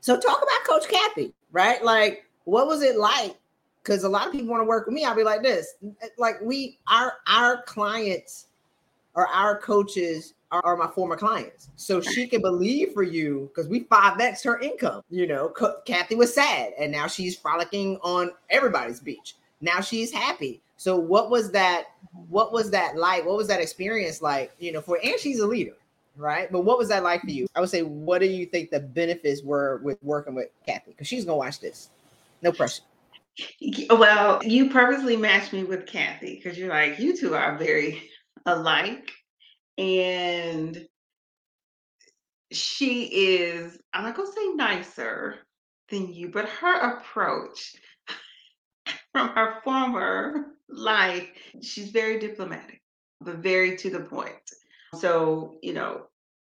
So 0.00 0.20
talk 0.20 0.42
about 0.42 0.68
Coach 0.68 0.90
Kathy, 0.90 1.32
right? 1.52 1.82
Like, 1.82 2.26
what 2.44 2.66
was 2.66 2.82
it 2.82 2.96
like 2.96 3.36
because 3.82 4.04
a 4.04 4.08
lot 4.08 4.26
of 4.26 4.32
people 4.32 4.48
want 4.48 4.60
to 4.60 4.66
work 4.66 4.86
with 4.86 4.94
me. 4.94 5.04
I'll 5.04 5.14
be 5.14 5.24
like 5.24 5.42
this, 5.42 5.74
like 6.18 6.40
we 6.40 6.78
our 6.86 7.14
our 7.26 7.62
clients 7.62 8.46
or 9.14 9.26
our 9.26 9.58
coaches 9.58 10.34
are, 10.50 10.64
are 10.64 10.76
my 10.76 10.88
former 10.88 11.16
clients, 11.16 11.70
so 11.76 12.00
she 12.00 12.26
can 12.26 12.40
believe 12.40 12.92
for 12.92 13.02
you 13.02 13.50
because 13.52 13.68
we 13.68 13.80
five 13.84 14.20
x 14.20 14.42
her 14.44 14.60
income. 14.60 15.02
You 15.10 15.26
know, 15.26 15.52
Kathy 15.84 16.14
was 16.14 16.34
sad, 16.34 16.72
and 16.78 16.92
now 16.92 17.06
she's 17.06 17.36
frolicking 17.36 17.98
on 18.02 18.30
everybody's 18.50 19.00
beach. 19.00 19.36
Now 19.62 19.80
she's 19.80 20.12
happy. 20.12 20.60
So 20.76 20.96
what 20.98 21.30
was 21.30 21.52
that? 21.52 21.84
What 22.28 22.52
was 22.52 22.70
that 22.72 22.96
like? 22.96 23.24
What 23.24 23.36
was 23.36 23.48
that 23.48 23.60
experience 23.60 24.20
like? 24.20 24.52
You 24.58 24.72
know, 24.72 24.82
for 24.82 24.98
and 25.02 25.18
she's 25.18 25.38
a 25.38 25.46
leader, 25.46 25.76
right? 26.16 26.50
But 26.50 26.62
what 26.62 26.76
was 26.76 26.88
that 26.88 27.04
like 27.04 27.22
for 27.22 27.30
you? 27.30 27.46
I 27.54 27.60
would 27.60 27.70
say, 27.70 27.82
what 27.82 28.18
do 28.18 28.26
you 28.26 28.44
think 28.44 28.70
the 28.70 28.80
benefits 28.80 29.42
were 29.42 29.80
with 29.84 30.02
working 30.02 30.34
with 30.34 30.48
Kathy? 30.66 30.90
Because 30.90 31.06
she's 31.06 31.24
gonna 31.24 31.38
watch 31.38 31.60
this. 31.60 31.88
No 32.42 32.52
pressure. 32.52 32.82
Well, 33.88 34.44
you 34.44 34.68
purposely 34.68 35.16
matched 35.16 35.54
me 35.54 35.64
with 35.64 35.86
Kathy 35.86 36.34
because 36.34 36.58
you're 36.58 36.68
like, 36.68 36.98
you 36.98 37.16
two 37.16 37.34
are 37.34 37.56
very 37.56 38.02
alike. 38.44 39.10
And 39.78 40.86
she 42.50 43.04
is, 43.04 43.78
I'm 43.94 44.04
not 44.04 44.16
to 44.16 44.26
say 44.26 44.48
nicer 44.54 45.38
than 45.88 46.12
you, 46.12 46.28
but 46.28 46.46
her 46.46 46.98
approach 46.98 47.74
from 49.12 49.28
her 49.28 49.60
former 49.62 50.46
life, 50.68 51.28
she's 51.62 51.90
very 51.90 52.18
diplomatic, 52.18 52.82
but 53.20 53.36
very 53.36 53.76
to 53.76 53.90
the 53.90 54.00
point. 54.00 54.32
So, 54.98 55.58
you 55.62 55.72
know, 55.74 56.06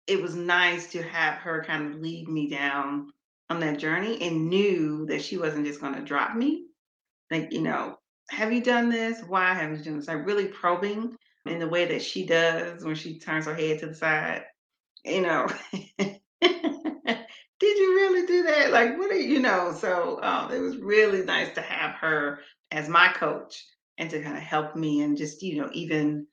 it 0.06 0.20
was 0.20 0.34
nice 0.34 0.90
to 0.92 1.02
have 1.02 1.34
her 1.34 1.64
kind 1.66 1.94
of 1.94 2.00
lead 2.00 2.28
me 2.28 2.48
down 2.48 3.12
on 3.50 3.60
that 3.60 3.78
journey 3.78 4.20
and 4.22 4.48
knew 4.48 5.06
that 5.06 5.22
she 5.22 5.36
wasn't 5.36 5.66
just 5.66 5.80
going 5.80 5.94
to 5.94 6.02
drop 6.02 6.34
me. 6.34 6.66
Like, 7.30 7.52
you 7.52 7.62
know, 7.62 7.98
have 8.30 8.52
you 8.52 8.62
done 8.62 8.88
this? 8.88 9.20
Why 9.26 9.54
haven't 9.54 9.78
you 9.78 9.84
done 9.84 9.98
this? 9.98 10.08
Like, 10.08 10.26
really 10.26 10.46
probing 10.46 11.16
in 11.46 11.58
the 11.58 11.68
way 11.68 11.86
that 11.86 12.02
she 12.02 12.26
does 12.26 12.84
when 12.84 12.94
she 12.94 13.18
turns 13.18 13.46
her 13.46 13.54
head 13.54 13.80
to 13.80 13.86
the 13.86 13.94
side. 13.94 14.44
You 15.04 15.22
know, 15.22 15.48
did 17.64 17.78
you 17.78 17.94
really 17.94 18.26
do 18.26 18.42
that? 18.44 18.72
Like, 18.72 18.98
what 18.98 19.14
you, 19.14 19.22
you 19.22 19.40
know? 19.40 19.72
So 19.72 20.22
um, 20.22 20.52
it 20.52 20.60
was 20.60 20.76
really 20.76 21.24
nice 21.24 21.54
to 21.54 21.62
have 21.62 21.94
her 21.96 22.40
as 22.70 22.88
my 22.88 23.08
coach 23.08 23.64
and 23.98 24.10
to 24.10 24.22
kind 24.22 24.36
of 24.36 24.42
help 24.42 24.76
me 24.76 25.02
and 25.02 25.16
just, 25.16 25.42
you 25.42 25.60
know, 25.60 25.70
even 25.72 26.26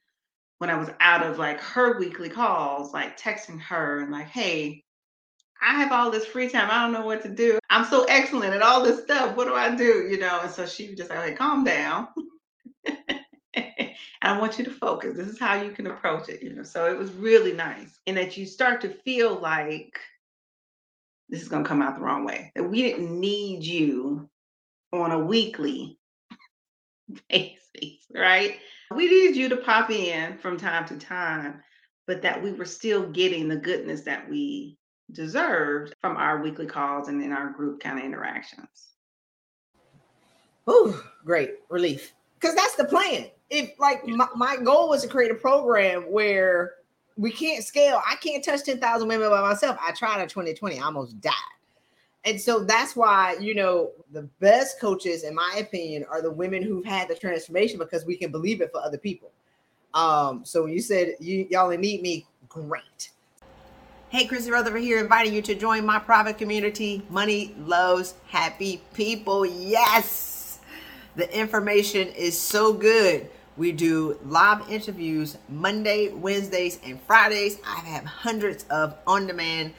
when 0.58 0.70
I 0.70 0.76
was 0.76 0.90
out 1.00 1.26
of 1.26 1.40
like 1.40 1.60
her 1.62 1.98
weekly 1.98 2.30
calls, 2.30 2.94
like 2.94 3.20
texting 3.20 3.60
her 3.62 4.00
and 4.02 4.12
like, 4.12 4.28
hey, 4.28 4.84
I 5.62 5.76
have 5.76 5.92
all 5.92 6.12
this 6.12 6.26
free 6.26 6.50
time. 6.50 6.70
I 6.72 6.84
don't 6.84 6.94
know 6.94 7.06
what 7.06 7.22
to 7.24 7.30
do. 7.30 7.60
I'm 7.70 7.86
so 7.86 8.04
excellent 8.06 8.54
at 8.54 8.62
all 8.62 8.84
this 8.84 9.04
stuff. 9.04 9.38
What 9.38 9.46
do 9.46 9.54
I 9.54 9.76
do? 9.76 10.08
You 10.10 10.20
know, 10.20 10.40
and 10.42 10.52
so 10.52 10.66
she 10.66 10.90
was 10.90 10.98
just 10.98 11.10
like, 11.10 11.20
hey, 11.20 11.36
calm 11.36 11.64
down. 11.64 12.08
I 14.24 14.38
want 14.40 14.58
you 14.58 14.66
to 14.66 14.72
focus. 14.72 15.18
This 15.18 15.28
is 15.28 15.40
how 15.40 15.62
you 15.62 15.72
can 15.72 15.88
approach 15.88 16.30
it. 16.30 16.42
You 16.42 16.54
know, 16.54 16.64
so 16.64 16.92
it 16.92 16.98
was 16.98 17.12
really 17.14 17.54
nice. 17.54 18.00
in 18.06 18.16
that 18.16 18.38
you 18.38 18.46
start 18.46 18.82
to 18.82 18.90
feel 18.90 19.40
like 19.40 20.00
this 21.32 21.42
is 21.42 21.48
gonna 21.48 21.66
come 21.66 21.82
out 21.82 21.96
the 21.96 22.02
wrong 22.02 22.26
way. 22.26 22.52
That 22.56 22.70
we 22.70 22.82
didn't 22.84 23.20
need 23.20 23.64
you 23.64 24.30
on 24.94 25.12
a 25.12 25.20
weekly 25.20 25.98
basis, 27.30 28.06
right? 28.14 28.60
We 28.94 29.08
needed 29.08 29.38
you 29.38 29.50
to 29.50 29.58
pop 29.58 29.90
in 29.90 30.38
from 30.38 30.58
time 30.58 30.86
to 30.88 30.98
time, 30.98 31.64
but 32.06 32.22
that 32.22 32.44
we 32.44 32.52
were 32.52 32.66
still 32.66 33.10
getting 33.10 33.48
the 33.48 33.56
goodness 33.56 34.02
that 34.02 34.30
we 34.30 34.78
deserved 35.14 35.96
from 36.02 36.18
our 36.18 36.42
weekly 36.42 36.66
calls 36.66 37.08
and 37.08 37.24
in 37.24 37.32
our 37.32 37.50
group 37.52 37.80
kind 37.80 37.98
of 37.98 38.06
interactions. 38.06 38.90
Oh, 40.68 41.02
great 41.26 41.56
relief. 41.70 42.14
Because 42.40 42.56
that's 42.56 42.76
the 42.76 42.86
plan. 42.86 43.28
If 43.50 43.72
like 43.80 44.06
my, 44.08 44.28
my 44.36 44.58
goal 44.58 44.90
was 44.90 45.02
to 45.04 45.08
create 45.08 45.32
a 45.32 45.36
program 45.36 46.04
where 46.04 46.74
we 47.22 47.32
can't 47.32 47.64
scale. 47.64 48.02
I 48.10 48.16
can't 48.16 48.44
touch 48.44 48.64
10,000 48.64 49.08
women 49.08 49.30
by 49.30 49.42
myself. 49.42 49.78
I 49.80 49.92
tried 49.92 50.24
in 50.24 50.28
2020, 50.28 50.80
I 50.80 50.84
almost 50.84 51.22
died. 51.22 51.34
And 52.26 52.42
so 52.42 52.64
that's 52.64 52.96
why, 52.96 53.38
you 53.40 53.54
know, 53.54 53.92
the 54.12 54.24
best 54.40 54.80
coaches, 54.82 55.24
in 55.24 55.36
my 55.36 55.58
opinion, 55.60 56.04
are 56.10 56.24
the 56.24 56.32
women 56.32 56.64
who've 56.64 56.84
had 56.84 57.08
the 57.08 57.16
transformation 57.16 57.78
because 57.78 58.06
we 58.06 58.16
can 58.16 58.32
believe 58.32 58.60
it 58.60 58.72
for 58.72 58.82
other 58.82 58.98
people. 58.98 59.32
Um, 59.94 60.44
so 60.44 60.64
when 60.64 60.74
you 60.74 60.82
said 60.82 61.16
you 61.20 61.46
y'all 61.52 61.70
need 61.70 62.02
me, 62.02 62.26
great. 62.50 63.12
Hey, 64.10 64.26
Christy 64.26 64.50
Rutherford 64.50 64.82
here, 64.82 65.00
inviting 65.00 65.34
you 65.34 65.44
to 65.44 65.54
join 65.54 65.86
my 65.86 66.00
private 66.00 66.40
community. 66.40 67.04
Money 67.10 67.54
loves 67.60 68.16
happy 68.28 68.82
people. 68.96 69.46
Yes, 69.46 70.60
the 71.16 71.32
information 71.38 72.08
is 72.10 72.40
so 72.40 72.74
good. 72.74 73.30
We 73.58 73.72
do 73.72 74.18
live 74.26 74.70
interviews 74.70 75.38
Monday, 75.50 76.10
Wednesdays, 76.10 76.80
and 76.86 77.02
Fridays. 77.02 77.60
I 77.66 77.80
have 77.80 78.06
hundreds 78.06 78.66
of 78.70 78.96
on 79.06 79.28
demand 79.28 79.74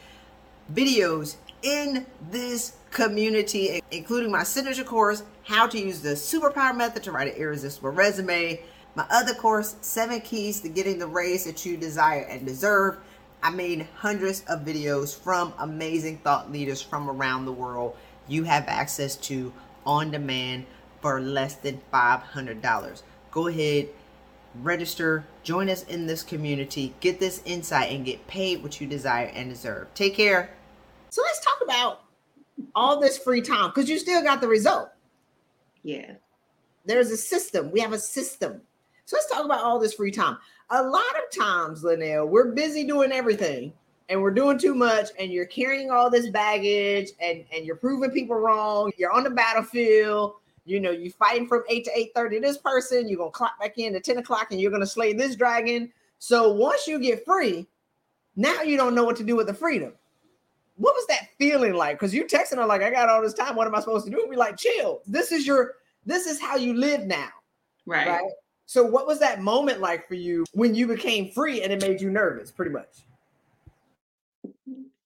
videos 0.72 1.36
in 1.62 2.06
this 2.30 2.76
community, 2.90 3.82
including 3.90 4.30
my 4.30 4.42
signature 4.42 4.84
course, 4.84 5.22
How 5.44 5.66
to 5.66 5.78
Use 5.78 6.00
the 6.00 6.10
Superpower 6.10 6.76
Method 6.76 7.02
to 7.04 7.12
Write 7.12 7.34
an 7.34 7.40
Irresistible 7.40 7.90
Resume. 7.90 8.60
My 8.94 9.06
other 9.10 9.34
course, 9.34 9.76
Seven 9.80 10.20
Keys 10.20 10.60
to 10.60 10.68
Getting 10.68 10.98
the 10.98 11.06
Raise 11.06 11.44
That 11.44 11.64
You 11.64 11.76
Desire 11.76 12.26
and 12.28 12.46
Deserve 12.46 12.98
I 13.44 13.50
made 13.50 13.88
hundreds 13.96 14.44
of 14.44 14.60
videos 14.60 15.18
from 15.18 15.52
amazing 15.58 16.18
thought 16.18 16.52
leaders 16.52 16.80
from 16.80 17.10
around 17.10 17.44
the 17.44 17.52
world. 17.52 17.96
You 18.28 18.44
have 18.44 18.68
access 18.68 19.16
to 19.16 19.52
on 19.84 20.12
demand 20.12 20.66
for 21.00 21.20
less 21.20 21.56
than 21.56 21.80
$500. 21.92 23.02
Go 23.32 23.48
ahead, 23.48 23.88
register, 24.62 25.24
join 25.42 25.68
us 25.68 25.82
in 25.84 26.06
this 26.06 26.22
community, 26.22 26.94
get 27.00 27.18
this 27.18 27.42
insight, 27.44 27.90
and 27.90 28.04
get 28.04 28.24
paid 28.28 28.62
what 28.62 28.80
you 28.80 28.86
desire 28.86 29.32
and 29.34 29.50
deserve. 29.50 29.92
Take 29.94 30.14
care. 30.14 30.50
So 31.10 31.22
let's 31.22 31.44
talk 31.44 31.58
about 31.64 32.04
all 32.74 33.00
this 33.00 33.18
free 33.18 33.42
time 33.42 33.70
because 33.70 33.90
you 33.90 33.98
still 33.98 34.22
got 34.22 34.40
the 34.40 34.48
result. 34.48 34.90
Yeah. 35.82 36.12
There's 36.84 37.10
a 37.10 37.16
system. 37.16 37.70
We 37.72 37.80
have 37.80 37.92
a 37.92 37.98
system. 37.98 38.60
So 39.04 39.16
let's 39.16 39.30
talk 39.30 39.44
about 39.44 39.64
all 39.64 39.80
this 39.80 39.94
free 39.94 40.12
time 40.12 40.38
a 40.72 40.82
lot 40.82 41.02
of 41.16 41.38
times, 41.38 41.84
LaNelle, 41.84 42.28
we're 42.28 42.52
busy 42.52 42.84
doing 42.84 43.12
everything 43.12 43.72
and 44.08 44.20
we're 44.20 44.30
doing 44.30 44.58
too 44.58 44.74
much, 44.74 45.08
and 45.18 45.32
you're 45.32 45.46
carrying 45.46 45.90
all 45.90 46.10
this 46.10 46.28
baggage 46.28 47.10
and, 47.20 47.44
and 47.54 47.64
you're 47.64 47.76
proving 47.76 48.10
people 48.10 48.36
wrong. 48.36 48.90
You're 48.98 49.12
on 49.12 49.24
the 49.24 49.30
battlefield. 49.30 50.34
You 50.64 50.80
know, 50.80 50.90
you 50.90 51.10
fighting 51.10 51.46
from 51.46 51.64
8 51.68 51.84
to 51.84 51.90
8 51.98 52.12
30 52.14 52.38
this 52.38 52.58
person, 52.58 53.08
you're 53.08 53.18
gonna 53.18 53.30
clock 53.30 53.58
back 53.58 53.78
in 53.78 53.94
at 53.94 54.04
10 54.04 54.18
o'clock 54.18 54.48
and 54.50 54.60
you're 54.60 54.70
gonna 54.70 54.86
slay 54.86 55.12
this 55.12 55.36
dragon. 55.36 55.92
So 56.18 56.52
once 56.52 56.86
you 56.86 56.98
get 56.98 57.24
free, 57.24 57.66
now 58.36 58.62
you 58.62 58.76
don't 58.76 58.94
know 58.94 59.04
what 59.04 59.16
to 59.16 59.24
do 59.24 59.36
with 59.36 59.48
the 59.48 59.54
freedom. 59.54 59.92
What 60.76 60.94
was 60.94 61.06
that 61.08 61.28
feeling 61.38 61.74
like? 61.74 61.98
Because 61.98 62.14
you 62.14 62.24
texting 62.24 62.56
her 62.56 62.66
like, 62.66 62.82
I 62.82 62.90
got 62.90 63.08
all 63.08 63.20
this 63.20 63.34
time. 63.34 63.56
What 63.56 63.66
am 63.66 63.74
I 63.74 63.80
supposed 63.80 64.04
to 64.06 64.10
do? 64.10 64.26
Be 64.30 64.36
like, 64.36 64.56
chill. 64.56 65.02
This 65.06 65.32
is 65.32 65.46
your 65.46 65.74
this 66.06 66.26
is 66.26 66.40
how 66.40 66.56
you 66.56 66.74
live 66.74 67.04
now. 67.04 67.28
Right. 67.86 68.08
Right. 68.08 68.30
So, 68.66 68.84
what 68.84 69.06
was 69.06 69.18
that 69.18 69.42
moment 69.42 69.80
like 69.80 70.08
for 70.08 70.14
you 70.14 70.44
when 70.52 70.74
you 70.74 70.86
became 70.86 71.30
free 71.30 71.62
and 71.62 71.72
it 71.72 71.82
made 71.82 72.00
you 72.00 72.10
nervous, 72.10 72.50
pretty 72.50 72.70
much? 72.70 72.88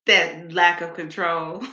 That 0.06 0.52
lack 0.52 0.82
of 0.82 0.94
control. 0.94 1.64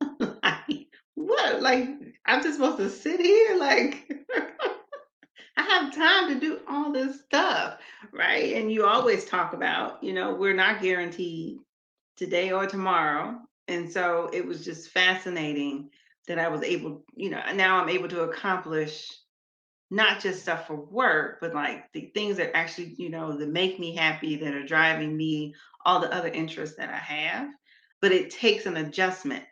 like, 0.20 0.86
what? 1.14 1.62
Like, 1.62 1.88
I'm 2.26 2.42
just 2.42 2.58
supposed 2.58 2.78
to 2.78 2.90
sit 2.90 3.20
here? 3.20 3.56
Like, 3.56 4.10
I 5.56 5.62
have 5.62 5.94
time 5.94 6.28
to 6.28 6.40
do 6.40 6.60
all 6.68 6.92
this 6.92 7.20
stuff, 7.22 7.78
right? 8.12 8.54
And 8.54 8.70
you 8.70 8.84
always 8.84 9.24
talk 9.24 9.52
about, 9.52 10.02
you 10.02 10.12
know, 10.12 10.34
we're 10.34 10.54
not 10.54 10.82
guaranteed 10.82 11.58
today 12.16 12.52
or 12.52 12.66
tomorrow. 12.66 13.38
And 13.68 13.90
so 13.90 14.30
it 14.32 14.44
was 14.44 14.64
just 14.64 14.90
fascinating 14.90 15.90
that 16.28 16.38
I 16.38 16.48
was 16.48 16.62
able, 16.62 17.04
you 17.14 17.30
know, 17.30 17.40
now 17.54 17.80
I'm 17.80 17.88
able 17.88 18.08
to 18.08 18.22
accomplish 18.22 19.10
not 19.90 20.20
just 20.20 20.42
stuff 20.42 20.66
for 20.66 20.76
work, 20.76 21.38
but 21.40 21.54
like 21.54 21.92
the 21.92 22.10
things 22.14 22.36
that 22.38 22.56
actually, 22.56 22.94
you 22.98 23.08
know, 23.08 23.36
that 23.38 23.48
make 23.48 23.78
me 23.78 23.94
happy, 23.94 24.36
that 24.36 24.54
are 24.54 24.66
driving 24.66 25.16
me, 25.16 25.54
all 25.84 26.00
the 26.00 26.12
other 26.12 26.28
interests 26.28 26.76
that 26.76 26.90
I 26.90 26.98
have. 26.98 27.48
But 28.02 28.12
it 28.12 28.30
takes 28.30 28.66
an 28.66 28.76
adjustment 28.76 29.44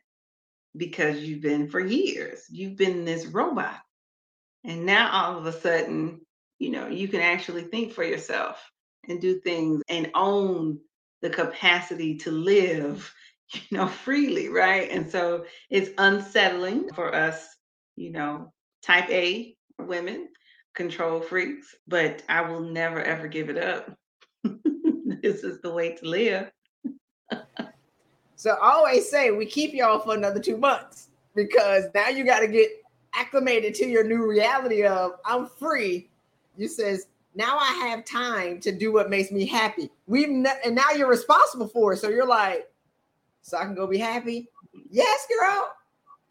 because 0.77 1.19
you've 1.21 1.43
been 1.43 1.69
for 1.69 1.81
years, 1.81 2.45
you've 2.51 2.77
been 2.77 3.05
this 3.05 3.27
robot. 3.27 3.81
And 4.65 4.87
now 4.87 5.11
all 5.13 5.39
of 5.39 5.47
a 5.47 5.53
sudden, 5.53 6.21
you 6.59 6.71
know, 6.71 6.89
you 6.89 7.09
can 7.09 7.21
actually 7.21 7.65
think 7.65 7.93
for 7.93 8.05
yourself 8.05 8.63
and 9.09 9.21
do 9.21 9.41
things 9.41 9.83
and 9.89 10.11
own 10.15 10.79
the 11.23 11.31
capacity 11.31 12.17
to 12.19 12.31
live, 12.31 13.13
you 13.53 13.77
know, 13.77 13.87
freely, 13.87 14.49
right? 14.49 14.91
And 14.91 15.11
so 15.11 15.45
it's 15.71 15.91
unsettling 15.99 16.91
for 16.95 17.15
us, 17.15 17.47
you 17.97 18.13
know, 18.13 18.53
type 18.83 19.11
A 19.11 19.57
women, 19.79 20.29
control 20.75 21.21
freaks, 21.21 21.75
but 21.87 22.23
I 22.29 22.43
will 22.43 22.61
never 22.61 23.03
ever 23.03 23.29
give 23.29 23.49
it 23.51 23.59
up. 23.59 23.95
this 25.23 25.45
is 25.45 25.61
the 25.61 25.73
way 25.73 25.95
to 25.97 26.07
live. 26.09 26.51
so 28.37 28.53
I 28.63 28.73
always 28.73 29.09
say 29.09 29.31
we 29.31 29.47
keep 29.47 29.73
y'all 29.73 30.01
for 30.01 30.15
another 30.15 30.41
two 30.41 30.57
months 30.57 31.09
because 31.35 31.85
now 31.95 32.09
you 32.09 32.25
got 32.25 32.41
to 32.41 32.49
get 32.49 32.71
acclimated 33.15 33.75
to 33.77 33.87
your 33.87 34.05
new 34.05 34.27
reality 34.27 34.85
of 34.85 35.13
I'm 35.25 35.47
free. 35.47 36.11
You 36.57 36.69
says 36.69 37.07
now 37.35 37.59
I 37.59 37.73
have 37.89 38.05
time 38.05 38.61
to 38.61 38.73
do 38.73 38.93
what 38.93 39.11
makes 39.11 39.31
me 39.31 39.47
happy. 39.47 39.91
We've 40.07 40.29
ne- 40.29 40.61
and 40.65 40.75
now 40.75 40.91
you're 40.91 41.09
responsible 41.09 41.69
for 41.69 41.93
it. 41.93 41.99
So 41.99 42.09
you're 42.09 42.27
like, 42.27 42.69
so 43.43 43.59
I 43.59 43.65
can 43.65 43.75
go 43.75 43.87
be 43.87 43.99
happy. 43.99 44.49
Yes, 44.91 45.27
girl. 45.29 45.71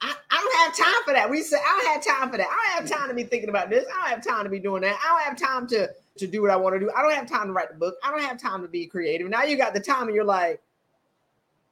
I, 0.02 0.14
I, 0.32 0.36
don't 0.36 0.66
have 0.66 0.86
time 0.86 1.04
for 1.06 1.14
that. 1.14 1.30
We 1.30 1.42
say 1.42 1.56
I 1.58 1.80
don't 1.82 1.94
have 1.94 2.18
time 2.20 2.30
for 2.30 2.38
that. 2.38 2.48
I 2.48 2.80
don't 2.80 2.90
have 2.90 3.00
time 3.00 3.08
to 3.08 3.16
be 3.16 3.24
thinking 3.24 3.48
about 3.48 3.70
this. 3.70 3.86
I 3.86 4.02
don't 4.02 4.10
have 4.16 4.26
time 4.26 4.44
to 4.44 4.50
be 4.50 4.60
doing 4.60 4.82
that. 4.82 4.98
I 5.02 5.10
don't 5.10 5.22
have 5.22 5.38
time 5.38 5.68
to 5.68 5.90
to 6.18 6.28
do 6.28 6.42
what 6.42 6.52
I 6.52 6.56
want 6.56 6.76
to 6.76 6.80
do. 6.80 6.92
I 6.96 7.02
don't 7.02 7.14
have 7.14 7.28
time 7.28 7.48
to 7.48 7.54
write 7.54 7.72
the 7.72 7.78
book. 7.78 7.96
I 8.04 8.12
don't 8.12 8.22
have 8.22 8.38
time 8.38 8.62
to 8.62 8.68
be 8.68 8.86
creative. 8.86 9.30
Now 9.30 9.44
you 9.44 9.56
got 9.56 9.74
the 9.74 9.80
time 9.80 10.08
and 10.08 10.16
you're 10.16 10.26
like, 10.26 10.62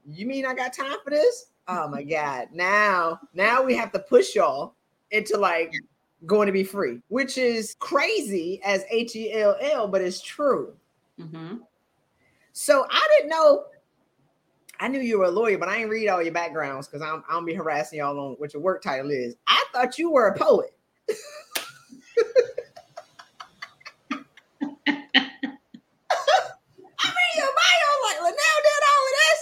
you 0.07 0.25
mean 0.25 0.45
I 0.45 0.53
got 0.53 0.73
time 0.73 0.97
for 1.03 1.09
this? 1.09 1.47
Oh 1.67 1.87
my 1.87 2.03
God. 2.03 2.49
Now, 2.53 3.19
now 3.33 3.63
we 3.63 3.75
have 3.75 3.91
to 3.93 3.99
push 3.99 4.35
y'all 4.35 4.75
into 5.11 5.37
like 5.37 5.73
going 6.25 6.47
to 6.47 6.51
be 6.51 6.63
free, 6.63 6.99
which 7.07 7.37
is 7.37 7.75
crazy 7.79 8.61
as 8.63 8.83
H 8.89 9.15
E 9.15 9.33
L 9.33 9.55
L, 9.61 9.87
but 9.87 10.01
it's 10.01 10.21
true. 10.21 10.73
Mm-hmm. 11.19 11.57
So 12.53 12.85
I 12.89 13.07
didn't 13.17 13.29
know 13.29 13.65
I 14.81 14.87
knew 14.87 14.99
you 14.99 15.19
were 15.19 15.25
a 15.25 15.31
lawyer, 15.31 15.59
but 15.59 15.69
I 15.69 15.77
ain't 15.77 15.91
read 15.91 16.09
all 16.09 16.23
your 16.23 16.33
backgrounds 16.33 16.87
because 16.87 17.03
I'm 17.03 17.23
I'm 17.29 17.45
be 17.45 17.53
harassing 17.53 17.99
y'all 17.99 18.19
on 18.19 18.31
what 18.39 18.51
your 18.53 18.63
work 18.63 18.81
title 18.81 19.11
is. 19.11 19.35
I 19.45 19.63
thought 19.71 19.99
you 19.99 20.09
were 20.11 20.29
a 20.29 20.37
poet. 20.37 20.75
I 21.09 21.13
read 27.07 27.37
your 27.37 27.47
bio 27.47 27.91
like 28.03 28.17
LaNelle 28.17 28.61
did 28.63 28.83
all 28.89 29.05
of 29.05 29.13
this. 29.21 29.39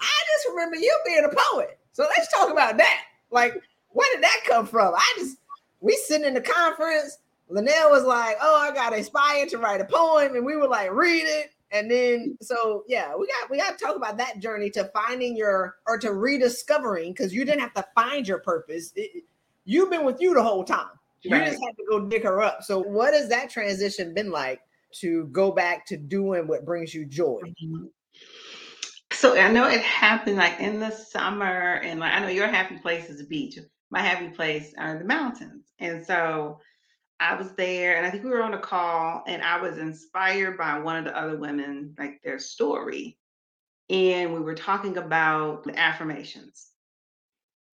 I 0.00 0.24
just 0.32 0.46
remember 0.60 0.76
you 0.76 0.96
being 1.06 1.24
a 1.24 1.34
poet. 1.34 1.78
So 1.92 2.04
let's 2.04 2.32
talk 2.32 2.50
about 2.50 2.76
that. 2.76 3.04
Like, 3.30 3.60
where 3.90 4.08
did 4.14 4.22
that 4.22 4.40
come 4.46 4.66
from? 4.66 4.94
I 4.94 5.12
just 5.18 5.38
we 5.80 5.96
sitting 6.06 6.26
in 6.26 6.34
the 6.34 6.40
conference. 6.40 7.18
LaNelle 7.50 7.90
was 7.90 8.04
like, 8.04 8.36
"Oh, 8.40 8.56
I 8.60 8.72
got 8.72 8.92
inspired 8.92 9.48
to 9.50 9.58
write 9.58 9.80
a 9.80 9.84
poem," 9.84 10.36
and 10.36 10.44
we 10.44 10.56
were 10.56 10.68
like, 10.68 10.92
"Read 10.92 11.24
it." 11.24 11.50
And 11.72 11.90
then 11.90 12.36
so 12.40 12.84
yeah, 12.88 13.14
we 13.16 13.26
got 13.26 13.50
we 13.50 13.58
got 13.58 13.78
to 13.78 13.84
talk 13.84 13.96
about 13.96 14.16
that 14.18 14.40
journey 14.40 14.70
to 14.70 14.90
finding 14.94 15.36
your 15.36 15.76
or 15.86 15.98
to 15.98 16.12
rediscovering 16.12 17.12
because 17.12 17.32
you 17.32 17.44
didn't 17.44 17.60
have 17.60 17.74
to 17.74 17.84
find 17.94 18.26
your 18.26 18.40
purpose. 18.40 18.92
It, 18.94 19.24
you've 19.64 19.90
been 19.90 20.04
with 20.04 20.20
you 20.20 20.34
the 20.34 20.42
whole 20.42 20.64
time. 20.64 20.90
You 21.22 21.32
right. 21.32 21.50
just 21.50 21.62
had 21.62 21.76
to 21.76 21.84
go 21.88 22.06
dig 22.06 22.22
her 22.24 22.40
up. 22.40 22.62
So 22.62 22.80
what 22.82 23.14
has 23.14 23.28
that 23.28 23.50
transition 23.50 24.14
been 24.14 24.30
like 24.30 24.60
to 24.94 25.26
go 25.26 25.52
back 25.52 25.86
to 25.86 25.96
doing 25.96 26.46
what 26.46 26.64
brings 26.64 26.94
you 26.94 27.04
joy? 27.04 27.40
Mm-hmm. 27.44 27.86
So 29.20 29.36
I 29.38 29.50
know 29.52 29.68
it 29.68 29.82
happened 29.82 30.38
like 30.38 30.60
in 30.60 30.80
the 30.80 30.90
summer, 30.90 31.74
and 31.84 32.00
like 32.00 32.14
I 32.14 32.20
know 32.20 32.28
your 32.28 32.48
happy 32.48 32.78
place 32.78 33.10
is 33.10 33.18
the 33.18 33.26
beach. 33.26 33.58
My 33.90 34.00
happy 34.00 34.28
place 34.28 34.72
are 34.78 34.98
the 34.98 35.04
mountains, 35.04 35.66
and 35.78 36.06
so 36.06 36.58
I 37.20 37.34
was 37.34 37.52
there, 37.52 37.98
and 37.98 38.06
I 38.06 38.10
think 38.10 38.24
we 38.24 38.30
were 38.30 38.42
on 38.42 38.54
a 38.54 38.58
call, 38.58 39.22
and 39.26 39.42
I 39.42 39.60
was 39.60 39.76
inspired 39.76 40.56
by 40.56 40.78
one 40.78 40.96
of 40.96 41.04
the 41.04 41.14
other 41.14 41.36
women, 41.36 41.94
like 41.98 42.22
their 42.24 42.38
story, 42.38 43.18
and 43.90 44.32
we 44.32 44.40
were 44.40 44.54
talking 44.54 44.96
about 44.96 45.64
the 45.64 45.78
affirmations, 45.78 46.68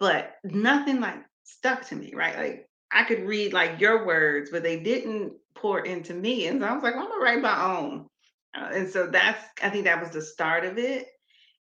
but 0.01 0.35
nothing 0.43 1.01
like 1.01 1.23
stuck 1.45 1.87
to 1.87 1.95
me, 1.95 2.13
right? 2.13 2.37
Like 2.37 2.69
I 2.91 3.05
could 3.05 3.21
read 3.21 3.53
like 3.53 3.81
your 3.81 4.05
words, 4.05 4.51
but 4.51 4.65
they 4.65 4.81
didn't 4.81 5.35
pour 5.55 5.87
into 5.87 6.13
me, 6.13 6.49
and 6.49 6.61
so 6.61 6.67
I 6.67 6.73
was 6.73 6.83
like, 6.83 6.97
well, 6.97 7.05
I'm 7.05 7.11
gonna 7.11 7.23
write 7.23 7.41
my 7.41 7.77
own. 7.79 8.07
Uh, 8.53 8.71
and 8.73 8.91
so 8.91 9.07
that's 9.07 9.45
I 9.63 9.71
think 9.71 9.85
that 9.85 10.01
was 10.03 10.11
the 10.11 10.23
start 10.23 10.65
of 10.65 10.77
it. 10.77 11.07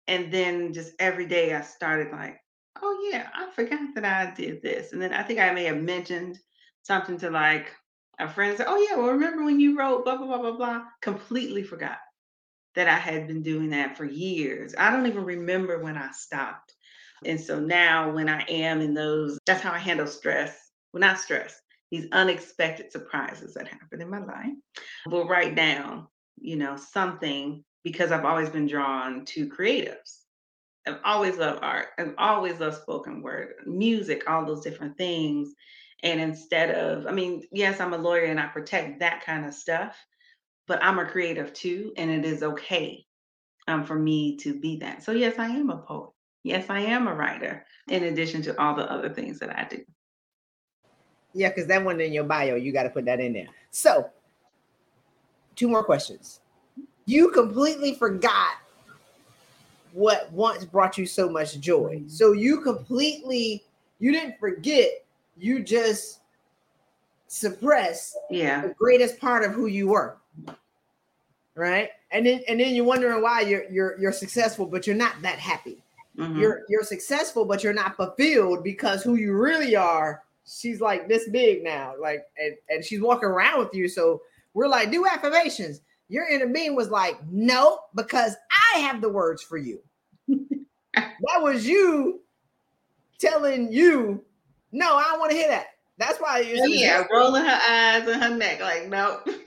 And 0.09 0.33
then 0.33 0.73
just 0.73 0.93
every 0.97 1.27
day 1.27 1.53
I 1.53 1.61
started 1.61 2.11
like, 2.11 2.39
oh 2.81 3.09
yeah, 3.11 3.29
I 3.31 3.51
forgot 3.51 3.93
that 3.93 4.03
I 4.03 4.33
did 4.33 4.63
this. 4.63 4.91
And 4.91 4.99
then 4.99 5.13
I 5.13 5.21
think 5.21 5.39
I 5.39 5.53
may 5.53 5.65
have 5.65 5.77
mentioned 5.77 6.39
something 6.81 7.19
to 7.19 7.29
like 7.29 7.71
a 8.19 8.27
friend 8.27 8.57
say, 8.57 8.63
oh 8.67 8.87
yeah, 8.89 8.97
well 8.97 9.11
remember 9.11 9.45
when 9.45 9.59
you 9.59 9.77
wrote 9.77 10.03
blah 10.03 10.17
blah 10.17 10.25
blah 10.25 10.39
blah 10.39 10.57
blah? 10.57 10.81
Completely 11.03 11.61
forgot 11.61 11.99
that 12.73 12.87
I 12.87 12.97
had 12.97 13.27
been 13.27 13.43
doing 13.43 13.69
that 13.69 13.95
for 13.95 14.05
years. 14.05 14.73
I 14.75 14.89
don't 14.89 15.05
even 15.05 15.23
remember 15.23 15.77
when 15.77 15.95
I 15.95 16.09
stopped. 16.11 16.73
And 17.23 17.39
so 17.39 17.59
now 17.59 18.11
when 18.11 18.29
I 18.29 18.41
am 18.49 18.81
in 18.81 18.95
those, 18.95 19.37
that's 19.45 19.61
how 19.61 19.71
I 19.71 19.77
handle 19.77 20.07
stress. 20.07 20.57
Well, 20.91 21.01
not 21.01 21.19
stress, 21.19 21.55
these 21.91 22.07
unexpected 22.13 22.91
surprises 22.91 23.53
that 23.53 23.67
happen 23.67 24.01
in 24.01 24.09
my 24.09 24.23
life. 24.23 24.53
We'll 25.05 25.27
write 25.27 25.55
down 25.55 26.07
you 26.41 26.55
know, 26.55 26.77
something 26.77 27.63
because 27.83 28.11
I've 28.11 28.25
always 28.25 28.49
been 28.49 28.67
drawn 28.67 29.25
to 29.25 29.49
creatives. 29.49 30.19
I've 30.87 30.99
always 31.03 31.37
loved 31.37 31.63
art. 31.63 31.87
I've 31.97 32.15
always 32.17 32.59
loved 32.59 32.77
spoken 32.77 33.21
word, 33.21 33.53
music, 33.65 34.29
all 34.29 34.45
those 34.45 34.63
different 34.63 34.97
things. 34.97 35.53
And 36.03 36.19
instead 36.19 36.71
of, 36.71 37.05
I 37.07 37.11
mean, 37.11 37.43
yes, 37.51 37.79
I'm 37.79 37.93
a 37.93 37.97
lawyer 37.97 38.25
and 38.25 38.39
I 38.39 38.47
protect 38.47 38.99
that 38.99 39.23
kind 39.23 39.45
of 39.45 39.53
stuff, 39.53 39.97
but 40.67 40.83
I'm 40.83 40.99
a 40.99 41.05
creative 41.05 41.53
too, 41.53 41.93
and 41.97 42.09
it 42.09 42.25
is 42.25 42.41
okay 42.41 43.05
um, 43.67 43.85
for 43.85 43.95
me 43.95 44.37
to 44.37 44.57
be 44.57 44.77
that. 44.77 45.03
So, 45.03 45.11
yes, 45.11 45.37
I 45.37 45.47
am 45.47 45.69
a 45.69 45.77
poet. 45.77 46.11
Yes, 46.43 46.69
I 46.69 46.79
am 46.79 47.07
a 47.07 47.13
writer, 47.13 47.65
in 47.89 48.03
addition 48.03 48.41
to 48.43 48.61
all 48.61 48.75
the 48.75 48.89
other 48.89 49.09
things 49.09 49.39
that 49.39 49.57
I 49.57 49.67
do. 49.69 49.83
Yeah, 51.33 51.49
because 51.49 51.67
that 51.67 51.83
one 51.83 51.99
in 51.99 52.13
your 52.13 52.23
bio, 52.23 52.55
you 52.55 52.71
got 52.71 52.83
to 52.83 52.89
put 52.89 53.05
that 53.05 53.19
in 53.19 53.33
there. 53.33 53.47
So, 53.71 54.09
two 55.55 55.67
more 55.67 55.83
questions. 55.83 56.39
You 57.09 57.31
completely 57.31 57.95
forgot 57.95 58.51
what 59.93 60.31
once 60.31 60.63
brought 60.63 60.95
you 60.95 61.07
so 61.07 61.27
much 61.27 61.59
joy. 61.59 61.95
Mm-hmm. 61.95 62.07
So 62.07 62.33
you 62.33 62.61
completely 62.61 63.63
you 63.97 64.11
didn't 64.11 64.39
forget, 64.39 65.03
you 65.35 65.63
just 65.63 66.19
suppress 67.25 68.15
yeah 68.29 68.61
the 68.61 68.75
greatest 68.75 69.19
part 69.19 69.43
of 69.43 69.53
who 69.53 69.65
you 69.65 69.87
were. 69.87 70.17
Right? 71.55 71.89
And 72.11 72.27
then 72.27 72.41
and 72.47 72.59
then 72.59 72.75
you're 72.75 72.85
wondering 72.85 73.23
why 73.23 73.41
you're 73.41 73.67
you're 73.71 73.99
you're 73.99 74.11
successful, 74.11 74.67
but 74.67 74.85
you're 74.85 74.95
not 74.95 75.19
that 75.23 75.39
happy. 75.39 75.81
Mm-hmm. 76.15 76.39
You're 76.39 76.61
you're 76.69 76.83
successful, 76.83 77.43
but 77.43 77.63
you're 77.63 77.73
not 77.73 77.95
fulfilled 77.95 78.63
because 78.63 79.01
who 79.01 79.15
you 79.15 79.33
really 79.33 79.75
are, 79.75 80.21
she's 80.45 80.79
like 80.79 81.07
this 81.07 81.27
big 81.29 81.63
now. 81.63 81.95
Like 81.99 82.27
and, 82.37 82.55
and 82.69 82.85
she's 82.85 83.01
walking 83.01 83.29
around 83.29 83.57
with 83.57 83.73
you. 83.73 83.87
So 83.87 84.21
we're 84.53 84.67
like, 84.67 84.91
do 84.91 85.07
affirmations. 85.07 85.81
Your 86.09 86.27
inner 86.27 86.47
being 86.47 86.75
was 86.75 86.89
like, 86.89 87.17
no, 87.29 87.79
because 87.95 88.35
I 88.75 88.79
have 88.79 88.99
the 88.99 89.09
words 89.09 89.41
for 89.41 89.57
you. 89.57 89.79
that 90.27 91.41
was 91.41 91.67
you 91.67 92.21
telling 93.19 93.71
you, 93.71 94.23
no, 94.71 94.97
I 94.97 95.03
don't 95.03 95.19
want 95.19 95.31
to 95.31 95.37
hear 95.37 95.49
that. 95.49 95.67
That's 95.97 96.19
why 96.19 96.39
you 96.39 96.65
yeah, 96.69 97.03
rolling 97.11 97.43
her 97.43 97.59
eyes 97.69 98.07
and 98.07 98.23
her 98.23 98.35
neck, 98.35 98.61
like, 98.61 98.87
nope. 98.87 99.27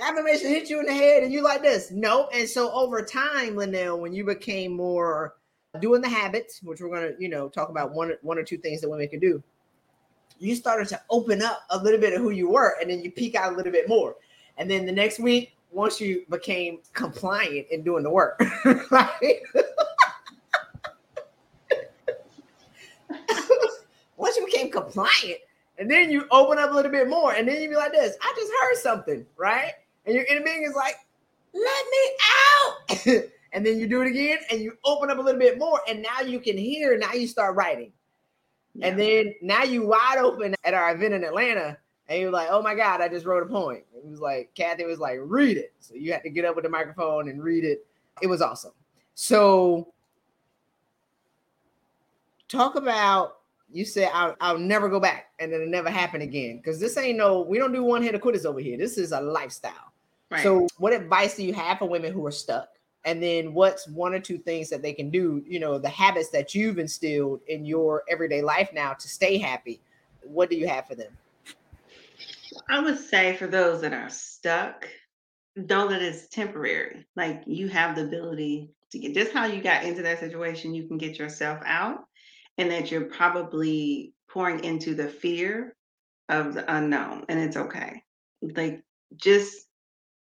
affirmation 0.00 0.48
hit 0.48 0.70
you 0.70 0.80
in 0.80 0.86
the 0.86 0.94
head 0.94 1.22
and 1.22 1.32
you 1.32 1.42
like 1.42 1.62
this. 1.62 1.90
Nope. 1.90 2.30
And 2.34 2.48
so 2.48 2.72
over 2.72 3.02
time, 3.02 3.54
LaNelle, 3.54 3.98
when 3.98 4.12
you 4.12 4.24
became 4.24 4.72
more 4.72 5.34
doing 5.80 6.00
the 6.00 6.08
habits, 6.08 6.60
which 6.62 6.80
we're 6.80 6.94
gonna, 6.94 7.12
you 7.18 7.28
know, 7.28 7.48
talk 7.48 7.68
about 7.68 7.92
one 7.92 8.12
one 8.22 8.38
or 8.38 8.42
two 8.42 8.58
things 8.58 8.80
that 8.80 8.88
women 8.88 9.08
can 9.08 9.20
do 9.20 9.42
you 10.38 10.54
started 10.54 10.88
to 10.88 11.00
open 11.10 11.42
up 11.42 11.62
a 11.70 11.78
little 11.78 12.00
bit 12.00 12.14
of 12.14 12.20
who 12.20 12.30
you 12.30 12.50
were, 12.50 12.76
and 12.80 12.90
then 12.90 13.02
you 13.02 13.10
peek 13.10 13.34
out 13.34 13.52
a 13.52 13.56
little 13.56 13.72
bit 13.72 13.88
more. 13.88 14.16
And 14.56 14.70
then 14.70 14.86
the 14.86 14.92
next 14.92 15.18
week, 15.18 15.56
once 15.70 16.00
you 16.00 16.24
became 16.30 16.78
compliant 16.92 17.66
in 17.70 17.82
doing 17.82 18.02
the 18.02 18.10
work, 18.10 18.40
right? 18.90 19.40
once 24.16 24.36
you 24.36 24.46
became 24.46 24.70
compliant, 24.70 25.38
and 25.78 25.90
then 25.90 26.10
you 26.10 26.26
open 26.30 26.58
up 26.58 26.70
a 26.70 26.74
little 26.74 26.90
bit 26.90 27.08
more, 27.08 27.34
and 27.34 27.46
then 27.46 27.60
you 27.62 27.68
be 27.68 27.76
like 27.76 27.92
this, 27.92 28.16
I 28.20 28.34
just 28.36 28.50
heard 28.60 28.76
something, 28.76 29.24
right? 29.36 29.72
And 30.06 30.14
your 30.14 30.24
inner 30.24 30.42
being 30.42 30.64
is 30.64 30.74
like, 30.74 30.96
let 31.54 31.84
me 31.90 32.10
out. 32.26 33.22
and 33.52 33.64
then 33.64 33.78
you 33.78 33.86
do 33.86 34.02
it 34.02 34.08
again, 34.08 34.38
and 34.50 34.60
you 34.60 34.76
open 34.84 35.10
up 35.10 35.18
a 35.18 35.20
little 35.20 35.38
bit 35.38 35.58
more, 35.58 35.80
and 35.88 36.02
now 36.02 36.20
you 36.20 36.40
can 36.40 36.56
hear, 36.56 36.98
now 36.98 37.12
you 37.12 37.28
start 37.28 37.54
writing. 37.54 37.92
And 38.80 38.98
then 38.98 39.34
now 39.42 39.64
you 39.64 39.86
wide 39.86 40.18
open 40.18 40.54
at 40.64 40.74
our 40.74 40.94
event 40.94 41.14
in 41.14 41.24
Atlanta, 41.24 41.76
and 42.08 42.20
you're 42.20 42.30
like, 42.30 42.48
oh 42.50 42.62
my 42.62 42.74
God, 42.74 43.00
I 43.00 43.08
just 43.08 43.26
wrote 43.26 43.42
a 43.42 43.46
poem. 43.46 43.82
It 43.94 44.04
was 44.04 44.20
like, 44.20 44.50
Kathy 44.54 44.84
was 44.84 44.98
like, 44.98 45.18
read 45.20 45.56
it. 45.56 45.74
So 45.80 45.94
you 45.94 46.12
had 46.12 46.22
to 46.22 46.30
get 46.30 46.44
up 46.44 46.54
with 46.54 46.64
the 46.64 46.70
microphone 46.70 47.28
and 47.28 47.42
read 47.42 47.64
it. 47.64 47.86
It 48.22 48.28
was 48.28 48.40
awesome. 48.40 48.72
So 49.14 49.92
talk 52.48 52.76
about 52.76 53.38
you 53.70 53.84
said 53.84 54.10
I'll, 54.14 54.34
I'll 54.40 54.58
never 54.58 54.88
go 54.88 54.98
back 54.98 55.26
and 55.38 55.52
then 55.52 55.60
it 55.60 55.68
never 55.68 55.90
happened 55.90 56.22
again 56.22 56.56
because 56.56 56.80
this 56.80 56.96
ain't 56.96 57.18
no 57.18 57.42
we 57.42 57.58
don't 57.58 57.72
do 57.72 57.84
one 57.84 58.02
hit 58.02 58.14
of 58.14 58.20
quitters 58.20 58.46
over 58.46 58.60
here 58.60 58.78
this 58.78 58.96
is 58.96 59.12
a 59.12 59.20
lifestyle 59.20 59.92
right. 60.30 60.42
so 60.42 60.66
what 60.78 60.92
advice 60.92 61.36
do 61.36 61.44
you 61.44 61.52
have 61.52 61.78
for 61.78 61.88
women 61.88 62.12
who 62.12 62.24
are 62.26 62.32
stuck 62.32 62.68
and 63.04 63.22
then 63.22 63.54
what's 63.54 63.88
one 63.88 64.14
or 64.14 64.20
two 64.20 64.38
things 64.38 64.68
that 64.70 64.82
they 64.82 64.92
can 64.92 65.10
do 65.10 65.42
you 65.46 65.60
know 65.60 65.78
the 65.78 65.88
habits 65.88 66.30
that 66.30 66.54
you've 66.54 66.78
instilled 66.78 67.40
in 67.48 67.64
your 67.64 68.02
everyday 68.08 68.42
life 68.42 68.70
now 68.72 68.92
to 68.92 69.08
stay 69.08 69.38
happy 69.38 69.80
what 70.24 70.50
do 70.50 70.56
you 70.56 70.68
have 70.68 70.86
for 70.86 70.94
them? 70.94 71.16
I 72.68 72.80
would 72.80 72.98
say 72.98 73.36
for 73.36 73.46
those 73.46 73.80
that 73.82 73.92
are 73.92 74.10
stuck 74.10 74.88
know 75.56 75.88
that 75.88 76.02
it's 76.02 76.28
temporary 76.28 77.06
like 77.16 77.42
you 77.46 77.68
have 77.68 77.96
the 77.96 78.04
ability 78.04 78.70
to 78.92 78.98
get 78.98 79.14
just 79.14 79.32
how 79.32 79.44
you 79.44 79.60
got 79.60 79.82
into 79.82 80.02
that 80.02 80.20
situation 80.20 80.74
you 80.74 80.86
can 80.86 80.98
get 80.98 81.18
yourself 81.18 81.60
out 81.64 82.04
and 82.58 82.70
that 82.70 82.90
you're 82.90 83.04
probably 83.06 84.12
pouring 84.28 84.62
into 84.62 84.94
the 84.94 85.08
fear 85.08 85.74
of 86.28 86.54
the 86.54 86.74
unknown 86.74 87.24
and 87.28 87.40
it's 87.40 87.56
okay. 87.56 88.02
Like 88.42 88.82
just 89.16 89.66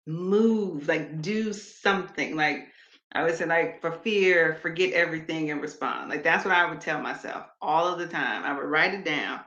move 0.06 0.86
like 0.88 1.22
do 1.22 1.52
something 1.52 2.36
like 2.36 2.68
I 3.14 3.22
would 3.22 3.36
say, 3.36 3.46
like, 3.46 3.80
for 3.80 3.92
fear, 3.92 4.58
forget 4.60 4.92
everything 4.92 5.50
and 5.52 5.62
respond. 5.62 6.10
Like, 6.10 6.24
that's 6.24 6.44
what 6.44 6.54
I 6.54 6.68
would 6.68 6.80
tell 6.80 7.00
myself 7.00 7.46
all 7.62 7.86
of 7.86 7.98
the 7.98 8.08
time. 8.08 8.42
I 8.42 8.52
would 8.52 8.68
write 8.68 8.92
it 8.92 9.04
down. 9.04 9.40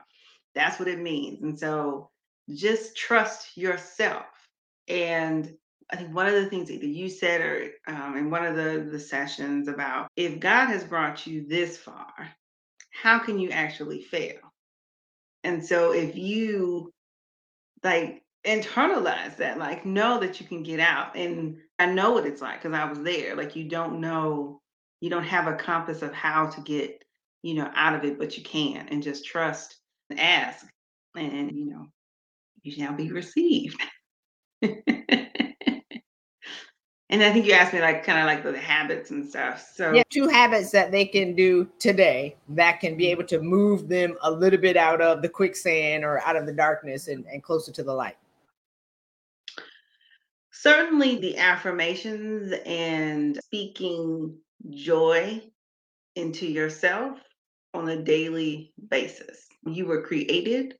That's 0.54 0.78
what 0.78 0.88
it 0.88 0.98
means. 0.98 1.42
And 1.42 1.58
so 1.58 2.08
just 2.54 2.96
trust 2.96 3.58
yourself. 3.58 4.24
And 4.88 5.54
I 5.90 5.96
think 5.96 6.14
one 6.14 6.26
of 6.26 6.34
the 6.34 6.48
things 6.48 6.68
that 6.68 6.82
you 6.82 7.10
said 7.10 7.42
or 7.42 7.70
um, 7.86 8.16
in 8.16 8.30
one 8.30 8.46
of 8.46 8.56
the, 8.56 8.88
the 8.90 8.98
sessions 8.98 9.68
about 9.68 10.08
if 10.16 10.40
God 10.40 10.66
has 10.68 10.82
brought 10.84 11.26
you 11.26 11.46
this 11.46 11.76
far, 11.76 12.12
how 12.90 13.18
can 13.18 13.38
you 13.38 13.50
actually 13.50 14.02
fail? 14.02 14.38
And 15.44 15.64
so 15.64 15.92
if 15.92 16.16
you 16.16 16.92
like 17.84 18.22
internalize 18.44 19.36
that, 19.36 19.58
like 19.58 19.84
know 19.84 20.18
that 20.20 20.40
you 20.40 20.46
can 20.46 20.62
get 20.62 20.80
out 20.80 21.14
mm. 21.14 21.26
and 21.26 21.56
I 21.78 21.86
know 21.86 22.12
what 22.12 22.26
it's 22.26 22.42
like 22.42 22.62
because 22.62 22.76
I 22.76 22.84
was 22.84 23.00
there. 23.00 23.36
Like 23.36 23.54
you 23.54 23.64
don't 23.64 24.00
know, 24.00 24.60
you 25.00 25.10
don't 25.10 25.24
have 25.24 25.46
a 25.46 25.54
compass 25.54 26.02
of 26.02 26.12
how 26.12 26.46
to 26.46 26.60
get, 26.62 27.04
you 27.42 27.54
know, 27.54 27.70
out 27.74 27.94
of 27.94 28.04
it, 28.04 28.18
but 28.18 28.36
you 28.36 28.42
can 28.42 28.88
and 28.88 29.02
just 29.02 29.24
trust 29.24 29.76
and 30.10 30.18
ask. 30.18 30.66
And 31.16 31.52
you 31.52 31.66
know, 31.66 31.86
you 32.62 32.72
shall 32.72 32.94
be 32.94 33.12
received. 33.12 33.80
and 34.62 34.74
I 37.10 37.32
think 37.32 37.46
you 37.46 37.52
asked 37.52 37.72
me 37.72 37.80
like 37.80 38.04
kind 38.04 38.18
of 38.18 38.26
like 38.26 38.42
the 38.42 38.58
habits 38.58 39.10
and 39.10 39.28
stuff. 39.28 39.70
So 39.74 39.92
yeah, 39.92 40.02
two 40.10 40.26
habits 40.26 40.72
that 40.72 40.90
they 40.90 41.04
can 41.04 41.36
do 41.36 41.68
today 41.78 42.34
that 42.50 42.80
can 42.80 42.96
be 42.96 43.06
mm. 43.06 43.10
able 43.10 43.24
to 43.24 43.40
move 43.40 43.88
them 43.88 44.16
a 44.22 44.30
little 44.30 44.58
bit 44.58 44.76
out 44.76 45.00
of 45.00 45.22
the 45.22 45.28
quicksand 45.28 46.04
or 46.04 46.20
out 46.22 46.34
of 46.34 46.46
the 46.46 46.52
darkness 46.52 47.06
and, 47.06 47.24
and 47.26 47.42
closer 47.42 47.70
to 47.70 47.84
the 47.84 47.94
light 47.94 48.16
certainly 50.60 51.16
the 51.16 51.38
affirmations 51.38 52.52
and 52.66 53.38
speaking 53.44 54.36
joy 54.70 55.40
into 56.16 56.46
yourself 56.46 57.18
on 57.74 57.88
a 57.88 58.02
daily 58.02 58.72
basis. 58.90 59.46
You 59.64 59.86
were 59.86 60.02
created 60.02 60.74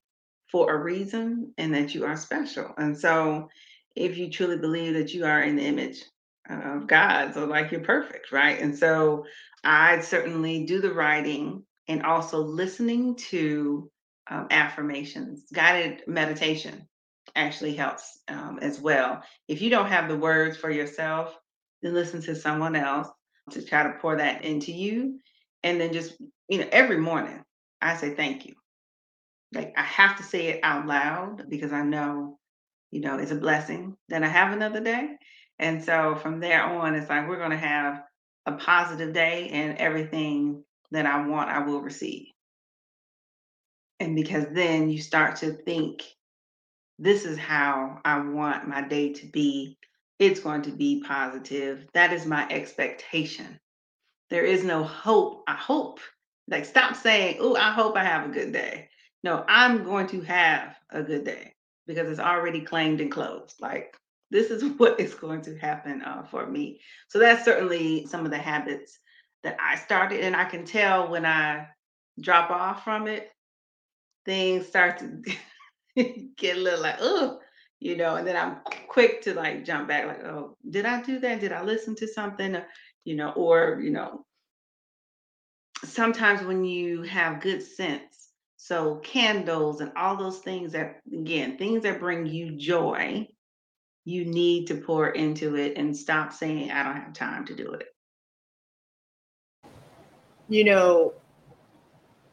for 0.51 0.75
a 0.75 0.83
reason 0.83 1.55
and 1.59 1.73
that 1.75 1.95
you 1.95 2.05
are 2.07 2.17
special. 2.17 2.75
And 2.77 2.99
so, 2.99 3.49
if 3.95 4.17
you 4.17 4.31
truly 4.31 4.59
believe 4.59 4.95
that 4.95 5.15
you 5.15 5.25
are 5.25 5.43
in 5.43 5.57
the 5.57 5.65
image 5.65 6.03
of 6.49 6.87
God. 6.87 7.35
So, 7.35 7.45
like, 7.45 7.71
you're 7.71 7.81
perfect, 7.81 8.33
right? 8.33 8.59
And 8.61 8.77
so, 8.77 9.27
I 9.63 10.01
certainly 10.01 10.65
do 10.65 10.81
the 10.81 10.93
writing 10.93 11.65
and 11.87 12.03
also 12.03 12.39
listening 12.39 13.17
to 13.31 13.91
um, 14.31 14.49
affirmations, 14.51 15.45
guided 15.53 16.03
meditation 16.07 16.89
actually 17.35 17.75
helps 17.75 18.19
um, 18.29 18.59
as 18.61 18.81
well. 18.81 19.23
If 19.47 19.63
you 19.63 19.71
don't 19.71 19.89
have 19.89 20.09
the 20.09 20.17
words 20.17 20.57
for 20.57 20.71
yourself, 20.71 21.37
then 21.83 21.95
listen 21.95 22.23
to 22.23 22.35
someone 22.35 22.77
else 22.77 23.09
to 23.51 23.65
try 23.65 23.85
to 23.85 23.99
pour 24.01 24.17
that 24.17 24.45
into 24.45 24.73
you. 24.73 25.21
And 25.63 25.81
then 25.81 25.93
just, 25.93 26.15
you 26.49 26.59
know, 26.59 26.69
every 26.71 26.99
morning 26.99 27.43
I 27.81 27.97
say 27.97 28.15
thank 28.15 28.47
you. 28.47 28.55
Like 29.53 29.73
I 29.77 29.83
have 29.83 30.17
to 30.19 30.23
say 30.23 30.49
it 30.49 30.61
out 30.63 30.87
loud 30.87 31.49
because 31.49 31.73
I 31.73 31.83
know, 31.83 32.39
you 32.91 33.01
know, 33.01 33.19
it's 33.19 33.31
a 33.31 33.37
blessing 33.37 33.97
that 34.09 34.23
I 34.23 34.29
have 34.29 34.53
another 34.53 34.81
day. 34.81 35.17
And 35.59 35.83
so 35.83 36.17
from 36.17 36.41
there 36.41 36.63
on, 36.63 36.95
it's 36.95 37.09
like 37.09 37.29
we're 37.29 37.39
going 37.39 37.51
to 37.51 37.57
have 37.57 38.03
a 38.47 38.53
positive 38.53 39.13
day 39.13 39.49
and 39.49 39.79
everything 39.79 40.65
that 40.91 41.07
I 41.07 41.27
want, 41.27 41.51
I 41.51 41.61
will 41.61 41.81
receive. 41.81 42.27
And 44.01 44.15
because 44.15 44.47
then 44.53 44.89
you 44.89 45.01
start 45.01 45.37
to 45.37 45.53
think, 45.53 46.03
this 46.99 47.25
is 47.25 47.39
how 47.39 48.01
I 48.05 48.19
want 48.19 48.69
my 48.69 48.83
day 48.83 49.13
to 49.13 49.27
be. 49.27 49.79
It's 50.19 50.41
going 50.41 50.63
to 50.63 50.73
be 50.73 51.03
positive. 51.07 51.87
That 51.95 52.13
is 52.13 52.27
my 52.27 52.47
expectation. 52.51 53.59
There 54.31 54.45
is 54.45 54.65
no 54.65 54.83
hope. 54.83 55.45
I 55.47 55.55
hope. 55.55 56.01
Like, 56.49 56.65
stop 56.65 56.97
saying, 56.97 57.37
oh, 57.41 57.55
I 57.55 57.71
hope 57.73 57.97
I 57.97 58.05
have 58.05 58.29
a 58.29 58.33
good 58.33 58.53
day. 58.53 58.89
No, 59.23 59.45
I'm 59.49 59.85
going 59.85 60.09
to 60.09 60.21
have 60.23 60.77
a 60.91 61.03
good 61.03 61.25
day 61.25 61.55
because 61.87 62.09
it's 62.09 62.21
already 62.21 62.63
claimed 62.63 63.01
and 63.01 63.13
closed. 63.13 63.55
Like, 63.61 63.97
this 64.31 64.51
is 64.51 64.65
what 64.79 64.99
is 64.99 65.15
going 65.15 65.43
to 65.43 65.57
happen 65.57 66.03
uh, 66.03 66.25
for 66.25 66.47
me. 66.47 66.81
So, 67.09 67.21
that's 67.21 67.45
certainly 67.45 68.07
some 68.07 68.25
of 68.25 68.33
the 68.33 68.39
habits 68.39 68.99
that 69.45 69.57
I 69.61 69.77
started. 69.77 70.21
And 70.21 70.35
I 70.35 70.45
can 70.47 70.65
tell 70.65 71.09
when 71.09 71.25
I 71.25 71.69
drop 72.21 72.51
off 72.51 72.83
from 72.83 73.07
it, 73.07 73.31
things 74.25 74.67
start 74.67 74.99
to 74.99 75.23
get 76.37 76.57
a 76.57 76.61
little 76.61 76.81
like, 76.81 76.97
oh, 77.01 77.41
you 77.81 77.97
know, 77.97 78.17
and 78.17 78.27
then 78.27 78.37
I'm 78.37 78.59
quick 78.89 79.23
to 79.23 79.35
like 79.35 79.65
jump 79.65 79.89
back, 79.89 80.07
like, 80.07 80.25
oh, 80.25 80.57
did 80.69 80.87
I 80.87 81.03
do 81.03 81.19
that? 81.21 81.41
Did 81.41 81.53
I 81.53 81.63
listen 81.63 81.95
to 81.97 82.09
something? 82.09 82.57
Uh, 82.57 82.65
you 83.05 83.17
know, 83.17 83.31
or, 83.33 83.81
you 83.83 83.91
know, 83.91 84.25
sometimes 85.85 86.43
when 86.43 86.65
you 86.65 87.03
have 87.03 87.41
good 87.41 87.63
sense, 87.63 88.31
so 88.57 88.97
candles 88.97 89.81
and 89.81 89.93
all 89.97 90.17
those 90.17 90.39
things 90.39 90.73
that, 90.73 91.01
again, 91.13 91.57
things 91.57 91.85
that 91.85 92.01
bring 92.01 92.27
you 92.27 92.57
joy, 92.57 93.27
you 94.05 94.25
need 94.25 94.67
to 94.67 94.75
pour 94.75 95.11
into 95.11 95.57
it 95.57 95.77
and 95.77 95.97
stop 95.97 96.33
saying, 96.33 96.71
I 96.71 96.83
don't 96.83 96.97
have 96.97 97.13
time 97.13 97.45
to 97.47 97.55
do 97.55 97.73
it. 97.73 97.87
You 100.49 100.65
know, 100.65 101.13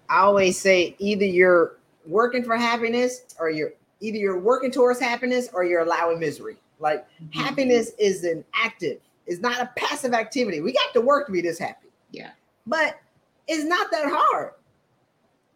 I 0.09 0.21
always 0.21 0.59
say 0.59 0.95
either 0.99 1.25
you're 1.25 1.77
working 2.07 2.43
for 2.43 2.55
happiness 2.55 3.35
or 3.39 3.49
you're 3.49 3.73
either 3.99 4.17
you're 4.17 4.39
working 4.39 4.71
towards 4.71 4.99
happiness 4.99 5.49
or 5.53 5.63
you're 5.63 5.81
allowing 5.81 6.19
misery. 6.19 6.57
Like 6.79 7.07
mm-hmm. 7.21 7.39
happiness 7.39 7.91
is 7.97 8.23
an 8.23 8.43
active, 8.53 8.99
it's 9.25 9.41
not 9.41 9.59
a 9.61 9.71
passive 9.75 10.13
activity. 10.13 10.61
We 10.61 10.73
got 10.73 10.93
to 10.93 11.01
work 11.01 11.27
to 11.27 11.31
be 11.31 11.41
this 11.41 11.57
happy. 11.57 11.87
Yeah. 12.11 12.31
But 12.67 12.99
it's 13.47 13.63
not 13.63 13.91
that 13.91 14.05
hard. 14.07 14.51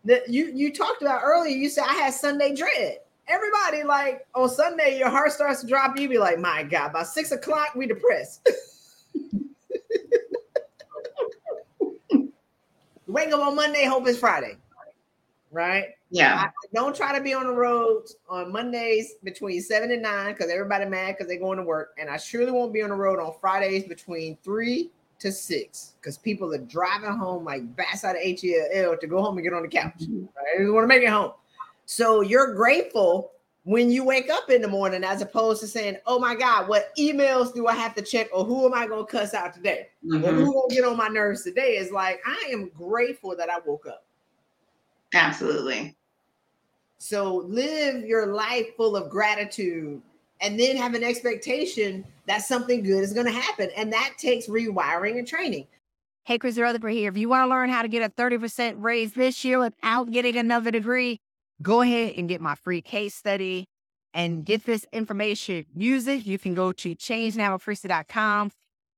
That 0.06 0.30
you 0.30 0.52
you 0.54 0.74
talked 0.74 1.02
about 1.02 1.22
earlier, 1.24 1.56
you 1.56 1.70
said 1.70 1.84
I 1.88 1.93
had 1.93 2.14
Sunday 2.14 2.56
dread. 2.56 3.00
Everybody 3.28 3.84
like 3.84 4.26
on 4.34 4.50
Sunday, 4.50 4.97
your 4.97 5.10
heart 5.10 5.32
starts 5.32 5.62
to 5.62 5.68
drop. 5.68 6.00
You 6.00 6.08
be 6.08 6.18
like, 6.18 6.39
my 6.39 6.64
God, 6.64 6.93
by 6.93 7.04
six 7.04 7.32
o'clock, 7.32 7.76
we 7.76 7.86
depressed. 7.86 8.50
Wake 13.08 13.32
up 13.34 13.39
on 13.39 13.56
Monday, 13.56 13.86
hope 13.86 14.08
it's 14.08 14.20
Friday. 14.20 14.56
Right? 15.52 15.95
Yeah. 16.12 16.45
I, 16.45 16.49
don't 16.74 16.95
try 16.95 17.16
to 17.18 17.24
be 17.24 17.34
on 17.34 17.45
the 17.45 17.53
road 17.53 18.05
on 18.28 18.51
Mondays 18.51 19.16
between 19.24 19.62
seven 19.62 19.91
and 19.91 20.01
nine 20.01 20.34
because 20.34 20.51
everybody 20.51 20.86
mad 20.86 21.16
because 21.16 21.28
they're 21.28 21.39
going 21.39 21.57
to 21.57 21.64
work. 21.64 21.95
And 21.99 22.10
I 22.10 22.18
surely 22.18 22.51
won't 22.51 22.74
be 22.74 22.82
on 22.82 22.89
the 22.89 22.95
road 22.95 23.20
on 23.20 23.34
Fridays 23.39 23.86
between 23.86 24.38
three 24.43 24.91
to 25.20 25.32
six 25.32 25.95
because 26.01 26.18
people 26.18 26.53
are 26.53 26.60
driving 26.60 27.12
home 27.12 27.43
like 27.43 27.76
bats 27.76 28.03
out 28.03 28.16
of 28.16 28.22
HEL 28.22 28.97
to 28.97 29.07
go 29.07 29.22
home 29.22 29.38
and 29.38 29.43
get 29.43 29.53
on 29.53 29.62
the 29.62 29.68
couch. 29.68 29.93
Mm-hmm. 30.01 30.22
Right? 30.22 30.57
They 30.60 30.70
want 30.70 30.84
to 30.84 30.88
make 30.88 31.03
it 31.03 31.10
home. 31.10 31.34
So 31.86 32.22
you're 32.22 32.53
grateful 32.53 33.32
when 33.64 33.91
you 33.91 34.03
wake 34.03 34.30
up 34.30 34.49
in 34.49 34.62
the 34.62 34.68
morning 34.68 35.03
as 35.03 35.22
opposed 35.22 35.62
to 35.62 35.68
saying, 35.68 35.97
Oh 36.07 36.18
my 36.18 36.36
God, 36.36 36.68
what 36.68 36.95
emails 36.97 37.53
do 37.53 37.68
I 37.68 37.76
have 37.76 37.93
to 37.95 38.01
check 38.01 38.30
or 38.34 38.45
who 38.45 38.66
am 38.66 38.74
I 38.74 38.88
going 38.88 39.05
to 39.05 39.12
cuss 39.12 39.34
out 39.34 39.53
today? 39.53 39.89
Mm-hmm. 40.05 40.26
Or 40.26 40.32
who 40.32 40.53
will 40.53 40.68
get 40.70 40.86
on 40.86 40.97
my 40.97 41.07
nerves 41.07 41.43
today? 41.43 41.78
Is 41.78 41.91
like, 41.91 42.22
I 42.26 42.49
am 42.51 42.70
grateful 42.70 43.36
that 43.36 43.49
I 43.49 43.60
woke 43.60 43.86
up. 43.86 44.05
Absolutely. 45.14 45.95
So 47.00 47.38
live 47.47 48.06
your 48.06 48.28
life 48.28 48.76
full 48.76 48.95
of 48.95 49.10
gratitude 49.10 50.02
and 50.41 50.60
then 50.60 50.78
have 50.78 50.93
an 50.93 51.04
expectation 51.04 52.06
that 52.28 52.41
something 52.41 52.84
good 52.84 53.04
is 53.04 53.14
going 53.14 53.26
to 53.26 53.32
happen. 53.32 53.70
And 53.76 53.91
that 53.93 54.14
takes 54.18 54.47
rewiring 54.47 55.18
and 55.18 55.28
training. 55.28 55.68
Hey, 56.26 56.38
Chris 56.38 56.58
Rutherford 56.58 56.91
here. 56.91 57.10
If 57.10 57.18
you 57.18 57.30
want 57.30 57.45
to 57.45 57.50
learn 57.50 57.70
how 57.70 57.82
to 57.82 57.88
get 57.88 58.04
a 58.04 58.14
30% 58.14 58.76
raise 58.78 59.14
this 59.14 59.43
year 59.43 59.60
without 59.60 60.12
getting 60.12 60.36
another 60.36 60.72
degree, 60.72 61.20
go 61.62 61.82
ahead 61.82 62.14
and 62.18 62.30
get 62.30 62.41
my 62.41 62.56
free 62.56 62.82
case 62.82 63.16
study 63.16 63.66
and 64.14 64.45
get 64.45 64.66
this 64.66 64.86
information. 64.91 65.66
Use 65.76 66.08
it. 66.08 66.26
You 66.26 66.38
can 66.38 66.54
go 66.54 66.72
to 66.74 66.95
changenowwithchristy.com, 66.95 68.52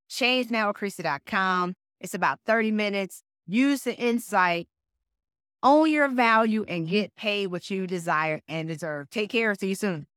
changenowwithchristy.com. 0.09 1.73
It's 1.99 2.13
about 2.13 2.39
30 2.45 2.71
minutes. 2.71 3.21
Use 3.47 3.83
the 3.83 3.95
insight 3.95 4.67
own 5.63 5.89
your 5.89 6.07
value 6.07 6.65
and 6.67 6.87
get 6.87 7.15
paid 7.15 7.47
what 7.47 7.69
you 7.69 7.87
desire 7.87 8.41
and 8.47 8.67
deserve. 8.67 9.09
Take 9.09 9.29
care. 9.29 9.53
See 9.55 9.69
you 9.69 9.75
soon. 9.75 10.07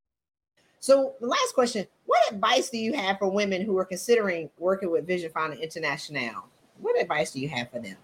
So, 0.81 1.15
the 1.21 1.27
last 1.27 1.55
question 1.55 1.87
What 2.05 2.21
advice 2.31 2.69
do 2.69 2.79
you 2.79 2.93
have 2.93 3.19
for 3.19 3.31
women 3.31 3.63
who 3.63 3.79
are 3.79 3.85
considering 3.85 4.51
working 4.59 4.91
with 4.91 5.07
Vision 5.07 5.31
Finder 5.31 5.57
International? 5.57 6.45
What 6.81 7.01
advice 7.01 7.31
do 7.31 7.41
you 7.41 7.49
have 7.49 7.71
for 7.71 7.79
them? 7.81 7.97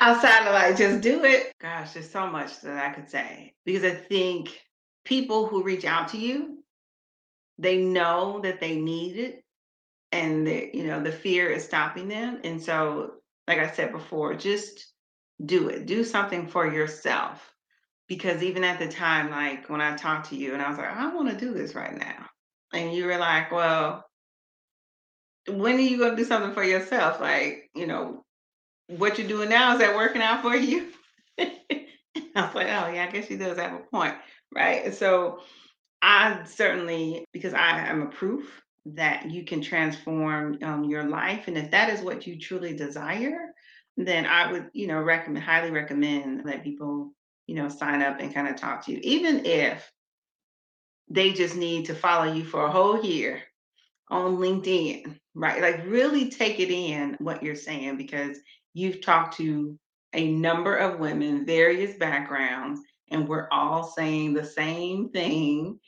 Outside 0.00 0.46
of 0.46 0.52
like, 0.52 0.76
just 0.76 1.00
do 1.00 1.24
it. 1.24 1.52
Gosh, 1.60 1.92
there's 1.92 2.10
so 2.10 2.26
much 2.26 2.60
that 2.62 2.84
I 2.84 2.92
could 2.92 3.08
say 3.08 3.54
because 3.64 3.84
I 3.84 3.94
think 3.94 4.60
people 5.04 5.46
who 5.46 5.62
reach 5.62 5.84
out 5.84 6.08
to 6.08 6.18
you, 6.18 6.58
they 7.58 7.78
know 7.78 8.40
that 8.42 8.60
they 8.60 8.76
need 8.76 9.16
it 9.16 9.43
and 10.14 10.46
the 10.46 10.70
you 10.72 10.86
know 10.86 11.02
the 11.02 11.12
fear 11.12 11.50
is 11.50 11.64
stopping 11.64 12.08
them 12.08 12.40
and 12.44 12.62
so 12.62 13.14
like 13.48 13.58
i 13.58 13.70
said 13.70 13.92
before 13.92 14.34
just 14.34 14.86
do 15.44 15.68
it. 15.68 15.86
Do 15.86 16.04
something 16.04 16.46
for 16.46 16.72
yourself 16.72 17.52
because 18.06 18.42
even 18.42 18.62
at 18.62 18.78
the 18.78 18.86
time 18.86 19.30
like 19.30 19.68
when 19.68 19.80
i 19.80 19.96
talked 19.96 20.30
to 20.30 20.36
you 20.36 20.54
and 20.54 20.62
i 20.62 20.68
was 20.68 20.78
like 20.78 20.96
i 20.96 21.12
want 21.12 21.28
to 21.28 21.36
do 21.36 21.52
this 21.52 21.74
right 21.74 21.96
now 21.98 22.26
and 22.72 22.94
you 22.94 23.06
were 23.06 23.18
like 23.18 23.50
well 23.50 24.04
when 25.48 25.74
are 25.74 25.80
you 25.80 25.98
going 25.98 26.12
to 26.12 26.16
do 26.16 26.24
something 26.24 26.52
for 26.52 26.64
yourself? 26.64 27.20
Like 27.20 27.68
you 27.74 27.86
know 27.86 28.24
what 28.86 29.18
you're 29.18 29.28
doing 29.28 29.48
now 29.48 29.72
is 29.72 29.80
that 29.80 29.96
working 29.96 30.22
out 30.22 30.42
for 30.42 30.54
you? 30.54 30.88
I 31.38 31.46
was 32.36 32.54
like 32.54 32.68
oh 32.68 32.90
yeah 32.92 33.06
i 33.08 33.12
guess 33.12 33.26
she 33.26 33.36
does 33.36 33.58
have 33.58 33.72
a 33.72 33.84
point 33.90 34.14
right? 34.54 34.94
So 34.94 35.40
i 36.00 36.44
certainly 36.44 37.24
because 37.32 37.54
i 37.54 37.86
am 37.88 38.02
a 38.02 38.06
proof 38.06 38.63
that 38.86 39.30
you 39.30 39.44
can 39.44 39.60
transform 39.60 40.58
um, 40.62 40.84
your 40.84 41.04
life. 41.04 41.48
And 41.48 41.56
if 41.56 41.70
that 41.70 41.90
is 41.90 42.00
what 42.00 42.26
you 42.26 42.38
truly 42.38 42.74
desire, 42.74 43.54
then 43.96 44.26
I 44.26 44.52
would, 44.52 44.70
you 44.72 44.86
know, 44.86 45.00
recommend, 45.00 45.44
highly 45.44 45.70
recommend 45.70 46.46
that 46.46 46.64
people, 46.64 47.12
you 47.46 47.54
know, 47.54 47.68
sign 47.68 48.02
up 48.02 48.20
and 48.20 48.34
kind 48.34 48.48
of 48.48 48.56
talk 48.56 48.84
to 48.84 48.92
you, 48.92 49.00
even 49.02 49.46
if 49.46 49.90
they 51.08 51.32
just 51.32 51.56
need 51.56 51.86
to 51.86 51.94
follow 51.94 52.32
you 52.32 52.44
for 52.44 52.64
a 52.64 52.70
whole 52.70 53.04
year 53.04 53.42
on 54.10 54.36
LinkedIn, 54.36 55.18
right? 55.34 55.62
Like 55.62 55.84
really 55.86 56.30
take 56.30 56.60
it 56.60 56.70
in 56.70 57.16
what 57.20 57.42
you're 57.42 57.54
saying 57.54 57.96
because 57.96 58.38
you've 58.74 59.00
talked 59.00 59.36
to 59.38 59.78
a 60.12 60.30
number 60.30 60.76
of 60.76 61.00
women, 61.00 61.46
various 61.46 61.96
backgrounds, 61.96 62.80
and 63.10 63.28
we're 63.28 63.48
all 63.50 63.84
saying 63.84 64.34
the 64.34 64.44
same 64.44 65.10
thing 65.10 65.78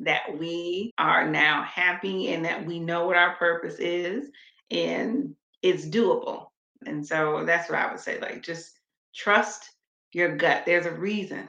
that 0.00 0.38
we 0.38 0.92
are 0.98 1.28
now 1.28 1.62
happy 1.62 2.32
and 2.32 2.44
that 2.44 2.66
we 2.66 2.78
know 2.78 3.06
what 3.06 3.16
our 3.16 3.36
purpose 3.36 3.78
is 3.78 4.30
and 4.70 5.34
it's 5.62 5.86
doable. 5.86 6.48
And 6.84 7.06
so 7.06 7.44
that's 7.44 7.68
what 7.70 7.78
I 7.78 7.90
would 7.90 8.00
say. 8.00 8.20
Like, 8.20 8.42
just 8.42 8.78
trust 9.14 9.70
your 10.12 10.36
gut. 10.36 10.64
There's 10.66 10.86
a 10.86 10.92
reason. 10.92 11.48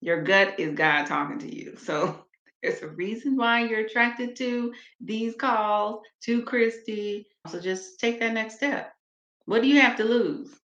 Your 0.00 0.22
gut 0.22 0.58
is 0.58 0.74
God 0.74 1.06
talking 1.06 1.38
to 1.40 1.54
you. 1.54 1.76
So 1.76 2.24
there's 2.62 2.82
a 2.82 2.88
reason 2.88 3.36
why 3.36 3.64
you're 3.64 3.80
attracted 3.80 4.36
to 4.36 4.72
these 5.00 5.34
calls 5.34 6.02
to 6.24 6.42
Christy. 6.42 7.26
So 7.48 7.60
just 7.60 7.98
take 7.98 8.20
that 8.20 8.32
next 8.32 8.56
step. 8.56 8.92
What 9.46 9.62
do 9.62 9.68
you 9.68 9.80
have 9.80 9.96
to 9.96 10.04
lose? 10.04 10.54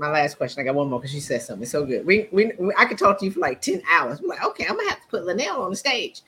My 0.00 0.10
last 0.10 0.38
question. 0.38 0.62
I 0.62 0.64
got 0.64 0.74
one 0.74 0.88
more 0.88 0.98
because 0.98 1.12
she 1.12 1.20
said 1.20 1.42
something 1.42 1.68
so 1.68 1.84
good. 1.84 2.06
We, 2.06 2.26
we, 2.32 2.52
we 2.58 2.72
I 2.78 2.86
could 2.86 2.96
talk 2.96 3.18
to 3.18 3.26
you 3.26 3.30
for 3.30 3.40
like 3.40 3.60
10 3.60 3.82
hours. 3.90 4.18
We're 4.22 4.28
like, 4.28 4.42
okay, 4.42 4.64
I'm 4.66 4.74
gonna 4.78 4.88
have 4.88 5.02
to 5.02 5.06
put 5.08 5.24
LaNelle 5.24 5.58
on 5.58 5.68
the 5.68 5.76
stage. 5.76 6.22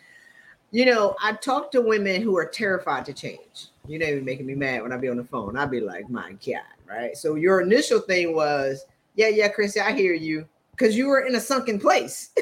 You 0.73 0.85
know, 0.85 1.17
I 1.23 1.33
talk 1.33 1.71
to 1.73 1.81
women 1.81 2.21
who 2.21 2.37
are 2.37 2.45
terrified 2.45 3.07
to 3.07 3.15
change. 3.15 3.69
You 3.89 3.99
know, 3.99 4.07
you're 4.07 4.21
making 4.21 4.45
me 4.45 4.55
mad 4.55 4.83
when 4.83 4.93
I 4.93 4.99
be 4.99 5.09
on 5.09 5.17
the 5.17 5.25
phone. 5.25 5.57
I'd 5.57 5.71
be 5.71 5.81
like, 5.81 6.11
my 6.11 6.33
God, 6.45 6.61
right? 6.87 7.17
So 7.17 7.37
your 7.37 7.63
initial 7.63 8.01
thing 8.01 8.37
was, 8.37 8.85
yeah, 9.15 9.29
yeah, 9.29 9.49
Chrissy, 9.49 9.81
I 9.81 9.93
hear 9.93 10.13
you. 10.13 10.47
Because 10.73 10.95
you 10.95 11.09
were 11.09 11.21
in 11.21 11.35
a 11.35 11.41
sunken 11.41 11.81
place. 11.81 12.35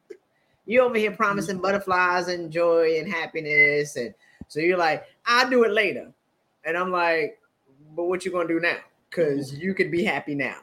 you 0.66 0.82
over 0.82 0.98
here 0.98 1.12
promising 1.12 1.56
mm-hmm. 1.56 1.62
butterflies 1.62 2.28
and 2.28 2.52
joy 2.52 2.98
and 2.98 3.10
happiness. 3.10 3.96
And 3.96 4.12
so 4.48 4.60
you're 4.60 4.76
like, 4.76 5.04
I'll 5.24 5.48
do 5.48 5.64
it 5.64 5.72
later. 5.72 6.12
And 6.66 6.76
I'm 6.76 6.90
like, 6.90 7.38
but 7.94 8.04
what 8.04 8.26
you 8.26 8.30
gonna 8.30 8.46
do 8.46 8.60
now? 8.60 8.76
Because 9.08 9.52
mm-hmm. 9.52 9.62
you 9.62 9.72
could 9.72 9.90
be 9.90 10.04
happy 10.04 10.34
now. 10.34 10.56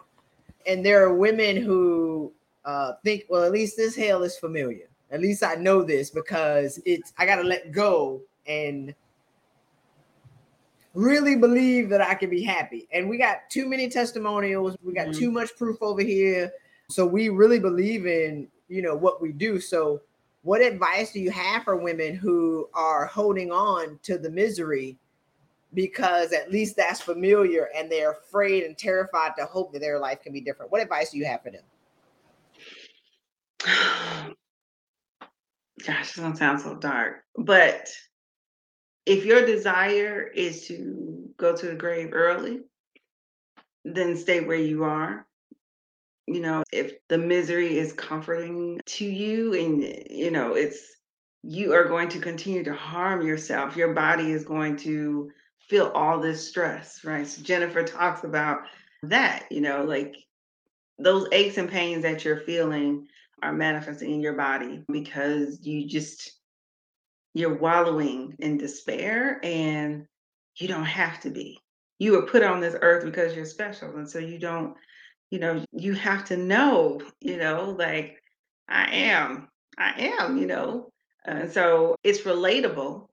And 0.68 0.86
there 0.86 1.04
are 1.04 1.14
women 1.14 1.58
who 1.58 2.32
uh, 2.66 2.94
think, 3.04 3.26
well, 3.30 3.44
at 3.44 3.52
least 3.52 3.78
this 3.78 3.96
hell 3.96 4.24
is 4.24 4.38
familiar. 4.38 4.90
At 5.12 5.22
least 5.22 5.44
I 5.44 5.56
know 5.56 5.84
this 5.84 6.10
because 6.10 6.82
it's 6.86 7.14
I 7.18 7.26
gotta 7.26 7.44
let 7.44 7.72
go 7.72 8.22
and 8.48 8.96
really 10.94 11.36
believe 11.36 11.90
that 11.90 12.02
I 12.02 12.16
can 12.16 12.30
be 12.30 12.44
happy. 12.44 12.88
And 12.92 13.10
we 13.10 13.18
got 13.18 13.50
too 13.50 13.68
many 13.68 13.90
testimonials, 13.90 14.76
we 14.84 14.94
got 14.94 15.08
mm-hmm. 15.08 15.20
too 15.20 15.32
much 15.32 15.56
proof 15.56 15.78
over 15.82 16.02
here. 16.02 16.52
So 16.90 17.06
we 17.06 17.30
really 17.30 17.60
believe 17.60 18.06
in, 18.06 18.48
you 18.68 18.82
know, 18.82 18.96
what 18.96 19.22
we 19.22 19.32
do. 19.32 19.60
So 19.60 20.02
what 20.44 20.62
advice 20.62 21.14
do 21.14 21.20
you 21.20 21.32
have 21.32 21.64
for 21.64 21.76
women 21.76 22.16
who 22.16 22.70
are 22.74 23.06
holding 23.06 23.52
on 23.52 24.00
to 24.04 24.18
the 24.18 24.30
misery 24.30 24.98
because 25.74 26.34
at 26.34 26.52
least 26.52 26.76
that's 26.76 27.02
familiar 27.02 27.70
and 27.76 27.92
they're 27.92 28.12
afraid 28.12 28.64
and 28.64 28.78
terrified 28.78 29.32
to 29.38 29.46
hope 29.46 29.74
that 29.74 29.80
their 29.80 30.00
life 30.00 30.22
can 30.22 30.34
be 30.34 30.42
different? 30.42 30.72
What 30.72 30.82
advice 30.82 31.12
do 31.12 31.18
you 31.18 31.26
have 31.26 31.42
for 31.42 31.52
them? 31.52 31.64
Gosh, 35.86 36.14
this 36.14 36.24
don't 36.24 36.38
sound 36.38 36.62
so 36.62 36.76
dark. 36.76 37.24
But 37.36 37.90
if 39.06 39.26
your 39.26 39.46
desire 39.46 40.22
is 40.22 40.68
to 40.68 41.30
go 41.38 41.56
to 41.56 41.66
the 41.68 41.76
grave 41.76 42.12
early, 42.14 42.62
then 43.84 44.16
stay 44.16 44.40
where 44.40 44.58
you 44.58 44.84
are 44.84 45.26
you 46.28 46.40
know 46.40 46.64
if 46.72 46.94
the 47.10 47.18
misery 47.18 47.78
is 47.78 47.94
comforting 47.94 48.80
to 48.86 49.06
you 49.06 49.54
and 49.54 49.84
you 50.10 50.32
know 50.32 50.54
it's 50.54 50.96
you 51.44 51.74
are 51.74 51.86
going 51.86 52.08
to 52.10 52.20
continue 52.20 52.64
to 52.64 52.74
harm 52.74 53.26
yourself 53.26 53.76
your 53.76 53.94
body 53.94 54.32
is 54.32 54.46
going 54.46 54.78
to 54.78 55.30
feel 55.70 55.88
all 55.88 56.20
this 56.20 56.48
stress 56.48 57.04
right 57.04 57.28
so 57.28 57.42
jennifer 57.42 57.84
talks 57.84 58.24
about 58.24 58.62
that 59.04 59.46
you 59.52 59.62
know 59.62 59.84
like 59.84 60.16
those 61.00 61.28
aches 61.32 61.58
and 61.58 61.70
pains 61.70 62.04
that 62.04 62.24
you're 62.24 62.42
feeling 62.42 63.08
are 63.42 63.54
manifesting 63.54 64.12
in 64.12 64.22
your 64.22 64.34
body 64.34 64.84
because 64.92 65.60
you 65.66 65.88
just 65.88 66.34
you're 67.34 67.58
wallowing 67.58 68.36
in 68.40 68.58
despair 68.58 69.40
and 69.44 70.06
you 70.58 70.68
don't 70.68 70.86
have 70.86 71.20
to 71.20 71.30
be 71.30 71.60
you 72.00 72.12
were 72.14 72.28
put 72.28 72.44
on 72.44 72.62
this 72.62 72.76
earth 72.82 73.04
because 73.04 73.36
you're 73.36 73.46
special 73.46 73.96
and 73.98 74.10
so 74.10 74.20
you 74.20 74.38
don't 74.38 74.76
you 75.34 75.40
know, 75.40 75.66
you 75.72 75.94
have 75.94 76.26
to 76.26 76.38
know, 76.38 77.02
you 77.20 77.38
know, 77.38 77.76
like 77.80 78.22
I 78.70 78.92
am, 78.92 79.48
I 79.80 80.12
am, 80.20 80.38
you 80.38 80.46
know. 80.46 80.92
Uh, 81.28 81.48
so 81.48 81.96
it's 82.04 82.22
relatable, 82.22 83.08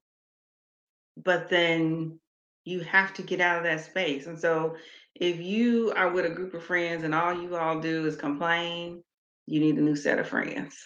but 1.16 1.48
then 1.48 2.20
you 2.64 2.80
have 2.80 3.14
to 3.14 3.22
get 3.22 3.40
out 3.40 3.58
of 3.58 3.64
that 3.64 3.84
space. 3.84 4.26
And 4.26 4.38
so 4.38 4.76
if 5.14 5.40
you 5.40 5.92
are 5.96 6.10
with 6.10 6.26
a 6.26 6.30
group 6.30 6.54
of 6.54 6.62
friends 6.62 7.04
and 7.04 7.14
all 7.14 7.34
you 7.34 7.56
all 7.56 7.80
do 7.80 8.06
is 8.06 8.16
complain, 8.16 9.02
you 9.46 9.60
need 9.60 9.76
a 9.76 9.82
new 9.82 9.96
set 9.96 10.18
of 10.18 10.28
friends. 10.28 10.76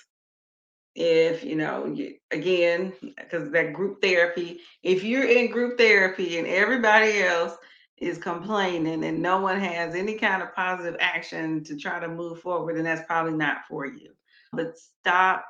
If, 0.95 1.43
you 1.43 1.57
know, 1.57 1.87
you, 1.87 2.15
again, 2.31 2.93
because 3.03 3.51
that 3.51 3.73
group 3.73 4.01
therapy, 4.01 4.61
if 4.83 5.03
you're 5.03 5.29
in 5.29 5.51
group 5.51 5.77
therapy 5.77 6.39
and 6.39 6.47
everybody 6.47 7.21
else 7.21 7.57
is 7.99 8.19
complaining 8.19 9.05
and 9.05 9.21
no 9.21 9.41
one 9.41 9.61
has 9.61 9.95
any 9.95 10.15
kind 10.15 10.43
of 10.43 10.55
positive 10.55 10.97
action 11.01 11.65
to 11.65 11.77
try 11.77 11.99
to 11.99 12.09
move 12.09 12.41
forward, 12.41 12.77
then 12.77 12.85
that's 12.85 13.07
probably 13.07 13.35
not 13.35 13.59
for 13.69 13.87
you. 13.87 14.13
But 14.53 14.79
stop 14.79 15.45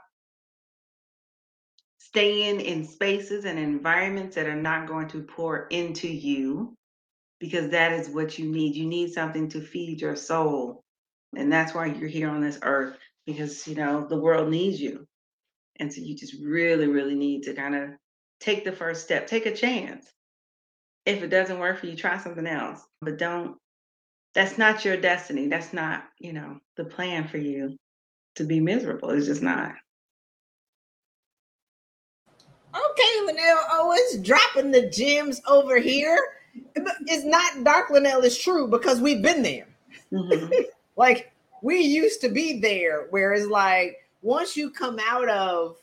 staying 2.14 2.60
in 2.60 2.84
spaces 2.86 3.44
and 3.44 3.58
environments 3.58 4.36
that 4.36 4.46
are 4.46 4.54
not 4.54 4.86
going 4.86 5.08
to 5.08 5.20
pour 5.20 5.66
into 5.66 6.06
you 6.06 6.72
because 7.40 7.70
that 7.70 7.90
is 7.90 8.08
what 8.08 8.38
you 8.38 8.48
need. 8.52 8.76
You 8.76 8.86
need 8.86 9.12
something 9.12 9.48
to 9.48 9.60
feed 9.60 10.00
your 10.00 10.14
soul. 10.14 10.80
And 11.36 11.52
that's 11.52 11.74
why 11.74 11.86
you're 11.86 12.08
here 12.08 12.30
on 12.30 12.40
this 12.40 12.60
earth 12.62 12.96
because, 13.26 13.66
you 13.66 13.74
know, 13.74 14.06
the 14.06 14.16
world 14.16 14.48
needs 14.48 14.80
you. 14.80 15.04
And 15.80 15.92
so 15.92 16.02
you 16.02 16.14
just 16.14 16.34
really, 16.40 16.86
really 16.86 17.16
need 17.16 17.42
to 17.44 17.54
kind 17.54 17.74
of 17.74 17.90
take 18.38 18.64
the 18.64 18.70
first 18.70 19.02
step, 19.02 19.26
take 19.26 19.46
a 19.46 19.56
chance 19.56 20.06
if 21.04 21.20
it 21.20 21.30
doesn't 21.30 21.58
work 21.58 21.80
for 21.80 21.86
you, 21.86 21.96
try 21.96 22.18
something 22.18 22.46
else. 22.46 22.80
But 23.02 23.18
don't, 23.18 23.56
that's 24.34 24.56
not 24.56 24.84
your 24.84 24.96
destiny. 24.96 25.48
That's 25.48 25.72
not, 25.72 26.04
you 26.20 26.32
know, 26.32 26.60
the 26.76 26.84
plan 26.84 27.26
for 27.26 27.38
you 27.38 27.76
to 28.36 28.44
be 28.44 28.60
miserable. 28.60 29.10
It's 29.10 29.26
just 29.26 29.42
not. 29.42 29.72
Okay, 32.94 33.32
LaNelle 33.32 33.64
Owens 33.72 34.18
dropping 34.18 34.70
the 34.70 34.88
gems 34.88 35.42
over 35.48 35.78
here. 35.78 36.18
It's 36.76 37.24
not 37.24 37.64
Dark 37.64 37.88
LaNelle 37.88 38.22
is 38.22 38.38
true 38.38 38.68
because 38.68 39.00
we've 39.00 39.22
been 39.22 39.42
there. 39.42 39.66
Mm-hmm. 40.12 40.52
like 40.96 41.32
we 41.62 41.80
used 41.80 42.20
to 42.20 42.28
be 42.28 42.60
there, 42.60 43.08
whereas 43.10 43.48
like 43.48 44.06
once 44.22 44.56
you 44.56 44.70
come 44.70 44.98
out 45.08 45.28
of 45.28 45.76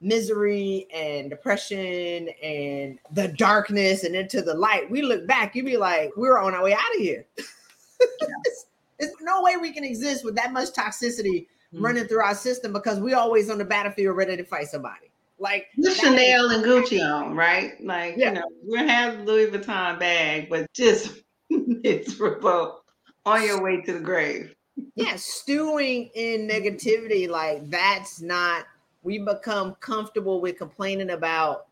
misery 0.00 0.86
and 0.94 1.30
depression 1.30 2.28
and 2.42 2.98
the 3.12 3.28
darkness 3.28 4.04
and 4.04 4.14
into 4.14 4.40
the 4.40 4.54
light, 4.54 4.88
we 4.88 5.02
look 5.02 5.26
back, 5.26 5.56
you'd 5.56 5.66
be 5.66 5.76
like, 5.76 6.12
we're 6.16 6.38
on 6.38 6.54
our 6.54 6.62
way 6.62 6.74
out 6.74 6.94
of 6.94 7.00
here. 7.00 7.26
There's 9.00 9.12
no 9.20 9.42
way 9.42 9.56
we 9.56 9.72
can 9.72 9.82
exist 9.82 10.24
with 10.24 10.36
that 10.36 10.52
much 10.52 10.70
toxicity 10.70 11.46
mm-hmm. 11.72 11.84
running 11.84 12.04
through 12.04 12.22
our 12.22 12.36
system 12.36 12.72
because 12.72 13.00
we 13.00 13.14
always 13.14 13.50
on 13.50 13.58
the 13.58 13.64
battlefield 13.64 14.16
ready 14.16 14.36
to 14.36 14.44
fight 14.44 14.68
somebody. 14.68 15.11
Like 15.42 15.66
Chanel 15.96 16.50
and 16.50 16.64
Gucci 16.64 17.02
on, 17.04 17.34
right? 17.34 17.72
Like, 17.84 18.14
yeah. 18.16 18.28
you 18.28 18.34
know, 18.34 18.48
we 18.64 18.78
have 18.78 19.24
Louis 19.24 19.48
Vuitton 19.48 19.98
bag, 19.98 20.48
but 20.48 20.72
just 20.72 21.14
it's 21.50 22.20
remote 22.20 22.84
on 23.26 23.42
your 23.44 23.60
way 23.60 23.80
to 23.82 23.94
the 23.94 23.98
grave. 23.98 24.54
Yeah, 24.94 25.16
stewing 25.16 26.10
in 26.14 26.46
negativity, 26.46 27.28
like 27.28 27.68
that's 27.68 28.20
not 28.20 28.66
we 29.02 29.18
become 29.18 29.74
comfortable 29.80 30.40
with 30.40 30.58
complaining 30.58 31.10
about 31.10 31.66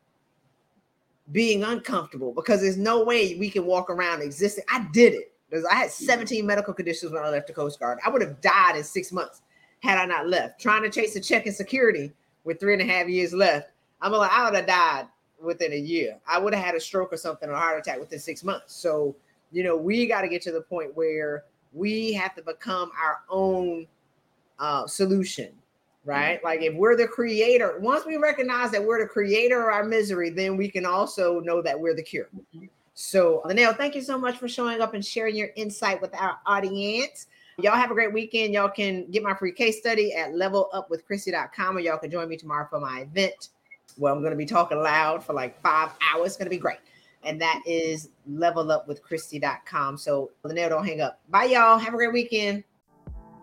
being 1.30 1.62
uncomfortable 1.62 2.32
because 2.34 2.60
there's 2.62 2.76
no 2.76 3.04
way 3.04 3.36
we 3.36 3.48
can 3.50 3.64
walk 3.66 3.88
around 3.88 4.20
existing. 4.20 4.64
I 4.68 4.84
did 4.92 5.14
it 5.14 5.32
because 5.48 5.64
I 5.64 5.74
had 5.74 5.92
17 5.92 6.44
medical 6.44 6.74
conditions 6.74 7.12
when 7.12 7.22
I 7.22 7.30
left 7.30 7.46
the 7.46 7.52
Coast 7.52 7.78
Guard. 7.78 8.00
I 8.04 8.10
would 8.10 8.20
have 8.20 8.40
died 8.40 8.74
in 8.74 8.82
six 8.82 9.12
months 9.12 9.42
had 9.78 9.96
I 9.96 10.06
not 10.06 10.26
left. 10.26 10.60
Trying 10.60 10.82
to 10.82 10.90
chase 10.90 11.14
a 11.14 11.20
check 11.20 11.46
in 11.46 11.52
security 11.52 12.10
with 12.44 12.60
three 12.60 12.72
and 12.72 12.82
a 12.82 12.84
half 12.84 13.08
years 13.08 13.32
left, 13.32 13.70
I'm 14.00 14.12
like, 14.12 14.30
I 14.30 14.44
would 14.44 14.56
have 14.56 14.66
died 14.66 15.06
within 15.42 15.72
a 15.72 15.78
year. 15.78 16.18
I 16.26 16.38
would 16.38 16.54
have 16.54 16.64
had 16.64 16.74
a 16.74 16.80
stroke 16.80 17.12
or 17.12 17.16
something 17.16 17.48
or 17.48 17.52
a 17.52 17.58
heart 17.58 17.78
attack 17.78 17.98
within 18.00 18.18
six 18.18 18.44
months. 18.44 18.74
So, 18.74 19.14
you 19.52 19.62
know, 19.62 19.76
we 19.76 20.06
got 20.06 20.22
to 20.22 20.28
get 20.28 20.42
to 20.42 20.52
the 20.52 20.62
point 20.62 20.94
where 20.94 21.44
we 21.72 22.12
have 22.14 22.34
to 22.36 22.42
become 22.42 22.90
our 23.02 23.20
own 23.28 23.86
uh, 24.58 24.86
solution 24.86 25.52
right? 26.04 26.38
Mm-hmm. 26.38 26.46
Like 26.46 26.62
if 26.62 26.74
we're 26.74 26.96
the 26.96 27.06
creator, 27.06 27.78
once 27.80 28.04
we 28.06 28.16
recognize 28.16 28.70
that 28.72 28.84
we're 28.84 29.00
the 29.00 29.08
creator 29.08 29.68
of 29.68 29.74
our 29.74 29.84
misery, 29.84 30.30
then 30.30 30.56
we 30.56 30.68
can 30.68 30.86
also 30.86 31.40
know 31.40 31.62
that 31.62 31.78
we're 31.78 31.94
the 31.94 32.02
cure. 32.02 32.28
Mm-hmm. 32.34 32.66
So, 32.94 33.42
LaNelle, 33.46 33.76
thank 33.76 33.94
you 33.94 34.02
so 34.02 34.18
much 34.18 34.36
for 34.36 34.48
showing 34.48 34.80
up 34.80 34.94
and 34.94 35.04
sharing 35.04 35.34
your 35.34 35.50
insight 35.56 36.00
with 36.02 36.14
our 36.14 36.38
audience. 36.44 37.28
Y'all 37.62 37.76
have 37.76 37.90
a 37.90 37.94
great 37.94 38.12
weekend. 38.12 38.52
Y'all 38.54 38.68
can 38.68 39.10
get 39.10 39.22
my 39.22 39.34
free 39.34 39.52
case 39.52 39.78
study 39.78 40.12
at 40.14 40.32
levelupwithchristy.com 40.32 41.76
or 41.76 41.80
y'all 41.80 41.98
can 41.98 42.10
join 42.10 42.28
me 42.28 42.36
tomorrow 42.36 42.66
for 42.68 42.80
my 42.80 43.00
event 43.00 43.50
where 43.96 44.12
I'm 44.12 44.20
going 44.20 44.32
to 44.32 44.36
be 44.36 44.46
talking 44.46 44.78
loud 44.78 45.24
for 45.24 45.32
like 45.32 45.60
five 45.60 45.90
hours. 46.00 46.28
It's 46.28 46.36
going 46.36 46.46
to 46.46 46.50
be 46.50 46.58
great. 46.58 46.78
And 47.22 47.40
that 47.40 47.62
is 47.66 48.08
levelupwithchristy.com. 48.30 49.98
So, 49.98 50.30
LaNelle, 50.44 50.70
don't 50.70 50.86
hang 50.86 51.00
up. 51.00 51.20
Bye, 51.28 51.44
y'all. 51.44 51.78
Have 51.78 51.92
a 51.92 51.96
great 51.96 52.12
weekend. 52.12 52.64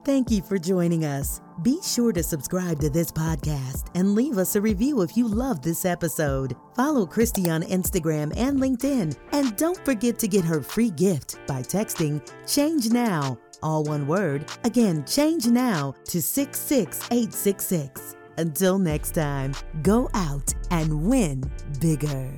Thank 0.04 0.32
you 0.32 0.42
for 0.42 0.58
joining 0.58 1.04
us. 1.04 1.42
Be 1.64 1.82
sure 1.84 2.14
to 2.14 2.24
subscribe 2.24 2.80
to 2.80 2.90
this 2.90 3.12
podcast 3.12 3.90
and 3.94 4.16
leave 4.16 4.38
us 4.38 4.56
a 4.56 4.62
review 4.62 5.02
if 5.02 5.18
you 5.18 5.28
love 5.28 5.62
this 5.62 5.84
episode. 5.84 6.56
Follow 6.76 7.06
Christy 7.06 7.50
on 7.50 7.62
Instagram 7.64 8.32
and 8.38 8.58
LinkedIn. 8.58 9.18
And 9.34 9.56
don't 9.58 9.84
forget 9.84 10.18
to 10.20 10.28
get 10.30 10.46
her 10.46 10.62
free 10.62 10.92
gift 10.92 11.38
by 11.46 11.62
texting 11.62 12.22
Change 12.48 12.90
Now, 12.90 13.38
all 13.62 13.84
one 13.84 14.08
word. 14.08 14.46
Again, 14.64 15.06
change 15.06 15.48
now 15.48 15.96
to 16.06 16.22
66866. 16.22 18.16
Until 18.38 18.78
next 18.80 19.12
time, 19.12 19.54
go 19.82 20.10
out 20.14 20.54
and 20.72 21.08
win 21.08 21.44
bigger. 21.80 22.34